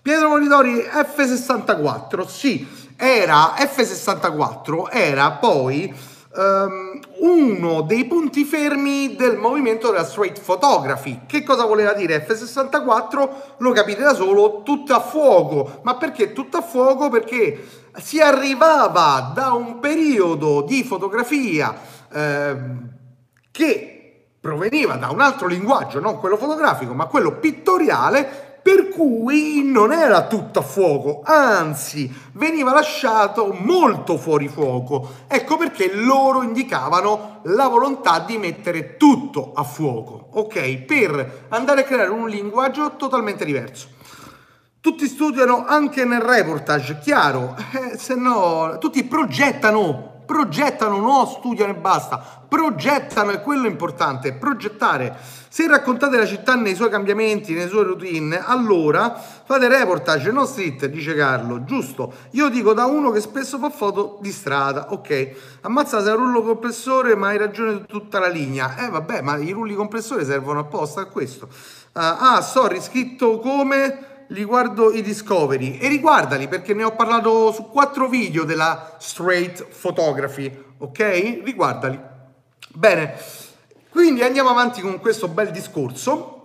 Pietro 0.01 0.29
Monitori 0.29 0.77
F64, 0.79 2.25
sì, 2.25 2.67
era 2.95 3.53
F64, 3.55 4.87
era 4.89 5.29
poi 5.33 5.93
um, 6.33 6.99
uno 7.19 7.81
dei 7.81 8.05
punti 8.05 8.43
fermi 8.43 9.15
del 9.15 9.37
movimento 9.37 9.91
della 9.91 10.03
straight 10.03 10.41
photography. 10.41 11.21
Che 11.27 11.43
cosa 11.43 11.65
voleva 11.65 11.93
dire 11.93 12.25
F64? 12.27 13.29
Lo 13.57 13.71
capite 13.73 14.01
da 14.01 14.15
solo, 14.15 14.63
tutto 14.63 14.95
a 14.95 14.99
fuoco. 15.01 15.81
Ma 15.83 15.95
perché 15.97 16.33
tutto 16.33 16.57
a 16.57 16.61
fuoco? 16.61 17.09
Perché 17.09 17.63
si 17.97 18.19
arrivava 18.19 19.31
da 19.35 19.51
un 19.51 19.79
periodo 19.79 20.63
di 20.63 20.83
fotografia 20.83 21.75
eh, 22.11 22.57
che 23.51 24.25
proveniva 24.39 24.95
da 24.95 25.11
un 25.11 25.21
altro 25.21 25.45
linguaggio, 25.45 25.99
non 25.99 26.17
quello 26.17 26.37
fotografico, 26.37 26.95
ma 26.95 27.05
quello 27.05 27.33
pittoriale, 27.33 28.50
per 28.61 28.89
cui 28.89 29.63
non 29.63 29.91
era 29.91 30.27
tutto 30.27 30.59
a 30.59 30.61
fuoco, 30.61 31.21
anzi 31.23 32.13
veniva 32.33 32.73
lasciato 32.73 33.55
molto 33.59 34.17
fuori 34.17 34.47
fuoco. 34.47 35.09
Ecco 35.27 35.57
perché 35.57 35.91
loro 35.93 36.43
indicavano 36.43 37.39
la 37.45 37.67
volontà 37.67 38.19
di 38.19 38.37
mettere 38.37 38.97
tutto 38.97 39.51
a 39.55 39.63
fuoco, 39.63 40.27
ok? 40.33 40.77
Per 40.83 41.45
andare 41.49 41.81
a 41.81 41.83
creare 41.85 42.11
un 42.11 42.29
linguaggio 42.29 42.95
totalmente 42.95 43.45
diverso. 43.45 43.87
Tutti 44.79 45.07
studiano 45.07 45.65
anche 45.65 46.05
nel 46.05 46.21
reportage, 46.21 46.99
chiaro, 46.99 47.55
eh, 47.73 47.97
se 47.97 48.15
no 48.15 48.77
tutti 48.79 49.03
progettano 49.03 50.20
progettano, 50.31 50.97
non 50.97 51.27
studiano 51.27 51.73
e 51.73 51.75
basta, 51.75 52.43
progettano, 52.47 53.31
è 53.31 53.41
quello 53.41 53.67
importante, 53.67 54.31
progettare. 54.31 55.13
Se 55.49 55.67
raccontate 55.67 56.15
la 56.15 56.25
città 56.25 56.55
nei 56.55 56.73
suoi 56.73 56.89
cambiamenti, 56.89 57.53
nei 57.53 57.67
suoi 57.67 57.83
routine, 57.83 58.41
allora 58.41 59.13
fate 59.13 59.67
reportage, 59.67 60.31
non 60.31 60.47
street, 60.47 60.85
dice 60.85 61.13
Carlo, 61.15 61.65
giusto? 61.65 62.13
Io 62.31 62.47
dico 62.47 62.71
da 62.71 62.85
uno 62.85 63.11
che 63.11 63.19
spesso 63.19 63.57
fa 63.57 63.69
foto 63.69 64.19
di 64.21 64.31
strada, 64.31 64.93
ok? 64.93 65.31
Ammazza 65.63 66.01
se 66.01 66.09
è 66.09 66.13
un 66.13 66.19
rullo 66.19 66.43
compressore, 66.43 67.13
ma 67.15 67.27
hai 67.27 67.37
ragione 67.37 67.73
su 67.73 67.85
tutta 67.85 68.19
la 68.19 68.29
linea. 68.29 68.77
Eh 68.77 68.89
vabbè, 68.89 69.19
ma 69.19 69.35
i 69.35 69.51
rulli 69.51 69.75
compressori 69.75 70.23
servono 70.23 70.59
apposta 70.59 71.01
a 71.01 71.05
questo. 71.07 71.47
Uh, 71.47 71.99
ah, 71.99 72.41
sorry, 72.41 72.79
scritto 72.79 73.39
come 73.39 74.10
li 74.31 74.43
guardo 74.45 74.91
i 74.91 75.01
discovery 75.01 75.77
e 75.77 75.87
riguardali 75.87 76.47
perché 76.47 76.73
ne 76.73 76.83
ho 76.83 76.95
parlato 76.95 77.51
su 77.51 77.69
quattro 77.69 78.07
video 78.07 78.43
della 78.43 78.95
straight 78.99 79.65
photography, 79.65 80.51
ok? 80.77 81.41
Riguardali. 81.43 81.99
Bene, 82.69 83.15
quindi 83.89 84.23
andiamo 84.23 84.49
avanti 84.49 84.81
con 84.81 84.99
questo 84.99 85.27
bel 85.27 85.51
discorso. 85.51 86.40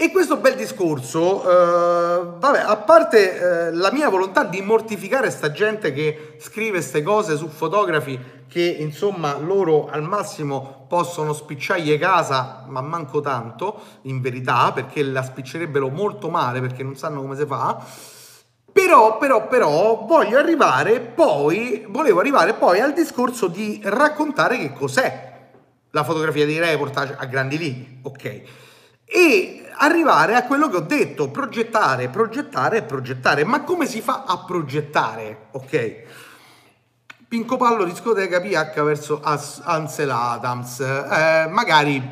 E 0.00 0.12
questo 0.12 0.36
bel 0.36 0.54
discorso, 0.54 1.42
eh, 1.42 2.22
vabbè, 2.38 2.60
a 2.60 2.76
parte 2.76 3.66
eh, 3.66 3.72
la 3.72 3.90
mia 3.90 4.08
volontà 4.08 4.44
di 4.44 4.60
mortificare 4.60 5.28
sta 5.28 5.50
gente 5.50 5.92
che 5.92 6.36
scrive 6.38 6.78
queste 6.78 7.02
cose 7.02 7.36
su 7.36 7.48
fotografi 7.48 8.16
che 8.46 8.62
insomma 8.62 9.36
loro 9.38 9.88
al 9.88 10.04
massimo 10.04 10.84
possono 10.86 11.32
spicciargli 11.32 11.98
casa, 11.98 12.64
ma 12.68 12.80
manco 12.80 13.20
tanto, 13.20 13.80
in 14.02 14.20
verità, 14.20 14.70
perché 14.70 15.02
la 15.02 15.24
spiccierebbero 15.24 15.88
molto 15.88 16.30
male 16.30 16.60
perché 16.60 16.84
non 16.84 16.94
sanno 16.94 17.20
come 17.20 17.34
si 17.34 17.44
fa. 17.44 17.84
Però, 18.70 19.18
però, 19.18 19.48
però, 19.48 20.04
voglio 20.06 20.38
arrivare 20.38 21.00
poi, 21.00 21.84
volevo 21.88 22.20
arrivare 22.20 22.54
poi 22.54 22.78
al 22.78 22.92
discorso 22.92 23.48
di 23.48 23.80
raccontare 23.82 24.58
che 24.58 24.72
cos'è 24.72 25.48
la 25.90 26.04
fotografia 26.04 26.46
di 26.46 26.56
reportage 26.60 27.16
a 27.18 27.24
grandi 27.24 27.58
linee, 27.58 27.98
ok? 28.02 28.66
E 29.10 29.64
arrivare 29.78 30.34
a 30.34 30.44
quello 30.44 30.68
che 30.68 30.76
ho 30.76 30.80
detto, 30.80 31.30
progettare, 31.30 32.08
progettare 32.08 32.82
progettare. 32.82 33.44
Ma 33.44 33.62
come 33.62 33.86
si 33.86 34.02
fa 34.02 34.24
a 34.26 34.44
progettare? 34.44 35.46
Ok? 35.52 36.02
Pinco 37.26 37.56
Pallo 37.56 37.84
discoteca 37.84 38.40
PH 38.40 38.82
verso 38.82 39.20
As- 39.22 39.62
Ansel 39.64 40.10
Adams. 40.10 40.80
Eh, 40.80 41.46
magari 41.48 42.02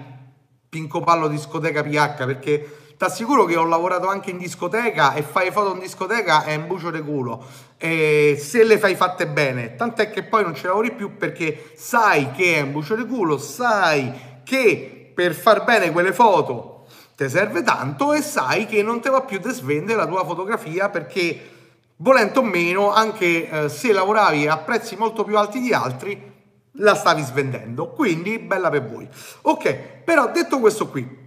Pinco 0.68 1.00
Pallo 1.00 1.28
discoteca 1.28 1.82
PH 1.82 2.24
perché 2.24 2.76
ti 2.96 3.04
assicuro 3.04 3.44
che 3.44 3.56
ho 3.56 3.64
lavorato 3.64 4.08
anche 4.08 4.30
in 4.30 4.38
discoteca 4.38 5.12
e 5.12 5.22
fai 5.22 5.50
foto 5.50 5.74
in 5.74 5.80
discoteca 5.80 6.44
è 6.44 6.54
un 6.54 6.66
bucio 6.66 6.90
di 6.90 7.02
culo. 7.02 7.44
E 7.76 8.38
se 8.40 8.64
le 8.64 8.78
fai 8.78 8.94
fatte 8.94 9.26
bene, 9.26 9.74
tant'è 9.74 10.10
che 10.10 10.22
poi 10.22 10.44
non 10.44 10.54
ci 10.54 10.64
lavori 10.64 10.92
più 10.92 11.16
perché 11.16 11.72
sai 11.76 12.30
che 12.32 12.56
è 12.56 12.60
un 12.62 12.72
bucio 12.72 12.94
di 12.94 13.06
culo, 13.06 13.36
sai 13.36 14.40
che 14.44 15.12
per 15.14 15.34
far 15.34 15.64
bene 15.64 15.92
quelle 15.92 16.12
foto 16.12 16.75
ti 17.16 17.28
serve 17.28 17.62
tanto 17.62 18.12
e 18.12 18.20
sai 18.20 18.66
che 18.66 18.82
non 18.82 19.00
ti 19.00 19.08
va 19.08 19.22
più 19.22 19.38
di 19.38 19.50
svendere 19.50 19.98
la 19.98 20.06
tua 20.06 20.24
fotografia 20.24 20.90
perché 20.90 21.54
volendo 21.96 22.40
o 22.40 22.44
meno, 22.44 22.92
anche 22.92 23.48
eh, 23.48 23.68
se 23.68 23.92
lavoravi 23.92 24.46
a 24.46 24.58
prezzi 24.58 24.96
molto 24.96 25.24
più 25.24 25.38
alti 25.38 25.60
di 25.60 25.72
altri, 25.72 26.34
la 26.72 26.94
stavi 26.94 27.22
svendendo. 27.22 27.90
Quindi 27.90 28.38
bella 28.38 28.68
per 28.70 28.86
voi. 28.86 29.08
Ok, 29.42 29.72
però 30.04 30.30
detto 30.30 30.58
questo 30.58 30.88
qui, 30.88 31.24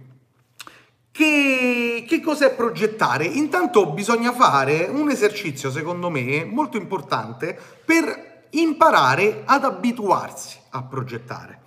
che, 1.10 2.04
che 2.06 2.20
cos'è 2.20 2.54
progettare? 2.54 3.24
Intanto 3.24 3.90
bisogna 3.92 4.32
fare 4.32 4.84
un 4.84 5.10
esercizio, 5.10 5.70
secondo 5.70 6.08
me, 6.08 6.44
molto 6.44 6.76
importante 6.76 7.58
per 7.84 8.28
imparare 8.50 9.42
ad 9.44 9.64
abituarsi 9.64 10.56
a 10.70 10.82
progettare. 10.82 11.62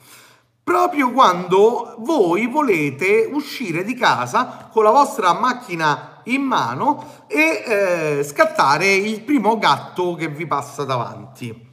Proprio 0.64 1.11
quando 1.11 1.95
voi 1.99 2.47
volete 2.47 3.30
uscire 3.30 3.84
di 3.84 3.95
casa 3.95 4.70
con 4.72 4.86
la 4.86 4.91
vostra 4.91 5.34
macchina 5.34 6.22
in 6.26 6.41
mano 6.41 7.26
e 7.28 7.64
eh, 7.66 8.24
scattare 8.24 8.93
il 8.93 9.24
primo 9.24 9.57
gatto 9.57 10.16
che 10.16 10.30
vi 10.30 10.47
passa 10.47 10.86
davanti. 10.86 11.72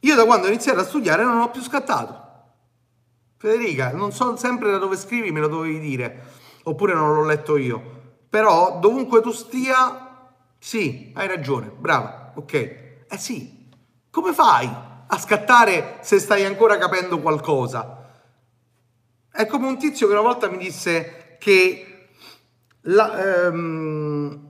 Io 0.00 0.14
da 0.14 0.26
quando 0.26 0.46
ho 0.46 0.50
iniziato 0.50 0.80
a 0.80 0.84
studiare 0.84 1.24
non 1.24 1.40
ho 1.40 1.50
più 1.50 1.62
scattato. 1.62 2.20
Federica, 3.38 3.92
non 3.92 4.12
so 4.12 4.36
sempre 4.36 4.70
da 4.70 4.76
dove 4.76 4.96
scrivi, 4.96 5.32
me 5.32 5.40
lo 5.40 5.48
dovevi 5.48 5.80
dire, 5.80 6.32
oppure 6.64 6.92
non 6.92 7.14
l'ho 7.14 7.24
letto 7.24 7.56
io. 7.56 8.00
Però 8.28 8.78
dovunque 8.78 9.22
tu 9.22 9.30
stia, 9.30 10.34
sì, 10.58 11.12
hai 11.14 11.26
ragione, 11.26 11.68
brava, 11.68 12.32
ok. 12.34 12.52
Eh 12.52 13.16
sì, 13.16 13.70
come 14.10 14.34
fai 14.34 14.90
a 15.12 15.18
scattare 15.18 15.98
se 16.00 16.18
stai 16.18 16.44
ancora 16.44 16.78
capendo 16.78 17.20
qualcosa? 17.20 17.98
È 19.30 19.46
come 19.46 19.66
un 19.66 19.78
tizio 19.78 20.06
che 20.06 20.12
una 20.12 20.22
volta 20.22 20.48
mi 20.48 20.56
disse 20.56 21.36
che 21.38 22.08
la, 22.82 23.46
ehm, 23.46 24.40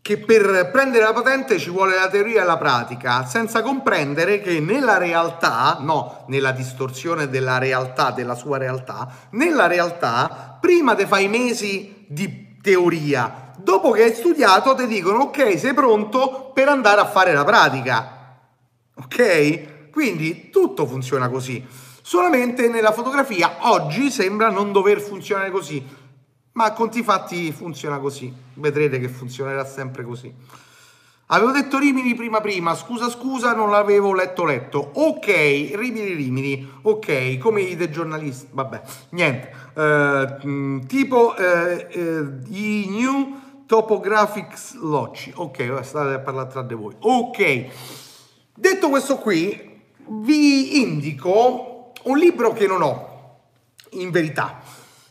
che 0.00 0.16
per 0.16 0.70
prendere 0.72 1.04
la 1.04 1.12
patente 1.12 1.58
ci 1.58 1.68
vuole 1.68 1.96
la 1.96 2.08
teoria 2.08 2.40
e 2.40 2.44
la 2.46 2.56
pratica, 2.56 3.26
senza 3.26 3.60
comprendere 3.60 4.40
che 4.40 4.58
nella 4.58 4.96
realtà, 4.96 5.76
no, 5.80 6.24
nella 6.28 6.52
distorsione 6.52 7.28
della 7.28 7.58
realtà, 7.58 8.10
della 8.10 8.34
sua 8.34 8.56
realtà, 8.56 9.06
nella 9.32 9.66
realtà, 9.66 10.56
prima 10.58 10.94
te 10.94 11.06
fai 11.06 11.28
mesi 11.28 12.06
di 12.08 12.56
teoria, 12.62 13.52
dopo 13.58 13.90
che 13.90 14.04
hai 14.04 14.14
studiato 14.14 14.74
ti 14.74 14.86
dicono 14.86 15.24
ok, 15.24 15.58
sei 15.58 15.74
pronto 15.74 16.52
per 16.54 16.68
andare 16.68 17.02
a 17.02 17.06
fare 17.06 17.34
la 17.34 17.44
pratica. 17.44 18.17
Ok? 19.02 19.90
Quindi 19.90 20.50
tutto 20.50 20.86
funziona 20.86 21.28
così. 21.28 21.64
Solamente 22.02 22.68
nella 22.68 22.92
fotografia 22.92 23.70
oggi 23.70 24.10
sembra 24.10 24.50
non 24.50 24.72
dover 24.72 25.00
funzionare 25.00 25.50
così 25.50 26.06
ma 26.58 26.72
conti 26.72 27.04
fatti 27.04 27.52
funziona 27.52 27.98
così, 27.98 28.34
vedrete 28.54 28.98
che 28.98 29.08
funzionerà 29.08 29.64
sempre 29.64 30.02
così. 30.02 30.34
Avevo 31.26 31.52
detto 31.52 31.78
Rimini 31.78 32.14
prima 32.14 32.40
prima, 32.40 32.74
scusa 32.74 33.08
scusa, 33.08 33.54
non 33.54 33.70
l'avevo 33.70 34.12
letto 34.12 34.44
letto. 34.44 34.90
Ok, 34.94 35.26
Rimini 35.74 36.14
Rimini, 36.14 36.68
ok, 36.82 37.38
come 37.38 37.60
i 37.60 37.90
giornalisti, 37.90 38.48
vabbè, 38.50 38.82
niente. 39.10 39.52
Uh, 39.74 40.84
tipo 40.86 41.32
uh, 41.36 42.42
i 42.48 42.86
New 42.88 43.36
Topographics 43.66 44.74
Loci, 44.80 45.30
ok, 45.32 45.78
state 45.82 46.14
a 46.14 46.18
parlare 46.18 46.48
tra 46.48 46.62
di 46.62 46.74
voi. 46.74 46.96
Ok, 46.98 47.66
detto 48.58 48.88
questo 48.88 49.18
qui, 49.18 49.80
vi 50.22 50.80
indico 50.80 51.92
un 52.04 52.18
libro 52.18 52.52
che 52.52 52.66
non 52.66 52.82
ho, 52.82 53.40
in 53.90 54.10
verità 54.10 54.60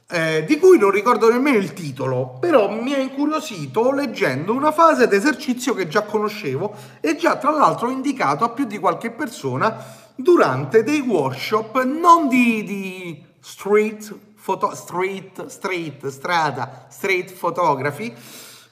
eh, 0.09 0.45
di 0.45 0.57
cui 0.57 0.77
non 0.77 0.91
ricordo 0.91 1.29
nemmeno 1.29 1.57
il 1.57 1.73
titolo, 1.73 2.37
però 2.39 2.69
mi 2.69 2.93
ha 2.93 2.97
incuriosito 2.97 3.91
leggendo 3.91 4.53
una 4.53 4.71
fase 4.71 5.07
d'esercizio 5.07 5.73
che 5.73 5.87
già 5.87 6.03
conoscevo 6.03 6.73
e 7.01 7.15
già 7.17 7.35
tra 7.35 7.51
l'altro 7.51 7.87
ho 7.87 7.91
indicato 7.91 8.45
a 8.45 8.49
più 8.49 8.65
di 8.65 8.77
qualche 8.77 9.11
persona 9.11 9.83
durante 10.15 10.83
dei 10.83 11.01
workshop 11.01 11.83
non 11.83 12.29
di, 12.29 12.63
di 12.63 13.25
street, 13.39 14.15
foto, 14.35 14.73
street, 14.73 15.47
street, 15.47 16.07
strada, 16.07 16.87
street 16.89 17.33
photography, 17.33 18.13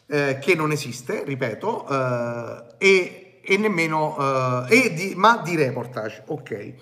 eh, 0.08 0.40
che 0.40 0.56
non 0.56 0.72
esiste, 0.72 1.24
ripeto, 1.26 1.88
eh, 1.90 2.64
e, 2.78 3.25
e, 3.46 3.58
nemmeno, 3.58 4.66
eh, 4.70 4.78
e 4.78 4.94
di, 4.94 5.14
ma 5.16 5.42
di 5.44 5.56
reportage, 5.56 6.24
ok. 6.26 6.74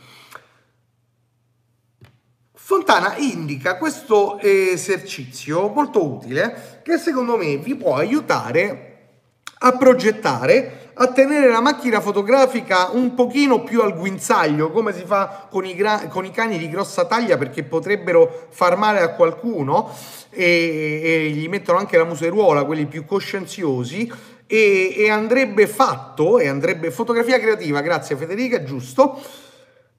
Fontana 2.53 3.17
indica 3.17 3.77
questo 3.77 4.39
esercizio 4.39 5.67
molto 5.67 6.03
utile 6.03 6.79
che 6.81 6.97
secondo 6.97 7.35
me 7.35 7.57
vi 7.57 7.75
può 7.75 7.95
aiutare 7.95 8.93
a 9.65 9.77
progettare, 9.77 10.91
a 10.93 11.07
tenere 11.07 11.49
la 11.49 11.61
macchina 11.61 12.01
fotografica 12.01 12.89
un 12.91 13.13
pochino 13.15 13.63
più 13.63 13.81
al 13.81 13.97
guinzaglio, 13.97 14.71
come 14.71 14.93
si 14.93 15.03
fa 15.05 15.47
con 15.49 15.65
i, 15.65 15.75
con 16.09 16.25
i 16.25 16.31
cani 16.31 16.57
di 16.57 16.69
grossa 16.69 17.05
taglia 17.05 17.37
perché 17.37 17.63
potrebbero 17.63 18.47
far 18.49 18.77
male 18.77 18.99
a 18.99 19.13
qualcuno 19.13 19.89
e, 20.29 21.01
e 21.03 21.29
gli 21.29 21.47
mettono 21.47 21.77
anche 21.77 21.97
la 21.97 22.03
museruola, 22.03 22.65
quelli 22.65 22.85
più 22.85 23.05
coscienziosi, 23.05 24.11
e, 24.53 24.93
e 24.95 25.09
andrebbe 25.09 25.65
fatto, 25.65 26.37
e 26.37 26.47
andrebbe 26.47 26.91
fotografia 26.91 27.39
creativa, 27.39 27.81
grazie 27.81 28.15
Federica, 28.15 28.63
giusto, 28.63 29.19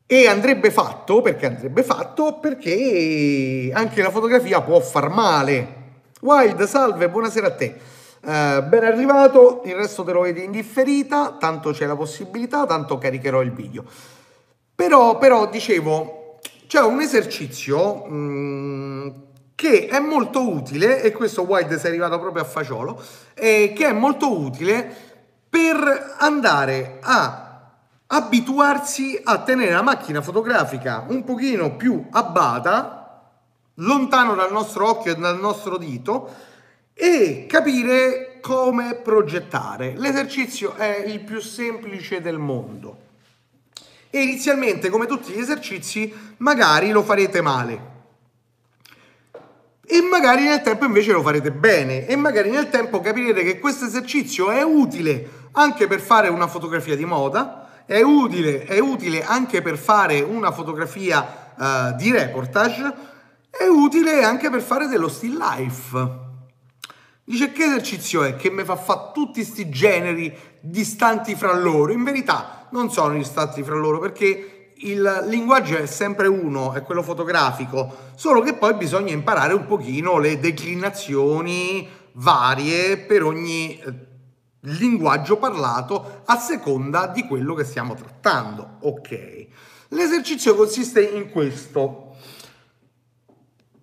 e 0.07 0.29
andrebbe 0.29 0.71
fatto, 0.71 1.23
perché 1.23 1.47
andrebbe 1.47 1.83
fatto? 1.83 2.39
Perché 2.39 3.73
anche 3.75 4.01
la 4.01 4.11
fotografia 4.11 4.61
può 4.61 4.79
far 4.79 5.11
male. 5.11 5.83
Wild, 6.21 6.63
salve, 6.67 7.09
buonasera 7.09 7.49
a 7.49 7.51
te. 7.51 7.77
Uh, 8.21 8.69
ben 8.69 8.85
arrivato, 8.85 9.63
il 9.65 9.75
resto 9.75 10.05
te 10.05 10.13
lo 10.13 10.21
vedi 10.21 10.45
in 10.45 10.53
differita, 10.53 11.37
tanto 11.37 11.73
c'è 11.73 11.87
la 11.87 11.97
possibilità, 11.97 12.65
tanto 12.65 12.97
caricherò 12.97 13.43
il 13.43 13.51
video. 13.51 13.85
Però, 14.73 15.19
però 15.19 15.49
dicevo, 15.51 16.39
c'è 16.69 16.81
un 16.81 17.01
esercizio 17.01 18.07
mh, 18.07 18.15
mm, 18.15 19.09
che 19.55 19.87
è 19.87 20.01
molto 20.01 20.49
utile, 20.49 21.03
e 21.03 21.13
questo 21.13 21.43
Wild 21.43 21.77
si 21.77 21.87
è 21.87 21.89
arrivato 21.89 22.19
proprio 22.19 22.43
a 22.43 22.47
fagiolo, 22.47 23.03
eh, 23.35 23.73
che 23.75 23.87
è 23.87 23.93
molto 23.93 24.39
utile 24.39 25.13
per 25.49 26.17
andare 26.19 26.99
a 27.01 27.45
abituarsi 28.07 29.21
a 29.23 29.39
tenere 29.39 29.73
la 29.73 29.83
macchina 29.83 30.21
fotografica 30.21 31.05
un 31.09 31.25
pochino 31.25 31.77
più 31.77 32.07
abbata, 32.11 33.31
lontano 33.75 34.35
dal 34.35 34.53
nostro 34.53 34.89
occhio 34.89 35.13
e 35.13 35.17
dal 35.17 35.39
nostro 35.39 35.79
dito 35.79 36.33
e 36.93 37.47
capire 37.49 38.39
come 38.41 38.95
progettare. 38.95 39.95
L'esercizio 39.97 40.75
è 40.75 41.05
il 41.07 41.21
più 41.21 41.41
semplice 41.41 42.21
del 42.21 42.39
mondo. 42.39 42.99
E 44.11 44.23
inizialmente, 44.23 44.91
come 44.91 45.07
tutti 45.07 45.33
gli 45.33 45.41
esercizi, 45.41 46.13
magari 46.39 46.91
lo 46.91 47.03
farete 47.03 47.41
male. 47.41 47.94
E 49.87 50.01
magari 50.01 50.45
nel 50.45 50.63
tempo 50.63 50.87
invece 50.87 51.13
lo 51.13 51.23
farete 51.23 51.53
bene 51.53 52.07
e 52.07 52.17
magari 52.17 52.51
nel 52.51 52.71
tempo 52.71 53.01
capirete 53.01 53.43
che 53.43 53.59
questo 53.59 53.85
esercizio 53.85 54.51
è 54.51 54.63
utile 54.63 55.43
anche 55.53 55.87
per 55.87 56.01
fare 56.01 56.29
una 56.29 56.47
fotografia 56.47 56.97
di 56.97 57.05
moda, 57.05 57.85
è 57.85 58.01
utile, 58.01 58.65
è 58.65 58.79
utile 58.79 59.23
anche 59.23 59.61
per 59.61 59.77
fare 59.77 60.21
una 60.21 60.53
fotografia 60.53 61.53
uh, 61.55 61.97
di 61.97 62.11
reportage, 62.11 62.95
è 63.51 63.67
utile 63.67 64.25
anche 64.25 64.49
per 64.49 64.63
fare 64.63 64.87
dello 64.89 65.09
still 65.09 65.37
life. 65.37 66.23
Dice 67.27 67.53
che 67.53 67.65
esercizio 67.65 68.23
è 68.23 68.37
che 68.37 68.51
mi 68.51 68.65
fa 68.65 68.77
fare 68.77 69.11
tutti 69.13 69.43
questi 69.43 69.69
generi 69.69 70.35
distanti 70.61 71.35
fra 71.35 71.55
loro? 71.55 71.93
In 71.93 72.05
verità 72.05 72.67
non 72.71 72.91
sono 72.91 73.15
distanti 73.15 73.63
fra 73.63 73.77
loro 73.77 73.99
perché 73.99 74.54
il 74.85 75.25
linguaggio 75.29 75.77
è 75.77 75.87
sempre 75.87 76.27
uno, 76.27 76.73
è 76.73 76.83
quello 76.83 77.03
fotografico, 77.03 78.13
solo 78.15 78.41
che 78.41 78.55
poi 78.55 78.75
bisogna 78.75 79.13
imparare 79.13 79.55
un 79.55 79.67
pochino 79.67 80.19
le 80.19 80.39
declinazioni 80.39 81.89
varie 82.13 82.99
per 82.99 83.23
ogni 83.23 83.79
eh, 83.79 83.95
linguaggio 84.61 85.37
parlato 85.37 86.23
a 86.25 86.37
seconda 86.37 87.07
di 87.07 87.27
quello 87.27 87.55
che 87.55 87.65
stiamo 87.65 87.95
trattando. 87.95 88.79
Ok. 88.81 89.47
L'esercizio 89.89 90.55
consiste 90.55 91.03
in 91.03 91.31
questo. 91.31 92.17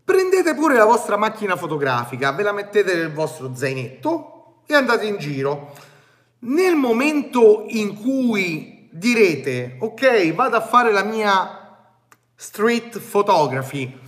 Prendete 0.04 0.54
pure 0.56 0.76
la 0.76 0.86
vostra 0.86 1.18
macchina 1.18 1.56
fotografica, 1.56 2.32
ve 2.32 2.44
la 2.44 2.52
mettete 2.52 2.96
nel 2.96 3.12
vostro 3.12 3.56
zainetto 3.56 4.64
e 4.66 4.76
andate 4.76 5.06
in 5.06 5.18
giro. 5.18 5.74
Nel 6.40 6.76
momento 6.76 7.66
in 7.68 7.96
cui 7.96 8.81
direte, 8.92 9.78
ok, 9.80 10.34
vado 10.34 10.58
a 10.58 10.62
fare 10.62 10.92
la 10.92 11.04
mia 11.04 11.80
street 12.36 13.00
photography, 13.00 14.00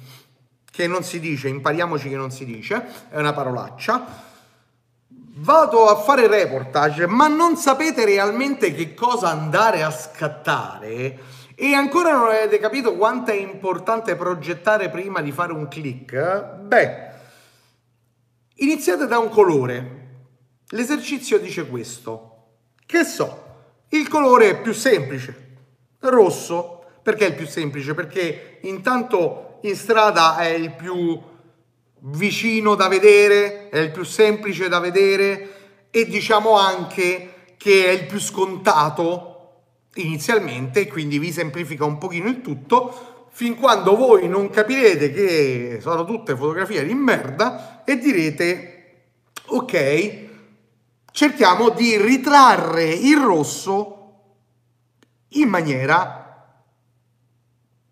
che 0.70 0.88
non 0.88 1.04
si 1.04 1.20
dice, 1.20 1.48
impariamoci 1.48 2.10
che 2.10 2.16
non 2.16 2.32
si 2.32 2.46
dice, 2.46 2.86
è 3.10 3.18
una 3.18 3.34
parolaccia, 3.34 4.32
vado 5.36 5.88
a 5.88 5.96
fare 5.96 6.28
reportage, 6.28 7.08
ma 7.08 7.28
non 7.28 7.56
sapete 7.56 8.06
realmente 8.06 8.74
che 8.74 8.94
cosa 8.94 9.30
andare 9.30 9.84
a 9.84 9.92
scattare 9.92 11.20
e 11.56 11.74
ancora 11.74 12.14
non 12.14 12.28
avete 12.28 12.60
capito 12.60 12.96
quanto 12.96 13.32
è 13.32 13.36
importante 13.36 14.16
progettare 14.16 14.90
prima 14.90 15.22
di 15.22 15.32
fare 15.32 15.54
un 15.54 15.68
click, 15.68 16.56
beh, 16.56 17.12
iniziate 18.56 19.08
da 19.08 19.20
un 19.20 19.30
colore. 19.30 20.02
L'esercizio 20.70 21.38
dice 21.40 21.68
questo. 21.68 22.30
Che 22.86 23.04
so, 23.04 23.43
il 23.98 24.08
colore 24.08 24.56
più 24.58 24.74
semplice, 24.74 25.56
rosso. 26.00 26.84
Perché 27.02 27.26
è 27.26 27.30
il 27.30 27.36
più 27.36 27.46
semplice? 27.46 27.94
Perché 27.94 28.60
intanto 28.62 29.60
in 29.64 29.76
strada 29.76 30.38
è 30.38 30.48
il 30.48 30.72
più 30.72 31.20
vicino 32.06 32.76
da 32.76 32.88
vedere, 32.88 33.70
è 33.70 33.80
il 33.80 33.92
più 33.92 34.04
semplice 34.04 34.68
da 34.68 34.80
vedere 34.80 35.88
e 35.90 36.06
diciamo 36.06 36.58
anche 36.58 37.56
che 37.58 37.86
è 37.86 37.90
il 37.92 38.06
più 38.06 38.20
scontato 38.20 39.30
inizialmente, 39.96 40.88
quindi 40.88 41.20
vi 41.20 41.32
semplifica 41.32 41.86
un 41.86 41.98
pochino 41.98 42.28
il 42.30 42.42
tutto, 42.42 43.28
fin 43.32 43.56
quando 43.56 43.96
voi 43.96 44.28
non 44.28 44.50
capirete 44.50 45.12
che 45.12 45.78
sono 45.82 46.04
tutte 46.06 46.36
fotografie 46.36 46.86
di 46.86 46.94
merda 46.94 47.84
e 47.86 47.98
direte 47.98 48.74
ok, 49.48 50.23
cerchiamo 51.14 51.70
di 51.70 51.96
ritrarre 51.96 52.86
il 52.86 53.18
rosso 53.18 53.98
in 55.30 55.48
maniera 55.48 56.20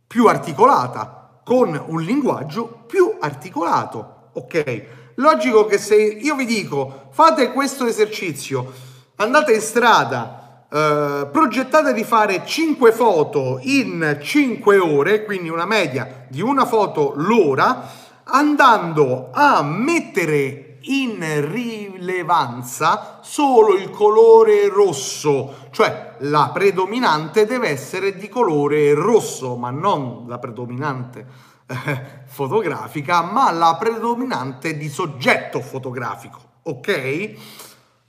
più 0.07 0.26
articolata, 0.26 1.39
con 1.43 1.82
un 1.88 2.01
linguaggio 2.01 2.84
più 2.88 3.17
articolato, 3.19 4.32
ok? 4.34 4.86
Logico 5.15 5.65
che 5.65 5.78
se 5.78 5.95
io 5.95 6.36
vi 6.36 6.45
dico 6.45 7.09
fate 7.11 7.51
questo 7.51 7.86
esercizio, 7.86 8.74
andate 9.17 9.53
in 9.53 9.61
strada, 9.61 10.65
eh, 10.67 11.28
progettate 11.32 11.93
di 11.93 12.03
fare 12.03 12.43
5 12.43 12.91
foto 12.91 13.59
in 13.61 14.17
5 14.19 14.78
ore, 14.80 15.24
quindi 15.26 15.49
una 15.49 15.65
media 15.65 16.26
di 16.28 16.41
una 16.41 16.65
foto 16.65 17.13
l'ora, 17.17 17.88
andando 18.24 19.30
a 19.32 19.61
mettere 19.61 20.70
in 20.84 21.49
rilevanza 21.51 23.19
solo 23.21 23.75
il 23.75 23.89
colore 23.89 24.67
rosso, 24.67 25.67
cioè 25.71 26.15
la 26.19 26.51
predominante 26.53 27.45
deve 27.45 27.69
essere 27.69 28.15
di 28.15 28.29
colore 28.29 28.93
rosso, 28.93 29.55
ma 29.55 29.69
non 29.69 30.25
la 30.27 30.39
predominante 30.39 31.25
eh, 31.67 32.21
fotografica, 32.25 33.21
ma 33.21 33.51
la 33.51 33.77
predominante 33.79 34.75
di 34.75 34.89
soggetto 34.89 35.61
fotografico, 35.61 36.39
ok? 36.63 37.34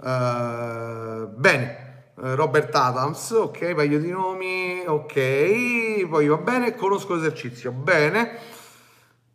Uh, 0.03 1.29
bene, 1.37 2.11
uh, 2.17 2.35
Robert 2.35 2.75
Adams, 2.75 3.31
ok, 3.31 3.75
paio 3.75 4.01
di 4.01 4.11
nomi, 4.11 4.83
ok, 4.85 6.07
poi 6.09 6.27
va 6.27 6.37
bene, 6.39 6.75
conosco 6.75 7.15
l'esercizio, 7.15 7.71
bene. 7.71 8.52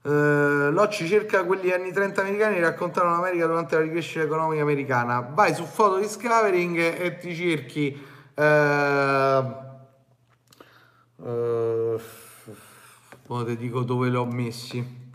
Uh, 0.07 0.71
Locci 0.71 1.05
cerca 1.05 1.43
quelli 1.43 1.73
anni 1.73 1.91
30 1.91 2.21
americani 2.21 2.61
raccontano 2.61 3.09
l'America 3.09 3.45
durante 3.45 3.75
la 3.75 3.81
ricrescita 3.81 4.23
economica 4.23 4.61
americana. 4.61 5.19
Vai 5.19 5.53
su 5.53 5.67
Photo 5.69 5.97
Discovering 5.97 6.77
e 6.77 7.17
ti 7.17 7.35
cerchi. 7.35 8.01
Uh, 8.33 8.41
uh, 11.15 12.01
ora 13.27 13.45
ti 13.47 13.57
dico 13.57 13.81
dove 13.83 14.07
l'ho 14.07 14.23
messi. 14.23 15.11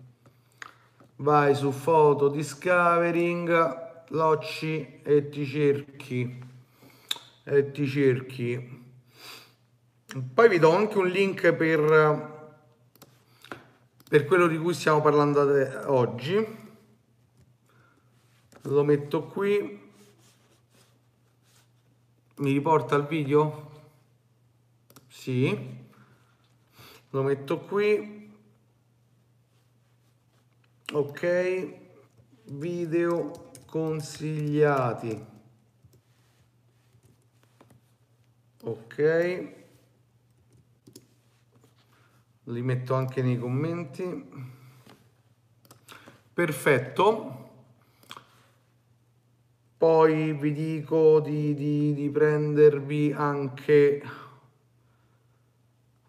Vai 1.16 1.54
su 1.54 1.72
Photo 1.72 2.28
Discovering, 2.28 4.04
Locci 4.08 5.00
e 5.02 5.30
ti 5.30 5.46
cerchi. 5.46 6.38
E 7.44 7.70
ti 7.70 7.86
cerchi. 7.86 8.84
Poi 10.34 10.48
vi 10.50 10.58
do 10.58 10.76
anche 10.76 10.98
un 10.98 11.06
link 11.06 11.50
per 11.54 12.31
per 14.12 14.26
quello 14.26 14.46
di 14.46 14.58
cui 14.58 14.74
stiamo 14.74 15.00
parlando 15.00 15.40
oggi 15.90 16.36
lo 18.60 18.84
metto 18.84 19.22
qui. 19.24 19.90
Mi 22.36 22.52
riporta 22.52 22.94
il 22.96 23.06
video? 23.06 23.70
Sì. 25.08 25.88
Lo 27.08 27.22
metto 27.22 27.60
qui. 27.60 28.30
Ok. 30.92 31.80
Video 32.44 33.50
consigliati. 33.64 35.24
Ok 38.60 39.61
li 42.52 42.62
metto 42.62 42.94
anche 42.94 43.22
nei 43.22 43.38
commenti. 43.38 44.28
Perfetto. 46.32 47.38
Poi 49.76 50.32
vi 50.34 50.52
dico 50.52 51.20
di, 51.20 51.54
di, 51.54 51.92
di 51.94 52.08
prendervi 52.10 53.12
anche 53.16 54.02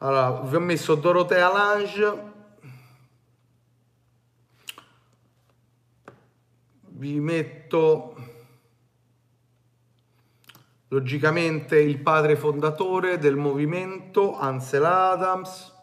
allora 0.03 0.41
vi 0.41 0.55
ho 0.57 0.59
messo 0.59 0.95
Dorotea 0.95 1.49
Lange. 1.49 2.31
Vi 6.87 7.19
metto 7.21 8.15
logicamente 10.89 11.79
il 11.79 11.99
padre 11.99 12.35
fondatore 12.35 13.17
del 13.17 13.37
movimento 13.37 14.37
Ansel 14.37 14.83
Adams 14.83 15.82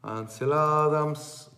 Ansel 0.00 0.52
Adams. 0.52 1.50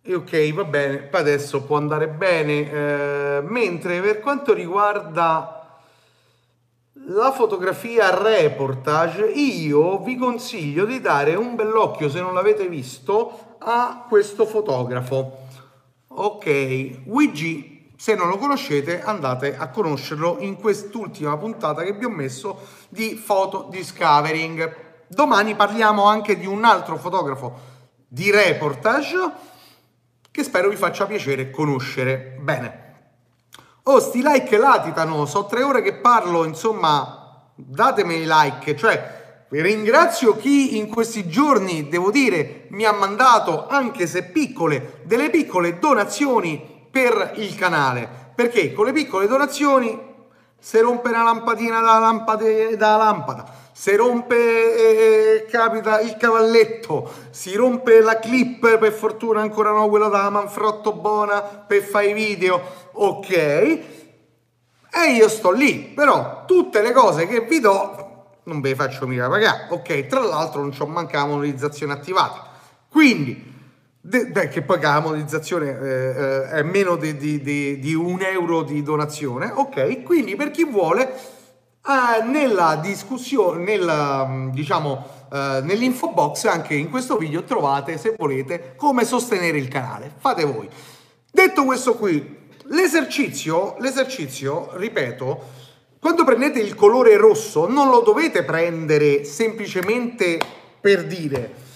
E 0.00 0.14
ok 0.14 0.54
va 0.54 0.64
bene 0.64 1.08
adesso 1.12 1.62
può 1.64 1.76
andare 1.76 2.08
bene. 2.08 2.70
Eh, 2.70 3.40
mentre 3.42 4.00
per 4.00 4.20
quanto 4.20 4.54
riguarda 4.54 5.80
la 7.10 7.32
fotografia 7.32 8.16
reportage 8.16 9.24
io 9.26 9.98
vi 9.98 10.16
consiglio 10.16 10.84
di 10.84 11.00
dare 11.00 11.34
un 11.34 11.54
bell'occhio 11.54 12.08
se 12.08 12.20
non 12.20 12.34
l'avete 12.34 12.68
visto 12.68 13.56
a 13.58 14.06
questo 14.08 14.46
fotografo. 14.46 15.46
Ok 16.08 17.02
WG 17.04 17.76
se 17.96 18.14
non 18.14 18.28
lo 18.28 18.38
conoscete 18.38 19.02
andate 19.02 19.56
a 19.56 19.68
conoscerlo 19.68 20.38
in 20.38 20.56
quest'ultima 20.56 21.36
puntata 21.36 21.82
che 21.82 21.92
vi 21.92 22.04
ho 22.04 22.10
messo 22.10 22.60
di 22.88 23.20
Photo 23.24 23.68
Discovering 23.70 24.87
Domani 25.08 25.54
parliamo 25.54 26.04
anche 26.04 26.38
di 26.38 26.46
un 26.46 26.64
altro 26.64 26.98
fotografo 26.98 27.76
di 28.06 28.30
reportage 28.30 29.16
che 30.30 30.42
spero 30.42 30.68
vi 30.68 30.76
faccia 30.76 31.06
piacere 31.06 31.50
conoscere. 31.50 32.36
Bene. 32.40 32.86
Oh, 33.84 34.00
sti 34.00 34.22
like 34.22 34.56
latitano, 34.58 35.24
so 35.24 35.46
tre 35.46 35.62
ore 35.62 35.80
che 35.80 35.94
parlo, 35.94 36.44
insomma, 36.44 37.42
datemi 37.54 38.16
i 38.16 38.26
like, 38.26 38.76
cioè 38.76 39.46
ringrazio 39.48 40.36
chi 40.36 40.76
in 40.76 40.88
questi 40.88 41.26
giorni, 41.26 41.88
devo 41.88 42.10
dire, 42.10 42.66
mi 42.68 42.84
ha 42.84 42.92
mandato, 42.92 43.66
anche 43.66 44.06
se 44.06 44.24
piccole, 44.24 45.00
delle 45.04 45.30
piccole 45.30 45.78
donazioni 45.78 46.86
per 46.90 47.32
il 47.36 47.54
canale, 47.54 48.32
perché 48.34 48.74
con 48.74 48.84
le 48.84 48.92
piccole 48.92 49.26
donazioni 49.26 50.07
se 50.58 50.80
rompe 50.80 51.08
una 51.08 51.22
lampadina 51.22 51.80
da 51.80 51.98
lampada, 51.98 52.76
da 52.76 52.96
lampada 52.96 53.66
se 53.78 53.94
rompe 53.94 54.34
eh, 54.34 55.46
capita 55.48 56.00
il 56.00 56.16
cavalletto, 56.16 57.08
si 57.30 57.54
rompe 57.54 58.00
la 58.00 58.18
clip, 58.18 58.76
per 58.76 58.92
fortuna 58.92 59.40
ancora 59.40 59.70
no, 59.70 59.88
quella 59.88 60.08
da 60.08 60.28
Manfrotto 60.30 60.94
Bona 60.94 61.40
per 61.42 61.82
fare 61.82 62.06
i 62.06 62.12
video, 62.12 62.60
ok? 62.90 63.30
E 63.30 65.12
io 65.14 65.28
sto 65.28 65.52
lì, 65.52 65.92
però 65.94 66.42
tutte 66.44 66.82
le 66.82 66.90
cose 66.90 67.28
che 67.28 67.42
vi 67.42 67.60
do 67.60 68.06
non 68.42 68.60
ve 68.60 68.70
le 68.70 68.74
faccio 68.74 69.06
mica 69.06 69.28
pagare, 69.28 69.68
ok? 69.70 70.06
Tra 70.08 70.22
l'altro 70.22 70.60
non 70.60 70.76
c'ho 70.76 70.86
manca 70.86 71.18
la 71.18 71.26
monetizzazione 71.26 71.92
attivata, 71.92 72.48
quindi 72.88 73.47
De, 74.00 74.30
de, 74.30 74.48
che 74.48 74.62
poi 74.62 74.80
la 74.80 75.00
monetizzazione 75.00 75.78
eh, 75.78 75.86
eh, 75.86 76.48
è 76.50 76.62
meno 76.62 76.96
di, 76.96 77.16
di, 77.16 77.40
di, 77.40 77.78
di, 77.78 77.94
un 77.94 78.22
euro 78.22 78.62
di 78.62 78.82
donazione, 78.82 79.50
ok? 79.52 80.02
Quindi 80.02 80.36
per 80.36 80.50
chi 80.50 80.64
vuole 80.64 81.12
eh, 81.12 82.22
nella 82.24 82.76
discussione, 82.76 83.64
nella, 83.64 84.24
mm, 84.26 84.50
diciamo, 84.50 85.04
eh, 85.32 85.60
nell'info 85.62 86.12
box 86.12 86.44
anche 86.44 86.74
in 86.74 86.90
questo 86.90 87.16
video 87.16 87.42
trovate, 87.42 87.98
se 87.98 88.14
volete, 88.16 88.74
come 88.76 89.04
sostenere 89.04 89.58
il 89.58 89.68
canale. 89.68 90.12
Fate 90.18 90.44
voi. 90.44 90.68
Detto 91.30 91.64
questo 91.64 91.94
qui, 91.94 92.36
l'esercizio, 92.66 93.76
l'esercizio, 93.80 94.70
ripeto, 94.74 95.56
quando 96.00 96.24
prendete 96.24 96.60
il 96.60 96.74
colore 96.74 97.16
rosso 97.16 97.68
non 97.68 97.90
lo 97.90 98.00
dovete 98.00 98.44
prendere 98.44 99.24
semplicemente 99.24 100.38
per 100.80 101.04
dire 101.04 101.66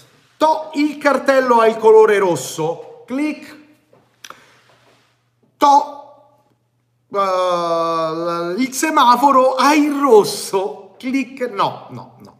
to 0.43 0.70
il 0.74 0.99
cartello 0.99 1.61
ha 1.61 1.68
il 1.68 1.76
colore 1.76 2.18
rosso, 2.18 3.05
clic, 3.07 3.57
to 5.57 6.14
uh, 7.07 8.59
il 8.59 8.72
semaforo 8.72 9.55
ha 9.55 9.72
il 9.72 9.93
rosso, 9.93 10.97
clic, 10.99 11.43
no, 11.43 11.86
no, 11.90 12.16
no. 12.18 12.36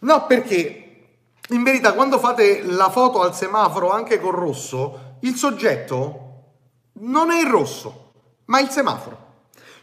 No, 0.00 0.26
perché 0.26 1.10
in 1.50 1.62
verità 1.62 1.92
quando 1.92 2.18
fate 2.18 2.64
la 2.64 2.90
foto 2.90 3.22
al 3.22 3.36
semaforo 3.36 3.92
anche 3.92 4.18
con 4.18 4.32
rosso, 4.32 5.18
il 5.20 5.36
soggetto 5.36 6.30
non 6.94 7.30
è 7.30 7.40
il 7.40 7.48
rosso, 7.48 8.14
ma 8.46 8.58
il 8.58 8.68
semaforo. 8.70 9.18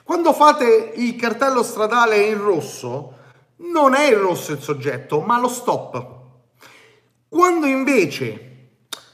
Quando 0.03 0.33
fate 0.33 0.91
il 0.95 1.15
cartello 1.15 1.63
stradale 1.63 2.17
in 2.17 2.43
rosso, 2.43 3.13
non 3.71 3.93
è 3.93 4.09
il 4.09 4.17
rosso 4.17 4.51
il 4.51 4.61
soggetto, 4.61 5.21
ma 5.21 5.39
lo 5.39 5.47
stop. 5.47 6.17
Quando 7.29 7.67
invece 7.67 8.47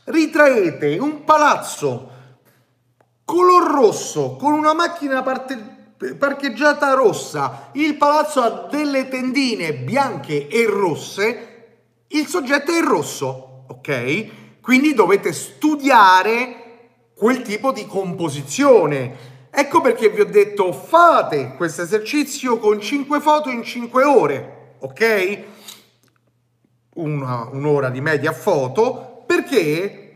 ritraete 0.05 0.97
un 0.97 1.25
palazzo 1.25 2.11
color 3.25 3.69
rosso 3.69 4.37
con 4.37 4.53
una 4.53 4.73
macchina 4.73 5.21
parte 5.21 5.73
parcheggiata 6.17 6.93
rossa, 6.93 7.71
il 7.73 7.97
palazzo 7.97 8.41
ha 8.41 8.67
delle 8.71 9.09
tendine 9.09 9.73
bianche 9.73 10.47
e 10.47 10.65
rosse, 10.65 11.65
il 12.07 12.25
soggetto 12.27 12.71
è 12.71 12.81
rosso, 12.81 13.65
ok? 13.67 14.61
Quindi 14.61 14.93
dovete 14.93 15.33
studiare 15.33 16.63
quel 17.15 17.41
tipo 17.41 17.73
di 17.73 17.85
composizione. 17.85 19.33
Ecco 19.51 19.81
perché 19.81 20.09
vi 20.09 20.21
ho 20.21 20.25
detto 20.25 20.71
fate 20.71 21.53
questo 21.57 21.81
esercizio 21.81 22.59
con 22.59 22.79
5 22.79 23.19
foto 23.19 23.49
in 23.49 23.61
5 23.61 24.03
ore, 24.05 24.75
ok? 24.79 25.43
Una, 26.95 27.49
un'ora 27.51 27.89
di 27.89 27.99
media 27.99 28.31
foto, 28.31 29.23
perché 29.25 30.13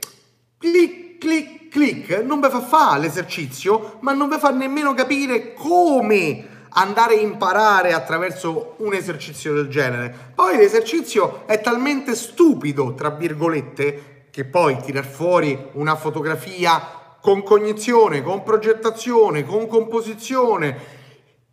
clic, 0.57 1.17
clic, 1.17 1.69
clic 1.69 2.21
non 2.23 2.39
vi 2.39 2.49
fa 2.49 2.61
fare 2.61 3.01
l'esercizio, 3.01 3.97
ma 3.99 4.13
non 4.13 4.29
vi 4.29 4.37
fa 4.37 4.49
nemmeno 4.51 4.93
capire 4.93 5.53
come 5.53 6.47
andare 6.69 7.15
a 7.15 7.19
imparare 7.19 7.93
attraverso 7.93 8.75
un 8.77 8.93
esercizio 8.93 9.53
del 9.53 9.67
genere. 9.67 10.31
Poi 10.33 10.57
l'esercizio 10.57 11.47
è 11.47 11.59
talmente 11.61 12.15
stupido, 12.15 12.93
tra 12.93 13.09
virgolette, 13.09 14.27
che 14.31 14.45
poi 14.45 14.77
tirar 14.81 15.05
fuori 15.05 15.57
una 15.73 15.95
fotografia 15.95 16.81
con 17.21 17.43
cognizione, 17.43 18.21
con 18.23 18.43
progettazione, 18.43 19.45
con 19.45 19.67
composizione 19.67 20.77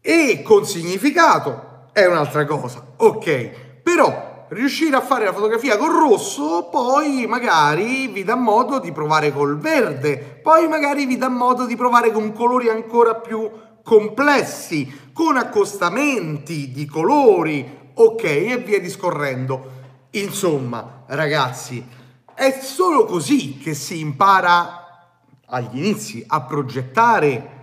e 0.01 0.43
con 0.43 0.65
significato 0.65 1.89
è 1.93 2.05
un'altra 2.05 2.45
cosa. 2.45 2.85
Ok, 2.99 3.81
però 3.83 4.26
riuscire 4.49 4.97
a 4.97 5.01
fare 5.01 5.25
la 5.25 5.33
fotografia 5.33 5.77
col 5.77 5.93
rosso, 5.93 6.69
poi 6.71 7.27
magari 7.27 8.07
vi 8.09 8.25
dà 8.25 8.37
modo 8.37 8.79
di 8.79 8.93
provare 8.93 9.33
col 9.33 9.59
verde, 9.59 10.41
poi 10.43 10.69
magari 10.69 11.07
vi 11.07 11.17
dà 11.17 11.29
modo 11.29 11.67
di 11.67 11.77
provare 11.77 12.13
con 12.13 12.33
colori 12.33 12.69
ancora 12.69 13.15
più 13.15 13.51
complessi, 13.83 15.11
con 15.13 15.37
accostamenti 15.37 16.71
di 16.71 16.87
colori, 16.87 17.91
ok, 17.95 18.25
e 18.25 18.63
via 18.65 18.81
discorrendo. 18.81 19.75
Insomma, 20.11 21.05
ragazzi, 21.07 21.85
è 22.35 22.59
solo 22.61 23.05
così 23.05 23.59
che 23.59 23.75
si 23.75 24.01
impara 24.01 24.83
agli 25.47 25.79
inizi 25.79 26.25
a 26.27 26.43
progettare 26.43 27.55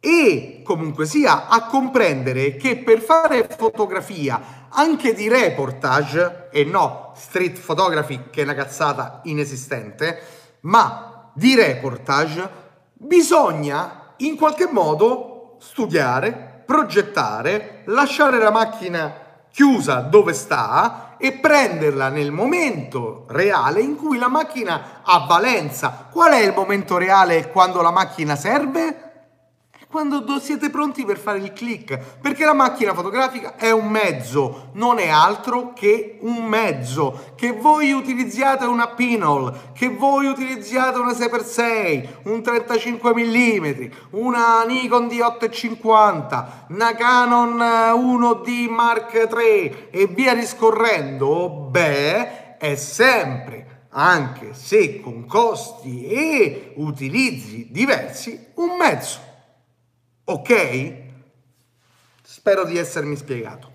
e 0.00 0.60
comunque 0.62 1.06
sia 1.06 1.48
a 1.48 1.66
comprendere 1.66 2.56
che 2.56 2.76
per 2.76 3.00
fare 3.00 3.48
fotografia 3.48 4.65
anche 4.78 5.14
di 5.14 5.28
reportage 5.28 6.48
e 6.50 6.64
no 6.64 7.12
street 7.16 7.58
photography 7.60 8.24
che 8.30 8.42
è 8.42 8.44
una 8.44 8.54
cazzata 8.54 9.20
inesistente, 9.24 10.20
ma 10.60 11.30
di 11.32 11.54
reportage 11.54 12.48
bisogna 12.92 14.12
in 14.18 14.36
qualche 14.36 14.68
modo 14.70 15.56
studiare, 15.60 16.62
progettare, 16.66 17.82
lasciare 17.86 18.38
la 18.38 18.50
macchina 18.50 19.24
chiusa 19.50 20.00
dove 20.00 20.34
sta 20.34 21.16
e 21.18 21.32
prenderla 21.32 22.10
nel 22.10 22.30
momento 22.30 23.24
reale 23.28 23.80
in 23.80 23.96
cui 23.96 24.18
la 24.18 24.28
macchina 24.28 25.00
ha 25.02 25.24
valenza. 25.26 26.08
Qual 26.10 26.32
è 26.32 26.42
il 26.42 26.52
momento 26.54 26.98
reale 26.98 27.48
quando 27.50 27.80
la 27.80 27.90
macchina 27.90 28.36
serve? 28.36 29.05
Quando 29.88 30.40
siete 30.40 30.68
pronti 30.68 31.04
per 31.04 31.16
fare 31.16 31.38
il 31.38 31.52
click, 31.52 32.18
perché 32.20 32.44
la 32.44 32.54
macchina 32.54 32.92
fotografica 32.92 33.54
è 33.56 33.70
un 33.70 33.88
mezzo, 33.88 34.70
non 34.72 34.98
è 34.98 35.08
altro 35.08 35.72
che 35.72 36.18
un 36.20 36.44
mezzo, 36.44 37.32
che 37.36 37.52
voi 37.52 37.92
utilizziate 37.92 38.64
una 38.64 38.88
Pinhole, 38.88 39.70
che 39.72 39.88
voi 39.88 40.26
utilizziate 40.26 40.98
una 40.98 41.12
6x6, 41.12 42.08
un 42.24 42.42
35 42.42 43.14
mm, 43.14 43.90
una 44.10 44.64
Nikon 44.64 45.06
D850, 45.06 46.46
una 46.70 46.94
Canon 46.94 47.56
1D 47.56 48.68
Mark 48.68 49.12
III 49.14 49.88
e 49.90 50.06
via 50.08 50.34
discorrendo, 50.34 51.68
beh, 51.70 52.58
è 52.58 52.74
sempre 52.74 53.84
anche 53.90 54.52
se 54.52 55.00
con 55.00 55.26
costi 55.26 56.06
e 56.06 56.72
utilizzi 56.76 57.68
diversi, 57.70 58.48
un 58.54 58.76
mezzo. 58.76 59.25
Ok? 60.28 60.94
Spero 62.22 62.64
di 62.64 62.76
essermi 62.76 63.14
spiegato. 63.14 63.70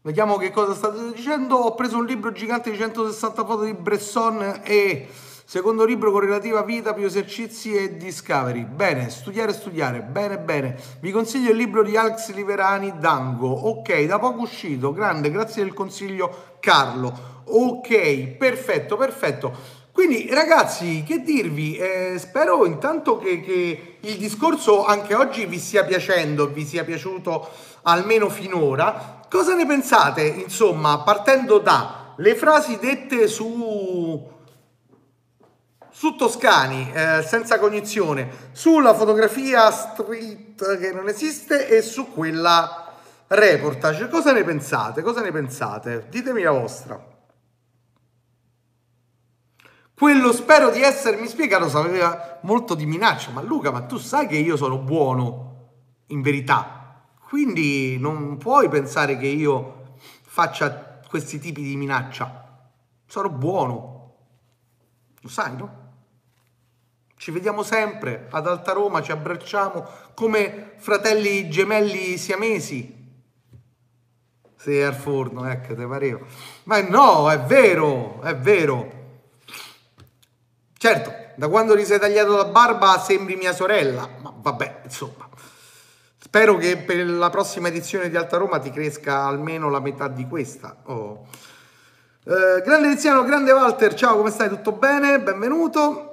Vediamo 0.00 0.38
che 0.38 0.50
cosa 0.50 0.74
state 0.74 1.12
dicendo. 1.12 1.56
Ho 1.56 1.74
preso 1.74 1.98
un 1.98 2.06
libro 2.06 2.32
gigante 2.32 2.70
di 2.70 2.78
160 2.78 3.44
foto 3.44 3.64
di 3.64 3.74
Bresson 3.74 4.62
e 4.64 5.08
secondo 5.44 5.84
libro 5.84 6.10
con 6.10 6.20
relativa 6.20 6.62
vita, 6.62 6.94
più 6.94 7.04
esercizi 7.04 7.74
e 7.74 7.98
discovery. 7.98 8.64
Bene, 8.64 9.10
studiare, 9.10 9.52
studiare. 9.52 10.00
Bene, 10.00 10.38
bene. 10.38 10.80
Vi 11.00 11.10
consiglio 11.10 11.50
il 11.50 11.58
libro 11.58 11.82
di 11.82 11.98
Alex 11.98 12.32
Liverani, 12.32 12.98
Dango. 12.98 13.50
Ok, 13.50 14.04
da 14.04 14.18
poco 14.18 14.40
uscito. 14.40 14.90
Grande, 14.94 15.30
grazie 15.30 15.62
del 15.62 15.74
consiglio 15.74 16.56
Carlo. 16.60 17.42
Ok, 17.44 18.36
perfetto, 18.38 18.96
perfetto. 18.96 19.79
Quindi 19.92 20.28
ragazzi, 20.32 21.02
che 21.06 21.20
dirvi? 21.20 21.76
Eh, 21.76 22.16
spero 22.18 22.64
intanto 22.64 23.18
che, 23.18 23.40
che, 23.40 23.96
il 24.00 24.16
discorso 24.16 24.84
anche 24.84 25.14
oggi 25.14 25.46
vi 25.46 25.58
stia 25.58 25.84
piacendo, 25.84 26.48
vi 26.48 26.64
sia 26.64 26.84
piaciuto 26.84 27.48
almeno 27.82 28.28
finora. 28.28 29.22
Cosa 29.28 29.54
ne 29.54 29.66
pensate, 29.66 30.22
insomma, 30.22 31.00
partendo 31.00 31.58
da 31.58 32.14
le 32.16 32.34
frasi 32.34 32.78
dette 32.78 33.26
su, 33.26 34.30
su 35.90 36.16
Toscani, 36.16 36.90
eh, 36.92 37.22
senza 37.26 37.58
cognizione, 37.58 38.50
sulla 38.52 38.94
fotografia 38.94 39.70
street 39.70 40.78
che 40.78 40.92
non 40.92 41.08
esiste 41.08 41.68
e 41.68 41.82
su 41.82 42.12
quella 42.12 42.92
reportage. 43.26 44.08
Cosa 44.08 44.32
ne 44.32 44.44
pensate? 44.44 45.02
Cosa 45.02 45.20
ne 45.20 45.32
pensate? 45.32 46.06
Ditemi 46.10 46.42
la 46.42 46.52
vostra. 46.52 47.09
Quello 50.00 50.32
spero 50.32 50.70
di 50.70 50.80
essermi 50.80 51.26
spiegato 51.26 51.68
sapeva 51.68 52.38
molto 52.44 52.74
di 52.74 52.86
minaccia, 52.86 53.32
ma 53.32 53.42
Luca, 53.42 53.70
ma 53.70 53.82
tu 53.82 53.98
sai 53.98 54.26
che 54.26 54.38
io 54.38 54.56
sono 54.56 54.78
buono 54.78 55.72
in 56.06 56.22
verità, 56.22 57.04
quindi 57.28 57.98
non 57.98 58.38
puoi 58.38 58.70
pensare 58.70 59.18
che 59.18 59.26
io 59.26 59.96
faccia 60.22 61.02
questi 61.06 61.38
tipi 61.38 61.60
di 61.60 61.76
minaccia. 61.76 62.70
Sono 63.04 63.28
buono, 63.28 64.14
lo 65.20 65.28
sai, 65.28 65.54
no? 65.54 65.76
Ci 67.14 67.30
vediamo 67.30 67.62
sempre 67.62 68.26
ad 68.30 68.46
Alta 68.46 68.72
Roma, 68.72 69.02
ci 69.02 69.12
abbracciamo 69.12 69.86
come 70.14 70.76
fratelli 70.78 71.50
gemelli 71.50 72.16
siamesi. 72.16 73.20
Sei 74.56 74.82
al 74.82 74.94
forno, 74.94 75.44
ecco, 75.44 75.74
te 75.74 75.86
pareva. 75.86 76.20
Ma 76.62 76.80
no, 76.80 77.30
è 77.30 77.38
vero, 77.40 78.22
è 78.22 78.34
vero. 78.34 78.99
Certo, 80.82 81.12
da 81.34 81.48
quando 81.48 81.76
ti 81.76 81.84
sei 81.84 81.98
tagliato 81.98 82.34
la 82.34 82.46
barba 82.46 82.98
sembri 82.98 83.36
mia 83.36 83.52
sorella, 83.52 84.08
ma 84.22 84.32
vabbè, 84.34 84.80
insomma. 84.84 85.28
Spero 86.16 86.56
che 86.56 86.78
per 86.78 87.04
la 87.06 87.28
prossima 87.28 87.68
edizione 87.68 88.08
di 88.08 88.16
Alta 88.16 88.38
Roma 88.38 88.58
ti 88.58 88.70
cresca 88.70 89.24
almeno 89.24 89.68
la 89.68 89.78
metà 89.78 90.08
di 90.08 90.26
questa. 90.26 90.74
Oh. 90.84 91.26
Eh, 92.24 92.62
grande 92.64 92.88
Tiziano, 92.94 93.24
grande 93.24 93.52
Walter, 93.52 93.92
ciao, 93.92 94.16
come 94.16 94.30
stai? 94.30 94.48
Tutto 94.48 94.72
bene? 94.72 95.20
Benvenuto. 95.20 96.09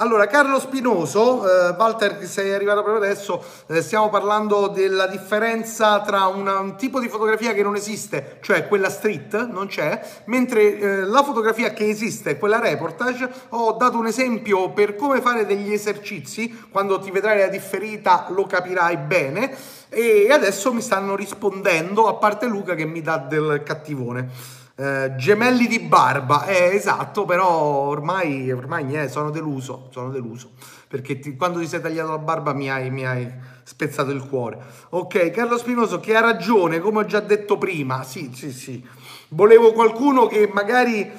Allora, 0.00 0.28
Carlo 0.28 0.60
Spinoso, 0.60 1.44
eh, 1.44 1.74
Walter, 1.76 2.24
sei 2.24 2.52
arrivato 2.52 2.84
proprio 2.84 3.04
adesso, 3.04 3.42
eh, 3.66 3.82
stiamo 3.82 4.08
parlando 4.10 4.68
della 4.68 5.08
differenza 5.08 6.00
tra 6.02 6.26
una, 6.26 6.60
un 6.60 6.76
tipo 6.76 7.00
di 7.00 7.08
fotografia 7.08 7.52
che 7.52 7.64
non 7.64 7.74
esiste, 7.74 8.38
cioè 8.40 8.68
quella 8.68 8.90
street, 8.90 9.48
non 9.48 9.66
c'è, 9.66 10.00
mentre 10.26 10.78
eh, 10.78 11.00
la 11.00 11.24
fotografia 11.24 11.72
che 11.72 11.88
esiste, 11.88 12.38
quella 12.38 12.60
reportage, 12.60 13.28
ho 13.48 13.72
dato 13.72 13.98
un 13.98 14.06
esempio 14.06 14.70
per 14.70 14.94
come 14.94 15.20
fare 15.20 15.44
degli 15.44 15.72
esercizi, 15.72 16.68
quando 16.70 17.00
ti 17.00 17.10
vedrai 17.10 17.40
la 17.40 17.48
differita 17.48 18.26
lo 18.28 18.44
capirai 18.44 18.98
bene, 18.98 19.52
e 19.88 20.28
adesso 20.30 20.72
mi 20.72 20.80
stanno 20.80 21.16
rispondendo, 21.16 22.06
a 22.06 22.14
parte 22.14 22.46
Luca 22.46 22.76
che 22.76 22.84
mi 22.84 23.02
dà 23.02 23.18
del 23.18 23.64
cattivone. 23.64 24.58
Eh, 24.80 25.16
gemelli 25.16 25.66
di 25.66 25.80
barba, 25.80 26.46
eh, 26.46 26.72
esatto, 26.72 27.24
però 27.24 27.50
ormai, 27.50 28.52
ormai 28.52 28.84
niente, 28.84 29.10
sono 29.10 29.30
deluso, 29.30 29.88
sono 29.90 30.08
deluso, 30.10 30.50
perché 30.86 31.18
ti, 31.18 31.34
quando 31.34 31.58
ti 31.58 31.66
sei 31.66 31.80
tagliato 31.80 32.12
la 32.12 32.18
barba 32.18 32.52
mi 32.52 32.70
hai, 32.70 32.88
mi 32.88 33.04
hai 33.04 33.28
spezzato 33.64 34.12
il 34.12 34.24
cuore. 34.24 34.56
Ok, 34.90 35.30
Carlo 35.32 35.58
Spinoso 35.58 35.98
che 35.98 36.14
ha 36.14 36.20
ragione, 36.20 36.78
come 36.78 37.00
ho 37.00 37.04
già 37.06 37.18
detto 37.18 37.58
prima, 37.58 38.04
sì, 38.04 38.30
sì, 38.32 38.52
sì, 38.52 38.86
volevo 39.30 39.72
qualcuno 39.72 40.28
che 40.28 40.48
magari... 40.52 41.10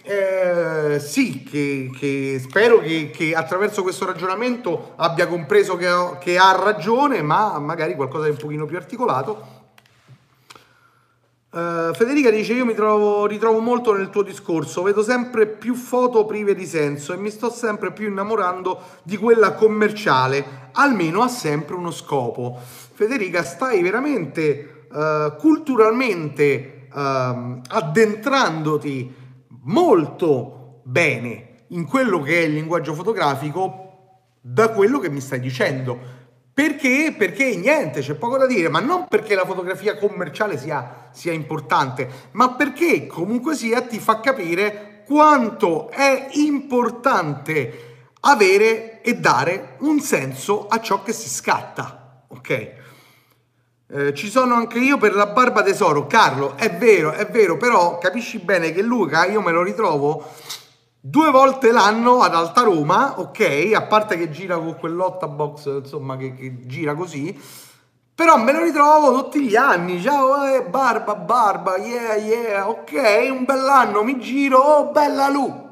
Eh, 0.00 0.98
sì, 1.00 1.42
che, 1.42 1.90
che 1.98 2.40
spero 2.40 2.78
che, 2.78 3.10
che, 3.10 3.34
attraverso 3.34 3.82
questo 3.82 4.06
ragionamento 4.06 4.94
abbia 4.96 5.26
compreso 5.26 5.76
che, 5.76 5.86
che 6.18 6.38
ha 6.38 6.52
ragione, 6.52 7.20
ma 7.20 7.58
magari 7.58 7.94
qualcosa 7.94 8.24
di 8.24 8.30
un 8.30 8.36
pochino 8.38 8.64
più 8.64 8.78
articolato 8.78 9.57
Uh, 11.50 11.94
Federica 11.94 12.28
dice: 12.28 12.52
Io 12.52 12.66
mi 12.66 12.74
trovo, 12.74 13.24
ritrovo 13.24 13.60
molto 13.60 13.96
nel 13.96 14.10
tuo 14.10 14.22
discorso, 14.22 14.82
vedo 14.82 15.02
sempre 15.02 15.46
più 15.46 15.74
foto 15.74 16.26
prive 16.26 16.54
di 16.54 16.66
senso 16.66 17.14
e 17.14 17.16
mi 17.16 17.30
sto 17.30 17.50
sempre 17.50 17.90
più 17.90 18.08
innamorando 18.08 18.78
di 19.02 19.16
quella 19.16 19.54
commerciale, 19.54 20.70
almeno 20.72 21.22
ha 21.22 21.28
sempre 21.28 21.74
uno 21.74 21.90
scopo. 21.90 22.58
Federica, 22.92 23.42
stai 23.44 23.80
veramente 23.80 24.88
uh, 24.92 25.36
culturalmente 25.36 26.88
uh, 26.92 27.60
addentrandoti 27.66 29.14
molto 29.62 30.82
bene 30.84 31.64
in 31.68 31.86
quello 31.86 32.20
che 32.20 32.42
è 32.42 32.44
il 32.44 32.52
linguaggio 32.52 32.92
fotografico 32.92 33.86
da 34.40 34.68
quello 34.68 34.98
che 34.98 35.08
mi 35.08 35.20
stai 35.20 35.40
dicendo 35.40 36.17
perché? 36.58 37.14
Perché 37.16 37.54
niente, 37.54 38.00
c'è 38.00 38.14
poco 38.14 38.36
da 38.36 38.44
dire, 38.44 38.68
ma 38.68 38.80
non 38.80 39.06
perché 39.06 39.36
la 39.36 39.44
fotografia 39.44 39.96
commerciale 39.96 40.58
sia, 40.58 41.08
sia 41.12 41.30
importante, 41.30 42.08
ma 42.32 42.54
perché 42.54 43.06
comunque 43.06 43.54
sia 43.54 43.82
ti 43.82 44.00
fa 44.00 44.18
capire 44.18 45.04
quanto 45.06 45.88
è 45.88 46.30
importante 46.32 48.08
avere 48.22 49.02
e 49.02 49.14
dare 49.14 49.76
un 49.82 50.00
senso 50.00 50.66
a 50.66 50.80
ciò 50.80 51.04
che 51.04 51.12
si 51.12 51.28
scatta, 51.28 52.24
ok? 52.26 52.72
Eh, 53.90 54.14
ci 54.14 54.28
sono 54.28 54.54
anche 54.54 54.80
io 54.80 54.98
per 54.98 55.14
la 55.14 55.26
barba 55.26 55.62
tesoro, 55.62 56.08
Carlo, 56.08 56.56
è 56.56 56.72
vero, 56.72 57.12
è 57.12 57.28
vero, 57.28 57.56
però 57.56 57.98
capisci 57.98 58.40
bene 58.40 58.72
che 58.72 58.82
Luca 58.82 59.26
io 59.26 59.40
me 59.40 59.52
lo 59.52 59.62
ritrovo 59.62 60.28
due 61.00 61.30
volte 61.30 61.70
l'anno 61.70 62.20
ad 62.22 62.34
Alta 62.34 62.62
Roma, 62.62 63.20
ok, 63.20 63.70
a 63.74 63.82
parte 63.82 64.16
che 64.16 64.30
gira 64.30 64.58
con 64.58 64.76
quell'ottabox, 64.76 65.80
insomma, 65.80 66.16
che, 66.16 66.34
che, 66.34 66.66
gira 66.66 66.94
così, 66.94 67.38
però 68.14 68.36
me 68.36 68.52
lo 68.52 68.62
ritrovo 68.62 69.22
tutti 69.22 69.42
gli 69.42 69.54
anni, 69.54 70.00
ciao, 70.00 70.44
eh, 70.44 70.62
barba, 70.62 71.14
barba, 71.14 71.76
yeah, 71.76 72.14
yeah, 72.16 72.68
ok, 72.68 73.28
un 73.30 73.44
bell'anno, 73.44 74.02
mi 74.02 74.18
giro, 74.18 74.58
oh, 74.58 74.90
bella 74.90 75.28
Lu. 75.28 75.66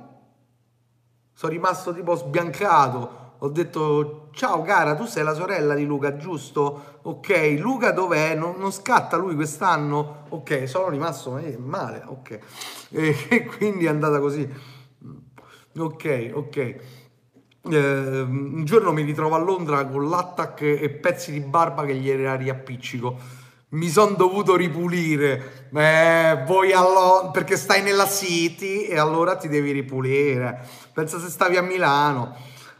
Sono 1.33 1.53
rimasto 1.53 1.93
tipo 1.93 2.15
sbiancato, 2.15 3.35
ho 3.39 3.49
detto, 3.49 4.29
ciao 4.33 4.63
cara, 4.63 4.95
tu 4.95 5.05
sei 5.05 5.25
la 5.25 5.35
sorella 5.35 5.75
di 5.75 5.85
Luca, 5.85 6.17
giusto? 6.17 7.01
Ok, 7.03 7.57
Luca 7.59 7.91
dov'è? 7.91 8.35
Non, 8.35 8.55
non 8.59 8.73
scatta 8.73 9.17
lui 9.17 9.35
quest'anno? 9.35 10.25
Ok, 10.31 10.67
sono 10.67 10.89
rimasto 10.89 11.37
eh, 11.37 11.59
male, 11.59 12.03
ok. 12.07 12.39
E 13.29 13.45
quindi 13.45 13.85
è 13.85 13.89
andata 13.89 14.21
così. 14.21 14.76
Ok, 15.79 16.31
ok. 16.33 16.57
Eh, 16.57 16.77
un 17.69 18.65
giorno 18.65 18.93
mi 18.93 19.03
ritrovo 19.03 19.35
a 19.35 19.39
Londra 19.39 19.85
con 19.85 20.09
l'attack 20.09 20.63
e 20.63 20.89
pezzi 20.89 21.33
di 21.33 21.41
barba 21.41 21.85
che 21.85 21.95
gli 21.95 22.09
era 22.09 22.35
riappiccico. 22.35 23.19
Mi 23.71 23.89
sono 23.89 24.15
dovuto 24.15 24.57
ripulire. 24.57 25.69
Eh, 25.75 26.45
voi 26.47 26.73
allo... 26.73 27.31
perché 27.31 27.57
stai 27.57 27.83
nella 27.83 28.07
City 28.07 28.85
e 28.85 28.99
allora 28.99 29.37
ti 29.37 29.49
devi 29.49 29.73
ripulire. 29.73 30.67
Pensa 30.95 31.19
se 31.19 31.29
stavi 31.29 31.57
a 31.57 31.63
Milano. 31.63 32.35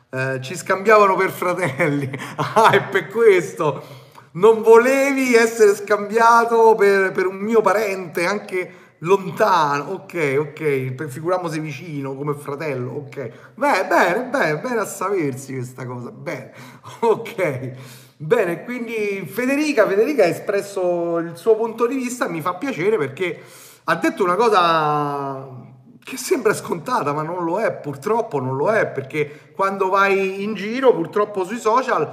Eh, 0.09 0.41
ci 0.41 0.57
scambiavano 0.57 1.17
per 1.17 1.31
fratelli. 1.31 2.11
ah, 2.37 2.75
e 2.75 2.81
per 2.83 3.09
questo 3.09 4.05
non 4.33 4.63
volevi 4.63 5.35
essere 5.35 5.75
scambiato 5.75 6.75
per, 6.75 7.13
per 7.13 7.27
un 7.27 7.37
mio 7.37 7.61
parente, 7.61 8.25
anche 8.25 8.86
lontano, 8.99 9.93
ok, 9.93 10.37
ok, 10.39 11.07
figuriamoci 11.07 11.59
vicino 11.59 12.15
come 12.15 12.35
fratello, 12.35 12.93
ok. 12.93 13.31
Beh, 13.55 13.87
bene, 13.87 14.25
bene, 14.31 14.59
bene 14.59 14.81
a 14.81 14.87
sapersi 14.87 15.55
questa 15.55 15.85
cosa, 15.87 16.11
bene, 16.11 16.53
ok. 17.01 17.73
Bene, 18.19 18.65
quindi 18.65 19.27
Federica, 19.27 19.87
Federica 19.87 20.25
ha 20.25 20.29
espresso 20.29 21.19
il 21.19 21.37
suo 21.37 21.55
punto 21.55 21.87
di 21.87 21.97
vista, 21.97 22.29
mi 22.29 22.41
fa 22.41 22.55
piacere 22.55 22.97
perché 22.97 23.43
ha 23.85 23.95
detto 23.97 24.25
una 24.25 24.37
cosa 24.37 25.65
che 26.03 26.17
sembra 26.17 26.55
scontata, 26.55 27.13
ma 27.13 27.23
non 27.23 27.45
lo 27.45 27.61
è, 27.61 27.73
purtroppo 27.73 28.41
non 28.41 28.57
lo 28.57 28.71
è, 28.71 28.87
perché 28.87 29.51
quando 29.55 29.89
vai 29.89 30.43
in 30.43 30.55
giro, 30.55 30.95
purtroppo 30.95 31.45
sui 31.45 31.59
social, 31.59 32.11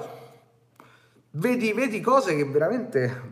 vedi, 1.32 1.72
vedi 1.74 2.02
cose 2.02 2.36
che 2.36 2.44
veramente... 2.44 3.32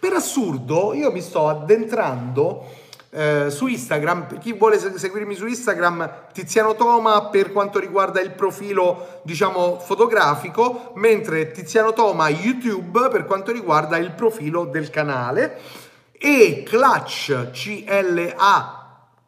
Per 0.00 0.14
assurdo, 0.14 0.94
io 0.94 1.12
mi 1.12 1.20
sto 1.20 1.48
addentrando 1.48 2.64
eh, 3.10 3.50
su 3.50 3.66
Instagram, 3.66 4.26
per 4.26 4.38
chi 4.38 4.52
vuole 4.52 4.78
seguirmi 4.78 5.34
su 5.34 5.46
Instagram, 5.46 6.28
Tiziano 6.32 6.74
Toma 6.74 7.24
per 7.26 7.52
quanto 7.52 7.78
riguarda 7.78 8.20
il 8.20 8.30
profilo, 8.30 9.20
diciamo, 9.24 9.78
fotografico, 9.80 10.92
mentre 10.94 11.50
Tiziano 11.50 11.92
Toma 11.92 12.28
YouTube 12.28 13.08
per 13.08 13.24
quanto 13.24 13.50
riguarda 13.52 13.96
il 13.96 14.12
profilo 14.12 14.64
del 14.64 14.90
canale 14.90 15.58
e 16.12 16.62
Clutch 16.64 17.50
C-L-A 17.50 18.76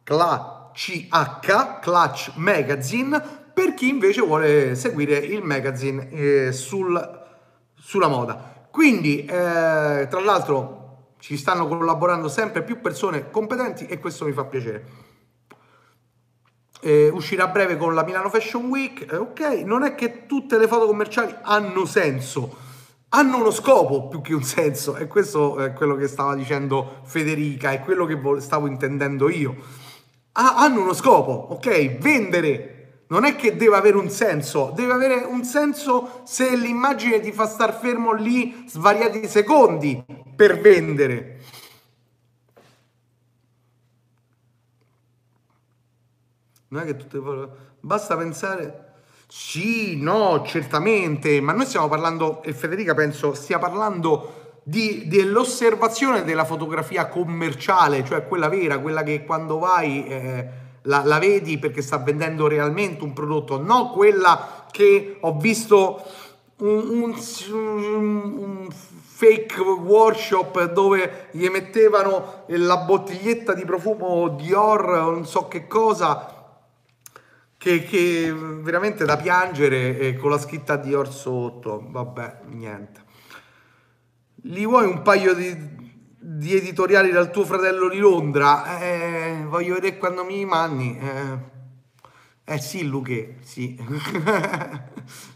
C-H 0.04 1.78
Clutch 1.80 2.32
Magazine 2.34 3.40
per 3.52 3.74
chi 3.74 3.88
invece 3.88 4.22
vuole 4.22 4.74
seguire 4.74 5.16
il 5.16 5.42
magazine 5.42 6.08
eh, 6.10 6.52
sul, 6.52 7.20
sulla 7.74 8.08
moda. 8.08 8.66
Quindi, 8.70 9.24
eh, 9.24 10.06
tra 10.08 10.20
l'altro, 10.20 10.81
ci 11.22 11.36
stanno 11.36 11.68
collaborando 11.68 12.28
sempre 12.28 12.64
più 12.64 12.80
persone 12.80 13.30
competenti 13.30 13.86
e 13.86 14.00
questo 14.00 14.24
mi 14.24 14.32
fa 14.32 14.44
piacere. 14.44 14.84
Eh, 16.80 17.10
uscirà 17.10 17.44
a 17.44 17.46
breve 17.46 17.76
con 17.76 17.94
la 17.94 18.02
Milano 18.02 18.28
Fashion 18.28 18.64
Week, 18.64 19.06
eh, 19.08 19.14
ok, 19.14 19.40
non 19.64 19.84
è 19.84 19.94
che 19.94 20.26
tutte 20.26 20.58
le 20.58 20.66
foto 20.66 20.84
commerciali 20.86 21.32
hanno 21.42 21.84
senso, 21.84 22.56
hanno 23.10 23.36
uno 23.36 23.52
scopo 23.52 24.08
più 24.08 24.20
che 24.20 24.34
un 24.34 24.42
senso 24.42 24.96
e 24.96 25.06
questo 25.06 25.58
è 25.60 25.72
quello 25.74 25.94
che 25.94 26.08
stava 26.08 26.34
dicendo 26.34 27.02
Federica, 27.04 27.70
è 27.70 27.82
quello 27.82 28.04
che 28.04 28.18
stavo 28.40 28.66
intendendo 28.66 29.30
io. 29.30 29.54
Ah, 30.32 30.56
hanno 30.56 30.80
uno 30.80 30.92
scopo, 30.92 31.30
ok? 31.30 31.98
Vendere, 31.98 32.71
non 33.12 33.26
è 33.26 33.36
che 33.36 33.56
deve 33.56 33.76
avere 33.76 33.98
un 33.98 34.08
senso, 34.08 34.72
deve 34.74 34.94
avere 34.94 35.16
un 35.16 35.44
senso 35.44 36.22
se 36.24 36.56
l'immagine 36.56 37.20
ti 37.20 37.30
fa 37.30 37.46
star 37.46 37.78
fermo 37.78 38.12
lì 38.12 38.64
svariati 38.66 39.28
secondi, 39.28 40.02
per 40.34 40.58
vendere. 40.58 41.40
Non 46.68 46.80
è 46.80 46.84
che 46.86 46.96
tutte 46.96 47.18
le 47.18 47.48
basta 47.80 48.16
pensare 48.16 48.92
sì, 49.26 50.00
no, 50.00 50.42
certamente, 50.46 51.38
ma 51.42 51.52
noi 51.52 51.66
stiamo 51.66 51.88
parlando 51.88 52.42
e 52.42 52.54
Federica 52.54 52.94
penso 52.94 53.34
stia 53.34 53.58
parlando 53.58 54.60
di, 54.62 55.06
dell'osservazione 55.06 56.24
della 56.24 56.46
fotografia 56.46 57.08
commerciale, 57.08 58.06
cioè 58.06 58.26
quella 58.26 58.48
vera, 58.48 58.78
quella 58.78 59.02
che 59.02 59.24
quando 59.24 59.58
vai 59.58 60.06
eh, 60.06 60.61
la, 60.82 61.02
la, 61.04 61.18
vedi 61.18 61.58
perché 61.58 61.82
sta 61.82 61.98
vendendo 61.98 62.46
realmente 62.46 63.04
un 63.04 63.12
prodotto, 63.12 63.60
no 63.60 63.90
quella 63.90 64.66
che 64.70 65.18
ho 65.20 65.36
visto 65.36 66.02
un, 66.58 67.14
un, 67.50 68.34
un 68.36 68.68
fake 68.70 69.60
workshop 69.60 70.72
dove 70.72 71.28
gli 71.32 71.46
mettevano 71.48 72.44
la 72.48 72.78
bottiglietta 72.78 73.52
di 73.52 73.64
profumo 73.64 74.28
Dior 74.30 74.84
non 74.84 75.26
so 75.26 75.46
che 75.48 75.66
cosa 75.66 76.42
che, 77.62 77.84
che 77.84 78.34
veramente 78.34 79.04
da 79.04 79.16
piangere 79.16 79.96
e 79.96 80.16
con 80.16 80.30
la 80.30 80.38
scritta 80.38 80.74
Dior 80.74 81.08
sotto. 81.12 81.80
Vabbè 81.86 82.38
niente. 82.46 83.00
Li 84.46 84.66
vuoi 84.66 84.86
un 84.86 85.02
paio 85.02 85.32
di, 85.32 85.81
di 86.24 86.56
editoriali 86.56 87.10
dal 87.10 87.32
tuo 87.32 87.44
fratello 87.44 87.88
di 87.88 87.98
Londra 87.98 88.78
eh, 88.78 89.44
voglio 89.48 89.74
vedere 89.74 89.98
quando 89.98 90.24
mi 90.24 90.44
manni 90.44 90.96
eh, 90.96 91.50
Eh 92.44 92.58
sì, 92.58 92.84
Luque, 92.84 93.36
sì. 93.42 93.78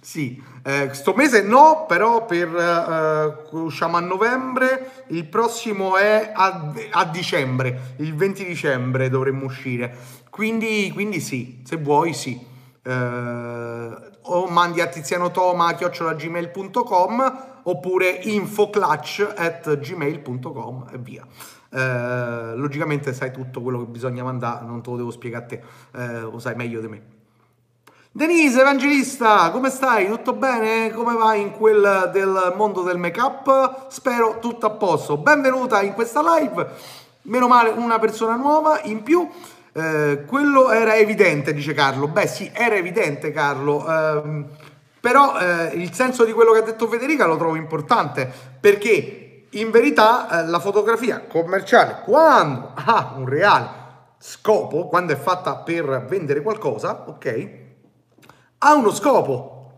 sì. 0.00 0.42
Eh, 0.64 0.90
sto 0.92 1.14
mese 1.14 1.42
no, 1.42 1.86
però 1.86 2.26
per 2.26 3.46
uh, 3.52 3.56
usciamo 3.58 3.96
a 3.96 4.00
novembre, 4.00 5.04
il 5.08 5.24
prossimo 5.26 5.96
è 5.96 6.32
a, 6.34 6.72
a, 6.90 7.04
dicembre, 7.04 7.94
il 7.98 8.12
20 8.14 8.44
dicembre 8.44 9.08
dovremmo 9.08 9.44
uscire. 9.44 9.96
Quindi, 10.30 10.90
quindi 10.92 11.20
sì, 11.20 11.62
se 11.64 11.76
vuoi 11.76 12.12
sì. 12.12 12.44
Uh, 12.82 13.94
o 14.22 14.48
mandi 14.48 14.80
a 14.80 14.88
tizianotoma.gmail.com 14.88 17.55
oppure 17.68 18.08
infoclutch 18.22 19.32
at 19.36 19.78
gmail.com 19.78 20.86
e 20.92 20.98
via. 20.98 21.26
Eh, 21.70 22.54
logicamente 22.54 23.12
sai 23.12 23.32
tutto 23.32 23.60
quello 23.60 23.80
che 23.80 23.86
bisogna 23.86 24.22
mandare, 24.22 24.64
non 24.64 24.82
te 24.82 24.90
lo 24.90 24.96
devo 24.96 25.10
spiegare 25.10 25.44
a 25.44 25.46
te, 25.46 25.62
eh, 25.94 26.20
lo 26.20 26.38
sai 26.38 26.54
meglio 26.54 26.80
di 26.80 26.88
me. 26.88 27.02
Denise 28.12 28.60
Evangelista, 28.60 29.50
come 29.50 29.68
stai? 29.68 30.06
Tutto 30.06 30.32
bene? 30.32 30.90
Come 30.90 31.14
vai 31.14 31.42
in 31.42 31.50
quel 31.52 32.08
del 32.14 32.54
mondo 32.56 32.82
del 32.82 32.96
make-up? 32.96 33.88
Spero 33.88 34.38
tutto 34.40 34.64
a 34.64 34.70
posto. 34.70 35.18
Benvenuta 35.18 35.82
in 35.82 35.92
questa 35.92 36.22
live. 36.38 36.66
Meno 37.22 37.46
male 37.46 37.68
una 37.68 37.98
persona 37.98 38.36
nuova 38.36 38.80
in 38.84 39.02
più. 39.02 39.28
Eh, 39.70 40.24
quello 40.26 40.70
era 40.70 40.96
evidente, 40.96 41.52
dice 41.52 41.74
Carlo. 41.74 42.08
Beh, 42.08 42.26
sì, 42.26 42.50
era 42.54 42.76
evidente, 42.76 43.32
Carlo. 43.32 43.84
Eh, 43.86 44.44
però 45.06 45.38
eh, 45.38 45.66
il 45.74 45.92
senso 45.92 46.24
di 46.24 46.32
quello 46.32 46.50
che 46.50 46.58
ha 46.58 46.62
detto 46.62 46.88
Federica 46.88 47.26
lo 47.26 47.36
trovo 47.36 47.54
importante 47.54 48.28
perché 48.58 49.44
in 49.50 49.70
verità 49.70 50.28
eh, 50.28 50.46
la 50.48 50.58
fotografia 50.58 51.26
commerciale, 51.28 52.00
quando 52.02 52.72
ha 52.74 53.14
un 53.16 53.24
reale 53.24 53.68
scopo, 54.18 54.88
quando 54.88 55.12
è 55.12 55.16
fatta 55.16 55.58
per 55.58 56.06
vendere 56.08 56.42
qualcosa, 56.42 57.04
ok? 57.06 57.50
Ha 58.58 58.74
uno 58.74 58.90
scopo. 58.90 59.74